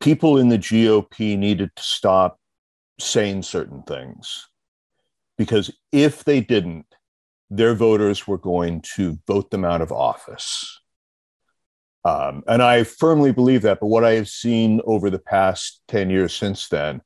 people 0.00 0.38
in 0.38 0.48
the 0.48 0.58
GOP 0.58 1.38
needed 1.38 1.70
to 1.76 1.82
stop 1.82 2.38
saying 2.98 3.42
certain 3.42 3.82
things 3.82 4.48
because 5.36 5.70
if 5.92 6.24
they 6.24 6.40
didn't, 6.40 6.86
their 7.50 7.74
voters 7.74 8.26
were 8.26 8.38
going 8.38 8.82
to 8.96 9.18
vote 9.26 9.50
them 9.50 9.64
out 9.64 9.80
of 9.80 9.92
office. 9.92 10.80
Um, 12.04 12.42
and 12.46 12.62
I 12.62 12.84
firmly 12.84 13.32
believe 13.32 13.62
that. 13.62 13.80
But 13.80 13.86
what 13.86 14.04
I 14.04 14.12
have 14.12 14.28
seen 14.28 14.80
over 14.84 15.10
the 15.10 15.18
past 15.18 15.82
10 15.88 16.10
years 16.10 16.34
since 16.34 16.68
then 16.68 17.02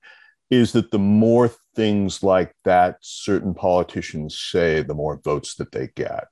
is 0.50 0.72
that 0.72 0.90
the 0.90 0.98
more 0.98 1.50
things 1.74 2.22
like 2.22 2.54
that 2.64 2.98
certain 3.00 3.54
politicians 3.54 4.38
say, 4.38 4.82
the 4.82 4.94
more 4.94 5.20
votes 5.24 5.54
that 5.56 5.72
they 5.72 5.88
get. 5.94 6.26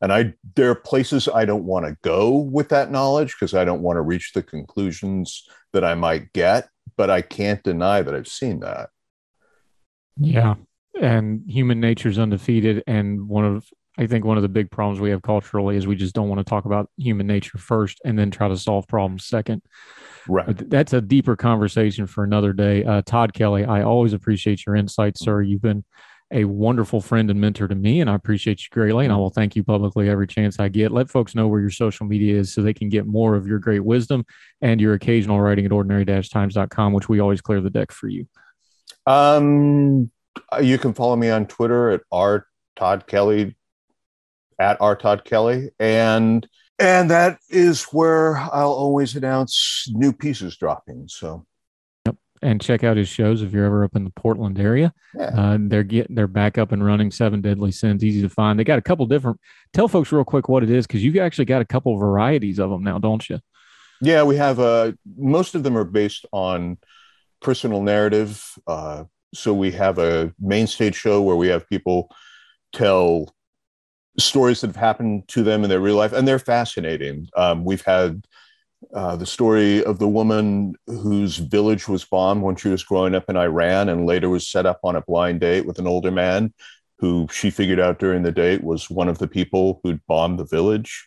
And 0.00 0.12
I 0.12 0.34
there 0.54 0.70
are 0.70 0.76
places 0.76 1.28
I 1.28 1.44
don't 1.44 1.64
want 1.64 1.86
to 1.86 1.96
go 2.02 2.36
with 2.36 2.68
that 2.68 2.90
knowledge 2.90 3.34
because 3.34 3.54
I 3.54 3.64
don't 3.64 3.82
want 3.82 3.96
to 3.96 4.02
reach 4.02 4.32
the 4.32 4.44
conclusions 4.44 5.44
that 5.72 5.84
I 5.84 5.94
might 5.94 6.32
get, 6.32 6.68
but 6.96 7.10
I 7.10 7.20
can't 7.20 7.62
deny 7.64 8.02
that 8.02 8.14
I've 8.14 8.28
seen 8.28 8.60
that. 8.60 8.90
Yeah 10.16 10.54
and 11.00 11.42
human 11.48 11.80
nature 11.80 12.08
is 12.08 12.18
undefeated. 12.18 12.82
And 12.86 13.28
one 13.28 13.44
of 13.44 13.68
I 13.98 14.06
think 14.06 14.24
one 14.24 14.36
of 14.36 14.42
the 14.42 14.48
big 14.48 14.70
problems 14.70 15.00
we 15.00 15.10
have 15.10 15.22
culturally 15.22 15.76
is 15.76 15.86
we 15.86 15.96
just 15.96 16.14
don't 16.14 16.28
want 16.28 16.38
to 16.38 16.44
talk 16.44 16.66
about 16.66 16.88
human 16.96 17.26
nature 17.26 17.58
first 17.58 18.00
and 18.04 18.16
then 18.16 18.30
try 18.30 18.46
to 18.46 18.56
solve 18.56 18.86
problems 18.86 19.26
second. 19.26 19.60
Right. 20.28 20.46
But 20.46 20.70
that's 20.70 20.92
a 20.92 21.00
deeper 21.00 21.34
conversation 21.34 22.06
for 22.06 22.22
another 22.22 22.52
day. 22.52 22.84
Uh, 22.84 23.02
Tod 23.04 23.34
Kelly, 23.34 23.64
I 23.64 23.82
always 23.82 24.12
appreciate 24.12 24.64
your 24.64 24.76
insights, 24.76 25.24
sir. 25.24 25.42
You've 25.42 25.62
been 25.62 25.84
a 26.30 26.44
wonderful 26.44 27.00
friend 27.00 27.30
and 27.30 27.40
mentor 27.40 27.66
to 27.66 27.74
me, 27.74 28.00
and 28.00 28.08
I 28.08 28.14
appreciate 28.14 28.60
you 28.60 28.68
greatly. 28.70 29.04
And 29.04 29.12
I 29.12 29.16
will 29.16 29.30
thank 29.30 29.56
you 29.56 29.64
publicly 29.64 30.08
every 30.08 30.26
chance 30.26 30.60
I 30.60 30.68
get. 30.68 30.92
Let 30.92 31.10
folks 31.10 31.34
know 31.34 31.48
where 31.48 31.60
your 31.60 31.70
social 31.70 32.06
media 32.06 32.38
is 32.38 32.52
so 32.52 32.62
they 32.62 32.74
can 32.74 32.90
get 32.90 33.06
more 33.06 33.34
of 33.34 33.46
your 33.46 33.58
great 33.58 33.84
wisdom 33.84 34.24
and 34.60 34.80
your 34.80 34.94
occasional 34.94 35.40
writing 35.40 35.64
at 35.64 35.72
ordinary-times.com, 35.72 36.92
which 36.92 37.08
we 37.08 37.18
always 37.18 37.40
clear 37.40 37.60
the 37.60 37.70
deck 37.70 37.90
for 37.90 38.08
you. 38.08 38.26
Um, 39.06 40.10
you 40.60 40.78
can 40.78 40.92
follow 40.92 41.16
me 41.16 41.30
on 41.30 41.46
Twitter 41.46 41.90
at 41.90 42.00
r 42.10 42.46
Tod 42.76 43.06
Kelly 43.06 43.56
at 44.58 44.76
r 44.80 44.96
Tod 44.96 45.24
Kelly, 45.24 45.70
and 45.78 46.46
and 46.78 47.10
that 47.10 47.38
is 47.48 47.84
where 47.84 48.36
I'll 48.36 48.72
always 48.72 49.16
announce 49.16 49.86
new 49.90 50.12
pieces 50.12 50.56
dropping. 50.56 51.08
So 51.08 51.46
yep. 52.06 52.16
and 52.42 52.60
check 52.60 52.84
out 52.84 52.96
his 52.96 53.08
shows 53.08 53.42
if 53.42 53.52
you're 53.52 53.64
ever 53.64 53.84
up 53.84 53.96
in 53.96 54.04
the 54.04 54.10
Portland 54.10 54.58
area. 54.58 54.92
Yeah. 55.14 55.30
Uh, 55.36 55.58
they're 55.60 55.82
getting 55.82 56.14
they're 56.14 56.26
back 56.26 56.58
up 56.58 56.72
and 56.72 56.84
running. 56.84 57.10
Seven 57.10 57.40
Deadly 57.40 57.72
Sins, 57.72 58.04
easy 58.04 58.22
to 58.22 58.28
find. 58.28 58.58
They 58.58 58.64
got 58.64 58.78
a 58.78 58.82
couple 58.82 59.06
different. 59.06 59.40
Tell 59.72 59.88
folks 59.88 60.12
real 60.12 60.24
quick 60.24 60.48
what 60.48 60.62
it 60.62 60.70
is 60.70 60.86
because 60.86 61.02
you've 61.02 61.16
actually 61.16 61.46
got 61.46 61.62
a 61.62 61.66
couple 61.66 61.96
varieties 61.96 62.58
of 62.58 62.70
them 62.70 62.84
now, 62.84 62.98
don't 62.98 63.28
you? 63.28 63.40
Yeah, 64.00 64.22
we 64.22 64.36
have. 64.36 64.60
Uh, 64.60 64.92
most 65.16 65.54
of 65.54 65.62
them 65.62 65.76
are 65.76 65.84
based 65.84 66.26
on 66.32 66.78
personal 67.40 67.82
narrative. 67.82 68.42
Uh, 68.66 69.04
so 69.34 69.52
we 69.54 69.70
have 69.72 69.98
a 69.98 70.32
main 70.40 70.66
stage 70.66 70.94
show 70.94 71.22
where 71.22 71.36
we 71.36 71.48
have 71.48 71.68
people 71.68 72.10
tell 72.72 73.34
stories 74.18 74.60
that 74.60 74.68
have 74.68 74.76
happened 74.76 75.28
to 75.28 75.42
them 75.42 75.62
in 75.62 75.70
their 75.70 75.80
real 75.80 75.96
life, 75.96 76.12
and 76.12 76.26
they're 76.26 76.38
fascinating. 76.38 77.28
Um, 77.36 77.64
we've 77.64 77.84
had 77.84 78.26
uh, 78.94 79.16
the 79.16 79.26
story 79.26 79.84
of 79.84 79.98
the 79.98 80.08
woman 80.08 80.74
whose 80.86 81.36
village 81.36 81.88
was 81.88 82.04
bombed 82.04 82.42
when 82.42 82.56
she 82.56 82.68
was 82.68 82.84
growing 82.84 83.14
up 83.14 83.28
in 83.28 83.36
Iran 83.36 83.88
and 83.88 84.06
later 84.06 84.28
was 84.28 84.48
set 84.48 84.66
up 84.66 84.80
on 84.84 84.96
a 84.96 85.02
blind 85.02 85.40
date 85.40 85.66
with 85.66 85.78
an 85.78 85.86
older 85.86 86.10
man 86.10 86.52
who 86.98 87.28
she 87.30 87.50
figured 87.50 87.80
out 87.80 87.98
during 87.98 88.22
the 88.22 88.32
date 88.32 88.62
was 88.62 88.90
one 88.90 89.08
of 89.08 89.18
the 89.18 89.28
people 89.28 89.80
who'd 89.82 90.00
bombed 90.06 90.38
the 90.38 90.44
village. 90.44 91.06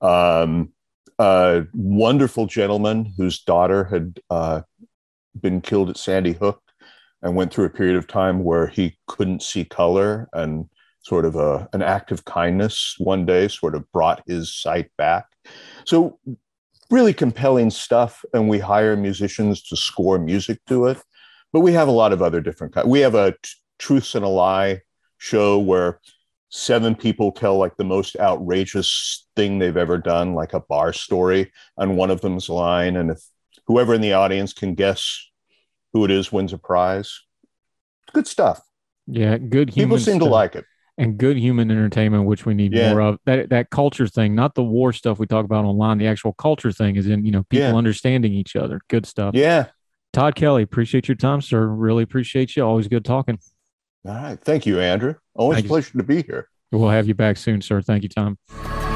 Um, 0.00 0.72
a 1.18 1.64
wonderful 1.74 2.46
gentleman 2.46 3.12
whose 3.16 3.42
daughter 3.42 3.84
had 3.84 4.20
uh, 4.30 4.62
been 5.40 5.60
killed 5.60 5.90
at 5.90 5.96
Sandy 5.96 6.32
Hook 6.32 6.62
and 7.22 7.34
went 7.34 7.52
through 7.52 7.64
a 7.64 7.70
period 7.70 7.96
of 7.96 8.06
time 8.06 8.44
where 8.44 8.66
he 8.66 8.96
couldn't 9.06 9.42
see 9.42 9.64
color 9.64 10.28
and 10.32 10.68
sort 11.02 11.24
of 11.24 11.36
a, 11.36 11.68
an 11.72 11.82
act 11.82 12.12
of 12.12 12.24
kindness 12.24 12.94
one 12.98 13.24
day 13.24 13.48
sort 13.48 13.74
of 13.74 13.90
brought 13.92 14.22
his 14.26 14.54
sight 14.54 14.90
back. 14.96 15.26
So 15.84 16.18
really 16.90 17.12
compelling 17.12 17.70
stuff 17.70 18.24
and 18.32 18.48
we 18.48 18.58
hire 18.58 18.96
musicians 18.96 19.62
to 19.62 19.76
score 19.76 20.18
music 20.18 20.58
to 20.66 20.86
it 20.86 20.98
but 21.52 21.60
we 21.60 21.72
have 21.72 21.88
a 21.88 21.92
lot 21.92 22.12
of 22.12 22.22
other 22.22 22.40
different 22.40 22.74
kinds 22.74 22.86
we 22.86 23.00
have 23.00 23.14
a 23.14 23.32
t- 23.32 23.50
truths 23.78 24.14
and 24.14 24.24
a 24.24 24.28
lie 24.28 24.80
show 25.18 25.58
where 25.58 26.00
seven 26.50 26.94
people 26.94 27.30
tell 27.30 27.58
like 27.58 27.76
the 27.76 27.84
most 27.84 28.16
outrageous 28.16 29.26
thing 29.36 29.58
they've 29.58 29.76
ever 29.76 29.98
done 29.98 30.34
like 30.34 30.54
a 30.54 30.60
bar 30.60 30.92
story 30.92 31.52
and 31.76 31.96
one 31.96 32.10
of 32.10 32.20
them's 32.22 32.48
line 32.48 32.96
and 32.96 33.10
if 33.10 33.22
whoever 33.66 33.92
in 33.92 34.00
the 34.00 34.14
audience 34.14 34.52
can 34.52 34.74
guess 34.74 35.28
who 35.92 36.04
it 36.04 36.10
is 36.10 36.30
wins 36.32 36.52
a 36.52 36.58
prize 36.58 37.20
good 38.12 38.26
stuff 38.26 38.62
Yeah, 39.06 39.38
good. 39.38 39.72
people 39.72 39.98
seem 39.98 40.18
to 40.20 40.24
like 40.24 40.54
it 40.56 40.64
and 40.96 41.16
good 41.16 41.36
human 41.36 41.70
entertainment, 41.70 42.24
which 42.26 42.44
we 42.44 42.54
need 42.54 42.72
Yeah. 42.72 42.88
more 42.90 43.00
of. 43.00 43.18
That 43.24 43.50
that 43.50 43.70
culture 43.70 44.08
thing, 44.08 44.34
not 44.34 44.54
the 44.56 44.64
war 44.64 44.92
stuff 44.92 45.18
we 45.20 45.26
talk 45.26 45.44
about 45.44 45.64
online. 45.64 45.98
The 45.98 46.08
actual 46.08 46.32
culture 46.32 46.72
thing 46.72 46.96
is 46.96 47.06
in 47.06 47.24
you 47.24 47.30
know 47.30 47.44
people 47.44 47.68
Yeah. 47.68 47.76
understanding 47.76 48.32
each 48.32 48.56
other. 48.56 48.80
Good 48.88 49.06
stuff. 49.06 49.34
yeah 49.34 49.66
Tod 50.12 50.34
Kelly, 50.34 50.62
appreciate 50.62 51.06
your 51.06 51.14
time, 51.16 51.40
sir. 51.40 51.66
Really 51.68 52.02
appreciate 52.02 52.56
you. 52.56 52.62
Always 52.64 52.88
good 52.88 53.04
talking. 53.04 53.38
all 54.06 54.14
right 54.14 54.40
thank 54.40 54.64
you 54.66 54.80
andrew 54.80 55.14
always 55.34 55.56
Thank 55.56 55.64
a 55.64 55.66
you. 55.66 55.68
pleasure 55.68 55.98
to 55.98 56.04
be 56.04 56.22
here 56.22 56.48
We'll 56.72 56.90
have 56.90 57.08
you 57.08 57.14
back 57.14 57.36
soon, 57.38 57.62
sir. 57.62 57.80
Thank 57.80 58.02
you, 58.02 58.08
Tom. 58.10 58.87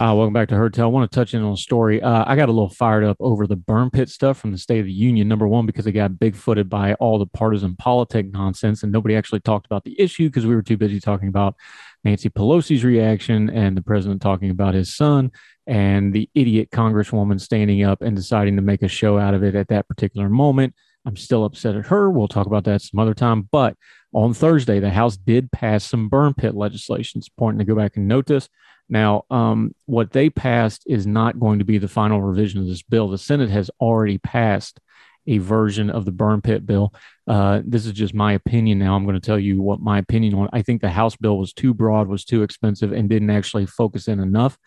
Uh, 0.00 0.14
welcome 0.14 0.32
back 0.32 0.48
to 0.48 0.54
Heard 0.54 0.78
I 0.78 0.86
want 0.86 1.12
to 1.12 1.14
touch 1.14 1.34
in 1.34 1.42
on 1.42 1.52
a 1.52 1.56
story. 1.58 2.00
Uh, 2.00 2.24
I 2.26 2.34
got 2.34 2.48
a 2.48 2.52
little 2.52 2.70
fired 2.70 3.04
up 3.04 3.18
over 3.20 3.46
the 3.46 3.54
burn 3.54 3.90
pit 3.90 4.08
stuff 4.08 4.38
from 4.38 4.50
the 4.50 4.56
State 4.56 4.80
of 4.80 4.86
the 4.86 4.92
Union. 4.92 5.28
Number 5.28 5.46
one, 5.46 5.66
because 5.66 5.86
it 5.86 5.92
got 5.92 6.18
big-footed 6.18 6.70
by 6.70 6.94
all 6.94 7.18
the 7.18 7.26
partisan 7.26 7.76
politic 7.76 8.32
nonsense, 8.32 8.82
and 8.82 8.90
nobody 8.90 9.14
actually 9.14 9.40
talked 9.40 9.66
about 9.66 9.84
the 9.84 10.00
issue 10.00 10.30
because 10.30 10.46
we 10.46 10.54
were 10.54 10.62
too 10.62 10.78
busy 10.78 11.00
talking 11.00 11.28
about 11.28 11.54
Nancy 12.02 12.30
Pelosi's 12.30 12.82
reaction 12.82 13.50
and 13.50 13.76
the 13.76 13.82
president 13.82 14.22
talking 14.22 14.48
about 14.48 14.72
his 14.72 14.96
son 14.96 15.32
and 15.66 16.14
the 16.14 16.30
idiot 16.34 16.70
congresswoman 16.70 17.38
standing 17.38 17.84
up 17.84 18.00
and 18.00 18.16
deciding 18.16 18.56
to 18.56 18.62
make 18.62 18.80
a 18.80 18.88
show 18.88 19.18
out 19.18 19.34
of 19.34 19.44
it 19.44 19.54
at 19.54 19.68
that 19.68 19.86
particular 19.86 20.30
moment. 20.30 20.74
I'm 21.04 21.16
still 21.16 21.44
upset 21.44 21.76
at 21.76 21.86
her. 21.88 22.10
We'll 22.10 22.26
talk 22.26 22.46
about 22.46 22.64
that 22.64 22.80
some 22.80 23.00
other 23.00 23.12
time. 23.12 23.50
But 23.52 23.76
on 24.12 24.34
Thursday, 24.34 24.80
the 24.80 24.90
House 24.90 25.16
did 25.16 25.52
pass 25.52 25.84
some 25.84 26.08
burn 26.08 26.34
pit 26.34 26.54
legislation. 26.54 27.18
It's 27.18 27.28
important 27.28 27.60
to 27.60 27.64
go 27.64 27.74
back 27.74 27.96
and 27.96 28.08
note 28.08 28.26
this. 28.26 28.48
Now, 28.88 29.24
um, 29.30 29.74
what 29.86 30.12
they 30.12 30.30
passed 30.30 30.82
is 30.86 31.06
not 31.06 31.38
going 31.38 31.60
to 31.60 31.64
be 31.64 31.78
the 31.78 31.88
final 31.88 32.20
revision 32.20 32.60
of 32.60 32.66
this 32.66 32.82
bill. 32.82 33.08
The 33.08 33.18
Senate 33.18 33.50
has 33.50 33.70
already 33.80 34.18
passed 34.18 34.80
a 35.26 35.38
version 35.38 35.90
of 35.90 36.04
the 36.04 36.12
burn 36.12 36.40
pit 36.40 36.66
bill. 36.66 36.92
Uh, 37.28 37.60
this 37.64 37.86
is 37.86 37.92
just 37.92 38.14
my 38.14 38.32
opinion 38.32 38.80
now. 38.80 38.96
I'm 38.96 39.04
going 39.04 39.14
to 39.14 39.24
tell 39.24 39.38
you 39.38 39.62
what 39.62 39.80
my 39.80 39.98
opinion 39.98 40.34
on. 40.34 40.48
I 40.52 40.62
think 40.62 40.80
the 40.80 40.90
House 40.90 41.14
bill 41.14 41.38
was 41.38 41.52
too 41.52 41.72
broad, 41.72 42.08
was 42.08 42.24
too 42.24 42.42
expensive, 42.42 42.92
and 42.92 43.08
didn't 43.08 43.30
actually 43.30 43.66
focus 43.66 44.08
in 44.08 44.18
enough. 44.18 44.58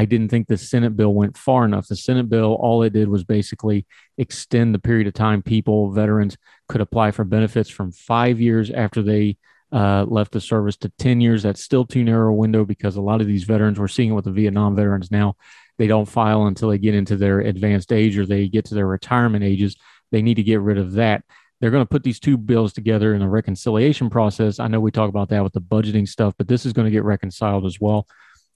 I 0.00 0.06
didn't 0.06 0.30
think 0.30 0.48
the 0.48 0.56
Senate 0.56 0.96
bill 0.96 1.12
went 1.12 1.36
far 1.36 1.66
enough. 1.66 1.86
The 1.86 1.94
Senate 1.94 2.30
bill, 2.30 2.54
all 2.54 2.82
it 2.84 2.94
did 2.94 3.06
was 3.06 3.22
basically 3.22 3.84
extend 4.16 4.74
the 4.74 4.78
period 4.78 5.06
of 5.06 5.12
time 5.12 5.42
people, 5.42 5.92
veterans, 5.92 6.38
could 6.70 6.80
apply 6.80 7.10
for 7.10 7.22
benefits 7.22 7.68
from 7.68 7.92
five 7.92 8.40
years 8.40 8.70
after 8.70 9.02
they 9.02 9.36
uh, 9.72 10.06
left 10.08 10.32
the 10.32 10.40
service 10.40 10.78
to 10.78 10.88
10 10.98 11.20
years. 11.20 11.42
That's 11.42 11.62
still 11.62 11.84
too 11.84 12.02
narrow 12.02 12.30
a 12.30 12.34
window 12.34 12.64
because 12.64 12.96
a 12.96 13.02
lot 13.02 13.20
of 13.20 13.26
these 13.26 13.44
veterans, 13.44 13.78
we're 13.78 13.88
seeing 13.88 14.12
it 14.12 14.14
with 14.14 14.24
the 14.24 14.30
Vietnam 14.30 14.74
veterans 14.74 15.10
now, 15.10 15.36
they 15.76 15.86
don't 15.86 16.08
file 16.08 16.46
until 16.46 16.70
they 16.70 16.78
get 16.78 16.94
into 16.94 17.16
their 17.16 17.40
advanced 17.40 17.92
age 17.92 18.16
or 18.16 18.24
they 18.24 18.48
get 18.48 18.64
to 18.66 18.74
their 18.74 18.86
retirement 18.86 19.44
ages. 19.44 19.76
They 20.12 20.22
need 20.22 20.36
to 20.36 20.42
get 20.42 20.62
rid 20.62 20.78
of 20.78 20.92
that. 20.92 21.24
They're 21.60 21.70
going 21.70 21.84
to 21.84 21.90
put 21.90 22.04
these 22.04 22.20
two 22.20 22.38
bills 22.38 22.72
together 22.72 23.12
in 23.12 23.20
a 23.20 23.28
reconciliation 23.28 24.08
process. 24.08 24.60
I 24.60 24.68
know 24.68 24.80
we 24.80 24.92
talk 24.92 25.10
about 25.10 25.28
that 25.28 25.44
with 25.44 25.52
the 25.52 25.60
budgeting 25.60 26.08
stuff, 26.08 26.32
but 26.38 26.48
this 26.48 26.64
is 26.64 26.72
going 26.72 26.86
to 26.86 26.90
get 26.90 27.04
reconciled 27.04 27.66
as 27.66 27.78
well. 27.78 28.06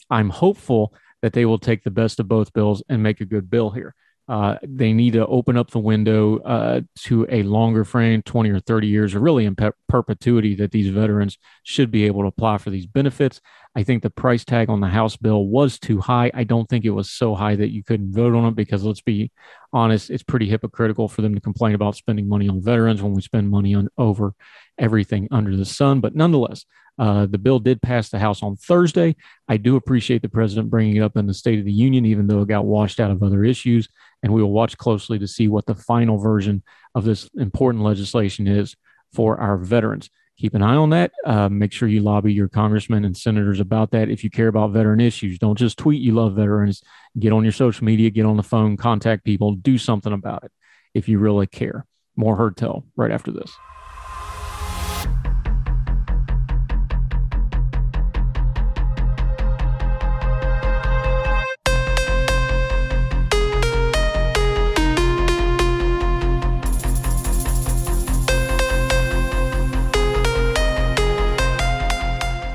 I'm 0.09 0.31
hopeful 0.31 0.95
that 1.25 1.33
they 1.33 1.47
will 1.47 1.59
take 1.59 1.83
the 1.83 1.91
best 1.91 2.21
of 2.21 2.29
both 2.29 2.53
bills 2.53 2.83
and 2.91 3.03
make 3.03 3.19
a 3.19 3.25
good 3.25 3.49
bill 3.49 3.71
here. 3.71 3.95
Uh, 4.29 4.59
they 4.63 4.93
need 4.93 5.15
to 5.15 5.27
open 5.27 5.57
up 5.57 5.71
the 5.71 5.79
window 5.79 6.39
uh, 6.41 6.83
to 6.99 7.27
a 7.31 7.43
longer 7.45 7.83
frame, 7.83 8.21
20 8.21 8.51
or 8.51 8.61
30 8.61 8.89
years, 8.89 9.15
or 9.15 9.21
really 9.21 9.47
in 9.47 9.57
pe- 9.57 9.71
perpetuity, 9.89 10.55
that 10.55 10.71
these 10.71 10.91
veterans 10.91 11.39
should 11.63 11.91
be 11.91 12.05
able 12.05 12.21
to 12.21 12.27
apply 12.27 12.59
for 12.59 12.69
these 12.69 12.85
benefits. 12.85 13.41
I 13.75 13.85
think 13.85 14.03
the 14.03 14.11
price 14.11 14.45
tag 14.45 14.69
on 14.69 14.83
the 14.83 14.89
House 14.89 15.17
bill 15.17 15.47
was 15.47 15.79
too 15.79 15.99
high. 15.99 16.31
I 16.35 16.45
don't 16.45 16.69
think 16.69 16.85
it 16.85 16.91
was 16.91 17.11
so 17.11 17.35
high 17.35 17.57
that 17.57 17.73
you 17.73 17.83
couldn't 17.83 18.13
vote 18.13 18.35
on 18.35 18.45
it 18.45 18.55
because 18.55 18.85
let's 18.85 19.01
be 19.01 19.33
honest, 19.73 20.11
it's 20.11 20.23
pretty 20.23 20.47
hypocritical 20.47 21.09
for 21.09 21.23
them 21.23 21.35
to 21.35 21.41
complain 21.41 21.75
about 21.75 21.97
spending 21.97 22.29
money 22.29 22.51
on 22.51 22.63
veterans 22.63 23.03
when 23.03 23.15
we 23.15 23.23
spend 23.23 23.49
money 23.49 23.75
on 23.75 23.89
over 23.97 24.35
everything 24.79 25.29
under 25.31 25.57
the 25.57 25.65
sun. 25.65 26.01
But 26.01 26.15
nonetheless, 26.15 26.65
uh, 26.99 27.27
the 27.27 27.39
bill 27.39 27.59
did 27.59 27.83
pass 27.83 28.09
the 28.09 28.19
House 28.19 28.43
on 28.43 28.57
Thursday. 28.57 29.17
I 29.49 29.57
do 29.57 29.77
appreciate 29.77 30.23
the 30.23 30.29
president 30.29 30.71
bringing 30.71 30.97
it 30.97 31.03
up 31.03 31.17
in 31.17 31.27
the 31.27 31.35
State 31.35 31.59
of 31.59 31.65
the 31.65 31.73
Union, 31.73 32.07
even 32.07 32.27
though 32.27 32.43
it 32.43 32.49
got 32.49 32.65
washed 32.65 33.01
out 33.01 33.11
of 33.11 33.23
other 33.23 33.45
issues. 33.45 33.89
And 34.23 34.33
we 34.33 34.43
will 34.43 34.53
watch 34.53 34.79
closely 34.79 35.19
to 35.19 35.27
see 35.27 35.49
what 35.49 35.67
the 35.67 35.75
final 35.75 36.19
version 36.19 36.63
of 36.95 37.05
this 37.05 37.29
important 37.35 37.85
legislation 37.85 38.47
is 38.47 38.77
for 39.13 39.39
our 39.39 39.57
veterans. 39.57 40.09
Keep 40.37 40.55
an 40.55 40.63
eye 40.63 40.75
on 40.75 40.91
that. 40.91 41.13
Uh, 41.25 41.49
make 41.49 41.73
sure 41.73 41.89
you 41.89 42.01
lobby 42.01 42.33
your 42.33 42.49
congressmen 42.49 43.05
and 43.05 43.17
senators 43.17 43.61
about 43.61 43.93
that. 43.93 44.09
If 44.09 44.25
you 44.25 44.31
care 44.31 44.49
about 44.49 44.73
veteran 44.73 45.01
issues, 45.01 45.39
don't 45.39 45.59
just 45.59 45.79
tweet 45.79 46.03
you 46.03 46.13
love 46.13 46.35
veterans. 46.35 46.83
Get 47.19 47.33
on 47.33 47.45
your 47.45 47.53
social 47.53 47.85
media, 47.85 48.11
get 48.11 48.27
on 48.27 48.37
the 48.37 48.43
phone, 48.43 48.77
contact 48.77 49.25
people, 49.25 49.53
do 49.53 49.79
something 49.79 50.13
about 50.13 50.43
it 50.43 50.53
if 50.93 51.09
you 51.09 51.19
really 51.19 51.47
care. 51.47 51.87
More 52.17 52.35
Heard 52.37 52.57
Tell 52.57 52.85
right 52.97 53.13
after 53.13 53.31
this. 53.31 53.53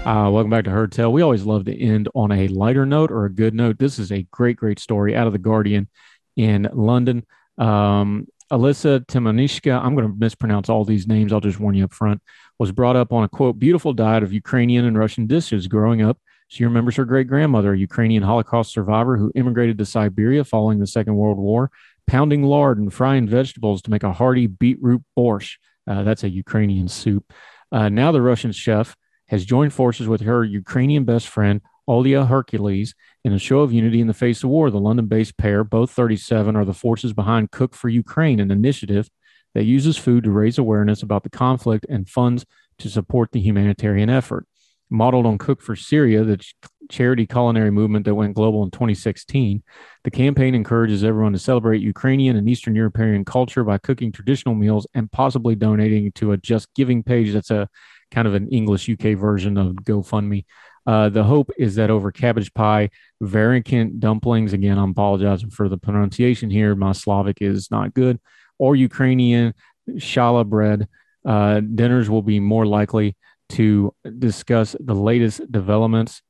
Uh, 0.10 0.28
welcome 0.28 0.50
back 0.50 0.64
to 0.64 0.72
Heard 0.72 0.92
Tell. 0.92 1.14
We 1.14 1.22
always 1.22 1.44
love 1.44 1.66
to 1.66 1.80
end 1.80 2.10
on 2.16 2.32
a 2.32 2.48
lighter 2.48 2.84
note 2.84 3.12
or 3.12 3.26
a 3.26 3.32
good 3.32 3.54
note. 3.54 3.78
This 3.78 4.00
is 4.00 4.12
a 4.12 4.24
great, 4.32 4.58
great 4.58 4.80
story 4.80 5.16
out 5.16 5.28
of 5.28 5.34
the 5.34 5.38
Guardian 5.38 5.88
in 6.36 6.68
London. 6.74 7.28
Um, 7.60 8.26
Alyssa 8.52 9.06
Timonishka, 9.06 9.80
I'm 9.80 9.94
going 9.94 10.08
to 10.08 10.18
mispronounce 10.18 10.68
all 10.68 10.84
these 10.84 11.08
names. 11.08 11.32
I'll 11.32 11.40
just 11.40 11.60
warn 11.60 11.76
you 11.76 11.84
up 11.84 11.94
front, 11.94 12.24
was 12.58 12.72
brought 12.72 12.96
up 12.96 13.14
on 13.14 13.24
a 13.24 13.30
quote, 13.30 13.60
beautiful 13.60 13.94
diet 13.94 14.24
of 14.24 14.34
Ukrainian 14.34 14.86
and 14.86 14.98
Russian 14.98 15.28
dishes 15.28 15.68
growing 15.68 16.02
up. 16.02 16.18
She 16.48 16.66
remembers 16.66 16.96
her 16.96 17.06
great 17.06 17.28
grandmother, 17.28 17.74
a 17.74 17.78
Ukrainian 17.78 18.24
Holocaust 18.24 18.74
survivor 18.74 19.16
who 19.16 19.32
immigrated 19.36 19.78
to 19.78 19.86
Siberia 19.86 20.44
following 20.44 20.80
the 20.80 20.88
Second 20.88 21.18
World 21.18 21.38
War, 21.38 21.70
pounding 22.08 22.42
lard 22.42 22.80
and 22.80 22.92
frying 22.92 23.28
vegetables 23.28 23.84
to 23.84 23.92
make 23.92 24.02
a 24.02 24.14
hearty 24.14 24.48
beetroot 24.48 25.04
borscht. 25.16 25.58
Uh, 25.86 26.02
that's 26.02 26.24
a 26.24 26.30
Ukrainian 26.30 26.88
soup. 26.88 27.32
Uh, 27.72 27.90
now 27.90 28.12
the 28.12 28.24
Russian 28.24 28.52
chef 28.52 28.96
has 29.30 29.46
joined 29.46 29.74
forces 29.74 30.08
with 30.08 30.22
her 30.22 30.44
Ukrainian 30.44 31.06
best 31.06 31.28
friend, 31.28 31.62
Olia 31.88 32.28
Hercules, 32.28 32.94
in 33.24 33.34
a 33.34 33.40
show 33.40 33.62
of 33.62 33.72
unity 33.72 34.02
in 34.02 34.08
the 34.08 34.14
face 34.14 34.44
of 34.44 34.50
war. 34.50 34.70
The 34.70 34.80
London 34.80 35.08
based 35.08 35.38
pair, 35.38 35.64
both 35.64 35.92
37, 35.92 36.56
are 36.56 36.66
the 36.66 36.74
forces 36.74 37.14
behind 37.14 37.52
Cook 37.52 37.76
for 37.76 37.90
Ukraine, 37.90 38.40
an 38.40 38.52
initiative 38.52 39.10
that 39.54 39.66
uses 39.66 39.98
food 39.98 40.24
to 40.24 40.32
raise 40.32 40.58
awareness 40.58 41.02
about 41.02 41.24
the 41.24 41.30
conflict 41.30 41.86
and 41.90 42.10
funds 42.10 42.46
to 42.80 42.90
support 42.90 43.32
the 43.32 43.40
humanitarian 43.40 44.10
effort. 44.10 44.46
Modeled 44.90 45.28
on 45.28 45.38
Cook 45.38 45.62
for 45.62 45.76
Syria, 45.76 46.24
the 46.24 46.44
charity 46.90 47.28
culinary 47.28 47.70
movement 47.70 48.06
that 48.06 48.16
went 48.16 48.34
global 48.34 48.64
in 48.64 48.72
2016, 48.72 49.62
the 50.04 50.12
campaign 50.12 50.56
encourages 50.56 51.04
everyone 51.04 51.34
to 51.34 51.40
celebrate 51.40 51.82
Ukrainian 51.82 52.36
and 52.36 52.50
Eastern 52.50 52.76
European 52.76 53.24
culture 53.24 53.64
by 53.64 53.78
cooking 53.78 54.12
traditional 54.12 54.56
meals 54.56 54.88
and 54.96 55.12
possibly 55.12 55.54
donating 55.54 56.12
to 56.14 56.32
a 56.32 56.38
Just 56.38 56.74
Giving 56.74 57.04
page 57.04 57.34
that's 57.34 57.52
a 57.52 57.70
kind 58.12 58.28
of 58.28 58.34
an 58.34 58.50
English 58.50 58.90
UK 58.90 59.18
version 59.18 59.58
of 59.58 59.76
GoFundMe. 59.76 60.46
Uh, 60.86 61.10
the 61.10 61.24
hope 61.24 61.52
is 61.58 61.76
that 61.76 61.92
over 61.92 62.12
cabbage 62.12 62.54
pie, 62.54 62.90
variant 63.22 64.00
dumplings, 64.00 64.54
again, 64.54 64.78
I'm 64.78 64.92
apologizing 64.92 65.52
for 65.52 65.70
the 65.70 65.78
pronunciation 65.78 66.50
here. 66.50 66.76
My 66.76 66.94
Slavic 66.94 67.42
is 67.42 67.70
not 67.70 67.94
good, 67.94 68.20
or 68.58 68.76
Ukrainian 68.76 69.54
challah 69.98 70.48
bread, 70.48 70.88
uh, 71.26 71.60
dinners 71.60 72.10
will 72.10 72.22
be 72.22 72.40
more 72.40 72.66
likely 72.66 73.16
to 73.50 73.94
discuss 74.20 74.76
the 74.80 74.96
latest 74.96 75.52
developments. 75.52 76.22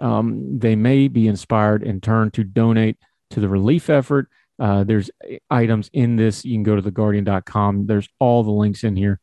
Um, 0.00 0.58
they 0.58 0.76
may 0.76 1.08
be 1.08 1.26
inspired 1.28 1.82
in 1.82 2.00
turn 2.00 2.30
to 2.32 2.44
donate 2.44 2.98
to 3.30 3.40
the 3.40 3.48
relief 3.48 3.88
effort. 3.88 4.28
Uh, 4.58 4.84
there's 4.84 5.10
items 5.50 5.90
in 5.92 6.16
this. 6.16 6.44
You 6.44 6.54
can 6.54 6.62
go 6.62 6.76
to 6.76 6.82
theguardian.com. 6.82 7.86
There's 7.86 8.08
all 8.18 8.42
the 8.42 8.50
links 8.50 8.84
in 8.84 8.96
here. 8.96 9.20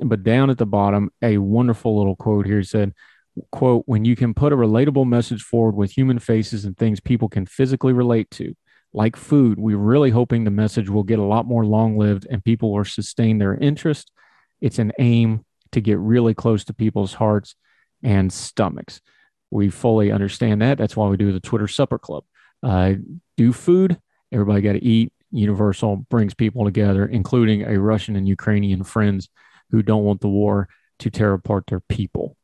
But 0.00 0.22
down 0.22 0.50
at 0.50 0.58
the 0.58 0.66
bottom, 0.66 1.10
a 1.22 1.38
wonderful 1.38 1.96
little 1.96 2.16
quote 2.16 2.46
here 2.46 2.62
said, 2.62 2.92
quote, 3.50 3.84
when 3.86 4.04
you 4.04 4.16
can 4.16 4.34
put 4.34 4.52
a 4.52 4.56
relatable 4.56 5.06
message 5.06 5.42
forward 5.42 5.74
with 5.74 5.90
human 5.90 6.18
faces 6.18 6.64
and 6.64 6.76
things 6.76 7.00
people 7.00 7.28
can 7.28 7.46
physically 7.46 7.92
relate 7.92 8.30
to, 8.32 8.54
like 8.92 9.16
food, 9.16 9.58
we're 9.58 9.76
really 9.76 10.10
hoping 10.10 10.44
the 10.44 10.50
message 10.50 10.88
will 10.88 11.02
get 11.02 11.18
a 11.18 11.24
lot 11.24 11.46
more 11.46 11.64
long 11.64 11.98
lived 11.98 12.26
and 12.30 12.44
people 12.44 12.72
will 12.72 12.84
sustain 12.84 13.38
their 13.38 13.54
interest. 13.54 14.10
It's 14.60 14.78
an 14.78 14.92
aim 14.98 15.44
to 15.72 15.80
get 15.80 15.98
really 15.98 16.34
close 16.34 16.64
to 16.64 16.74
people's 16.74 17.14
hearts 17.14 17.54
and 18.02 18.32
stomachs. 18.32 19.00
We 19.50 19.68
fully 19.68 20.10
understand 20.10 20.62
that. 20.62 20.78
That's 20.78 20.96
why 20.96 21.08
we 21.08 21.16
do 21.16 21.32
the 21.32 21.40
Twitter 21.40 21.68
Supper 21.68 21.98
Club. 21.98 22.24
Uh, 22.62 22.94
do 23.36 23.52
food, 23.52 23.98
everybody 24.32 24.62
got 24.62 24.72
to 24.72 24.84
eat. 24.84 25.12
Universal 25.30 26.06
brings 26.08 26.34
people 26.34 26.64
together, 26.64 27.04
including 27.04 27.62
a 27.62 27.78
Russian 27.78 28.16
and 28.16 28.26
Ukrainian 28.26 28.82
friends 28.84 29.28
who 29.70 29.82
don't 29.82 30.04
want 30.04 30.20
the 30.20 30.28
war 30.28 30.68
to 31.00 31.10
tear 31.10 31.32
apart 31.32 31.64
their 31.66 31.80
people. 31.80 32.36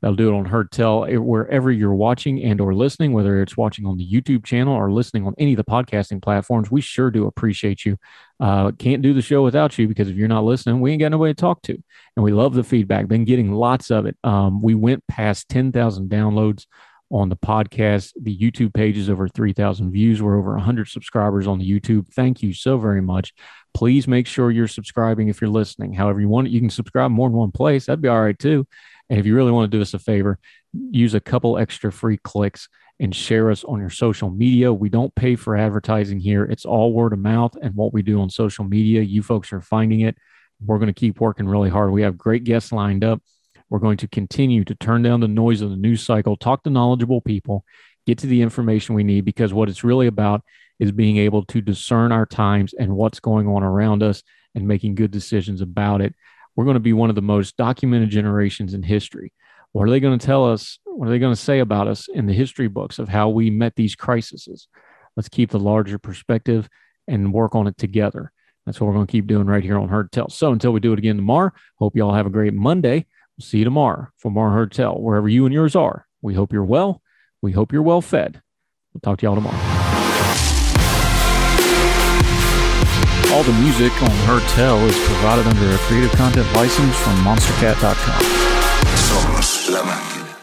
That'll 0.00 0.16
do 0.16 0.28
it 0.28 0.36
on 0.36 0.44
Heard 0.44 0.70
Tell 0.70 1.04
eh, 1.06 1.16
wherever 1.16 1.72
you're 1.72 1.94
watching 1.94 2.42
and 2.44 2.60
or 2.60 2.72
listening, 2.72 3.12
whether 3.12 3.42
it's 3.42 3.56
watching 3.56 3.84
on 3.84 3.96
the 3.96 4.08
YouTube 4.08 4.44
channel 4.44 4.74
or 4.74 4.92
listening 4.92 5.26
on 5.26 5.34
any 5.38 5.54
of 5.54 5.56
the 5.56 5.64
podcasting 5.64 6.22
platforms. 6.22 6.70
We 6.70 6.80
sure 6.80 7.10
do 7.10 7.26
appreciate 7.26 7.84
you. 7.84 7.96
Uh, 8.38 8.70
can't 8.72 9.02
do 9.02 9.12
the 9.12 9.22
show 9.22 9.42
without 9.42 9.76
you 9.76 9.88
because 9.88 10.08
if 10.08 10.16
you're 10.16 10.28
not 10.28 10.44
listening, 10.44 10.80
we 10.80 10.92
ain't 10.92 11.00
got 11.00 11.10
nobody 11.10 11.34
to 11.34 11.40
talk 11.40 11.62
to. 11.62 11.76
And 12.16 12.24
we 12.24 12.32
love 12.32 12.54
the 12.54 12.62
feedback. 12.62 13.08
Been 13.08 13.24
getting 13.24 13.52
lots 13.52 13.90
of 13.90 14.06
it. 14.06 14.16
Um, 14.22 14.62
we 14.62 14.76
went 14.76 15.04
past 15.08 15.48
10,000 15.48 16.08
downloads 16.08 16.66
on 17.10 17.28
the 17.28 17.36
podcast. 17.36 18.12
The 18.20 18.36
YouTube 18.36 18.74
page 18.74 18.96
is 18.96 19.08
over 19.08 19.28
3,000 19.28 19.90
views. 19.90 20.22
We're 20.22 20.38
over 20.38 20.52
100 20.52 20.88
subscribers 20.88 21.46
on 21.46 21.58
the 21.58 21.70
YouTube. 21.70 22.08
Thank 22.08 22.42
you 22.42 22.52
so 22.52 22.78
very 22.78 23.00
much. 23.00 23.32
Please 23.74 24.06
make 24.08 24.26
sure 24.26 24.50
you're 24.50 24.68
subscribing 24.68 25.28
if 25.28 25.40
you're 25.40 25.50
listening. 25.50 25.92
However, 25.92 26.20
you 26.20 26.28
want, 26.28 26.50
you 26.50 26.60
can 26.60 26.70
subscribe 26.70 27.10
more 27.10 27.28
than 27.28 27.38
one 27.38 27.52
place. 27.52 27.86
That'd 27.86 28.02
be 28.02 28.08
all 28.08 28.20
right 28.20 28.38
too. 28.38 28.66
And 29.10 29.18
if 29.18 29.26
you 29.26 29.34
really 29.34 29.52
want 29.52 29.70
to 29.70 29.76
do 29.76 29.80
us 29.80 29.94
a 29.94 29.98
favor, 29.98 30.38
use 30.72 31.14
a 31.14 31.20
couple 31.20 31.58
extra 31.58 31.90
free 31.90 32.18
clicks 32.18 32.68
and 33.00 33.14
share 33.14 33.50
us 33.50 33.64
on 33.64 33.80
your 33.80 33.90
social 33.90 34.30
media. 34.30 34.72
We 34.72 34.88
don't 34.88 35.14
pay 35.14 35.36
for 35.36 35.56
advertising 35.56 36.18
here. 36.18 36.44
It's 36.44 36.64
all 36.64 36.92
word 36.92 37.12
of 37.12 37.20
mouth 37.20 37.56
and 37.62 37.74
what 37.74 37.92
we 37.92 38.02
do 38.02 38.20
on 38.20 38.28
social 38.28 38.64
media. 38.64 39.00
You 39.02 39.22
folks 39.22 39.52
are 39.52 39.60
finding 39.60 40.00
it. 40.00 40.16
We're 40.64 40.78
going 40.78 40.88
to 40.88 40.92
keep 40.92 41.20
working 41.20 41.46
really 41.46 41.70
hard. 41.70 41.92
We 41.92 42.02
have 42.02 42.18
great 42.18 42.44
guests 42.44 42.72
lined 42.72 43.04
up. 43.04 43.22
We're 43.70 43.78
going 43.78 43.98
to 43.98 44.08
continue 44.08 44.64
to 44.64 44.74
turn 44.74 45.02
down 45.02 45.20
the 45.20 45.28
noise 45.28 45.60
of 45.60 45.70
the 45.70 45.76
news 45.76 46.02
cycle, 46.02 46.36
talk 46.36 46.62
to 46.64 46.70
knowledgeable 46.70 47.20
people, 47.20 47.64
get 48.06 48.18
to 48.18 48.26
the 48.26 48.42
information 48.42 48.94
we 48.94 49.04
need 49.04 49.24
because 49.24 49.52
what 49.52 49.68
it's 49.68 49.84
really 49.84 50.06
about 50.06 50.42
is 50.78 50.92
being 50.92 51.16
able 51.18 51.44
to 51.46 51.60
discern 51.60 52.12
our 52.12 52.24
times 52.24 52.72
and 52.72 52.96
what's 52.96 53.20
going 53.20 53.46
on 53.46 53.62
around 53.62 54.02
us 54.02 54.22
and 54.54 54.66
making 54.66 54.94
good 54.94 55.10
decisions 55.10 55.60
about 55.60 56.00
it 56.00 56.14
we're 56.58 56.64
going 56.64 56.74
to 56.74 56.80
be 56.80 56.92
one 56.92 57.08
of 57.08 57.14
the 57.14 57.22
most 57.22 57.56
documented 57.56 58.10
generations 58.10 58.74
in 58.74 58.82
history. 58.82 59.32
What 59.70 59.86
are 59.86 59.90
they 59.90 60.00
going 60.00 60.18
to 60.18 60.26
tell 60.26 60.44
us? 60.44 60.80
What 60.84 61.06
are 61.06 61.10
they 61.12 61.20
going 61.20 61.32
to 61.32 61.40
say 61.40 61.60
about 61.60 61.86
us 61.86 62.08
in 62.08 62.26
the 62.26 62.32
history 62.32 62.66
books 62.66 62.98
of 62.98 63.08
how 63.08 63.28
we 63.28 63.48
met 63.48 63.76
these 63.76 63.94
crises? 63.94 64.66
Let's 65.16 65.28
keep 65.28 65.50
the 65.50 65.60
larger 65.60 66.00
perspective 66.00 66.68
and 67.06 67.32
work 67.32 67.54
on 67.54 67.68
it 67.68 67.78
together. 67.78 68.32
That's 68.66 68.80
what 68.80 68.88
we're 68.88 68.94
going 68.94 69.06
to 69.06 69.12
keep 69.12 69.28
doing 69.28 69.46
right 69.46 69.62
here 69.62 69.78
on 69.78 69.88
Heard 69.88 70.10
Tell. 70.10 70.30
So 70.30 70.50
until 70.50 70.72
we 70.72 70.80
do 70.80 70.92
it 70.92 70.98
again 70.98 71.14
tomorrow, 71.14 71.52
hope 71.78 71.94
you 71.94 72.02
all 72.02 72.14
have 72.14 72.26
a 72.26 72.30
great 72.30 72.54
Monday. 72.54 73.06
We'll 73.38 73.44
see 73.44 73.58
you 73.58 73.64
tomorrow 73.64 74.08
for 74.16 74.32
more 74.32 74.50
Heard 74.50 74.72
Tell, 74.72 75.00
wherever 75.00 75.28
you 75.28 75.46
and 75.46 75.54
yours 75.54 75.76
are. 75.76 76.08
We 76.20 76.34
hope 76.34 76.52
you're 76.52 76.64
well. 76.64 77.00
We 77.40 77.52
hope 77.52 77.72
you're 77.72 77.82
well 77.82 78.00
fed. 78.00 78.42
We'll 78.92 79.00
talk 79.00 79.20
to 79.20 79.26
y'all 79.26 79.36
tomorrow. 79.36 79.56
All 83.32 83.44
the 83.44 83.52
music 83.62 83.92
on 84.02 84.10
Heard 84.26 84.42
Tell 84.48 84.78
is 84.86 84.98
provided 85.06 85.46
under 85.46 85.72
a 85.72 85.78
Creative 85.78 86.10
Content 86.12 86.52
license 86.56 86.96
from 86.96 87.14
MonsterCat.com. 87.18 88.22
Somos 88.96 89.70
la 89.70 89.82
máquina. 89.82 90.36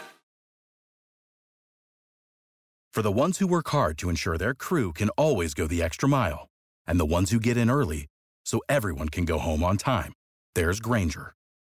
For 2.94 3.02
the 3.02 3.12
ones 3.12 3.38
who 3.38 3.46
work 3.46 3.68
hard 3.68 3.98
to 3.98 4.08
ensure 4.08 4.38
their 4.38 4.54
crew 4.54 4.94
can 4.94 5.10
always 5.10 5.52
go 5.52 5.66
the 5.66 5.82
extra 5.82 6.08
mile, 6.08 6.48
and 6.86 6.98
the 6.98 7.04
ones 7.04 7.30
who 7.30 7.38
get 7.38 7.58
in 7.58 7.68
early 7.68 8.06
so 8.46 8.60
everyone 8.70 9.10
can 9.10 9.26
go 9.26 9.38
home 9.38 9.62
on 9.62 9.76
time, 9.76 10.14
there's 10.54 10.80
Grainger, 10.80 11.34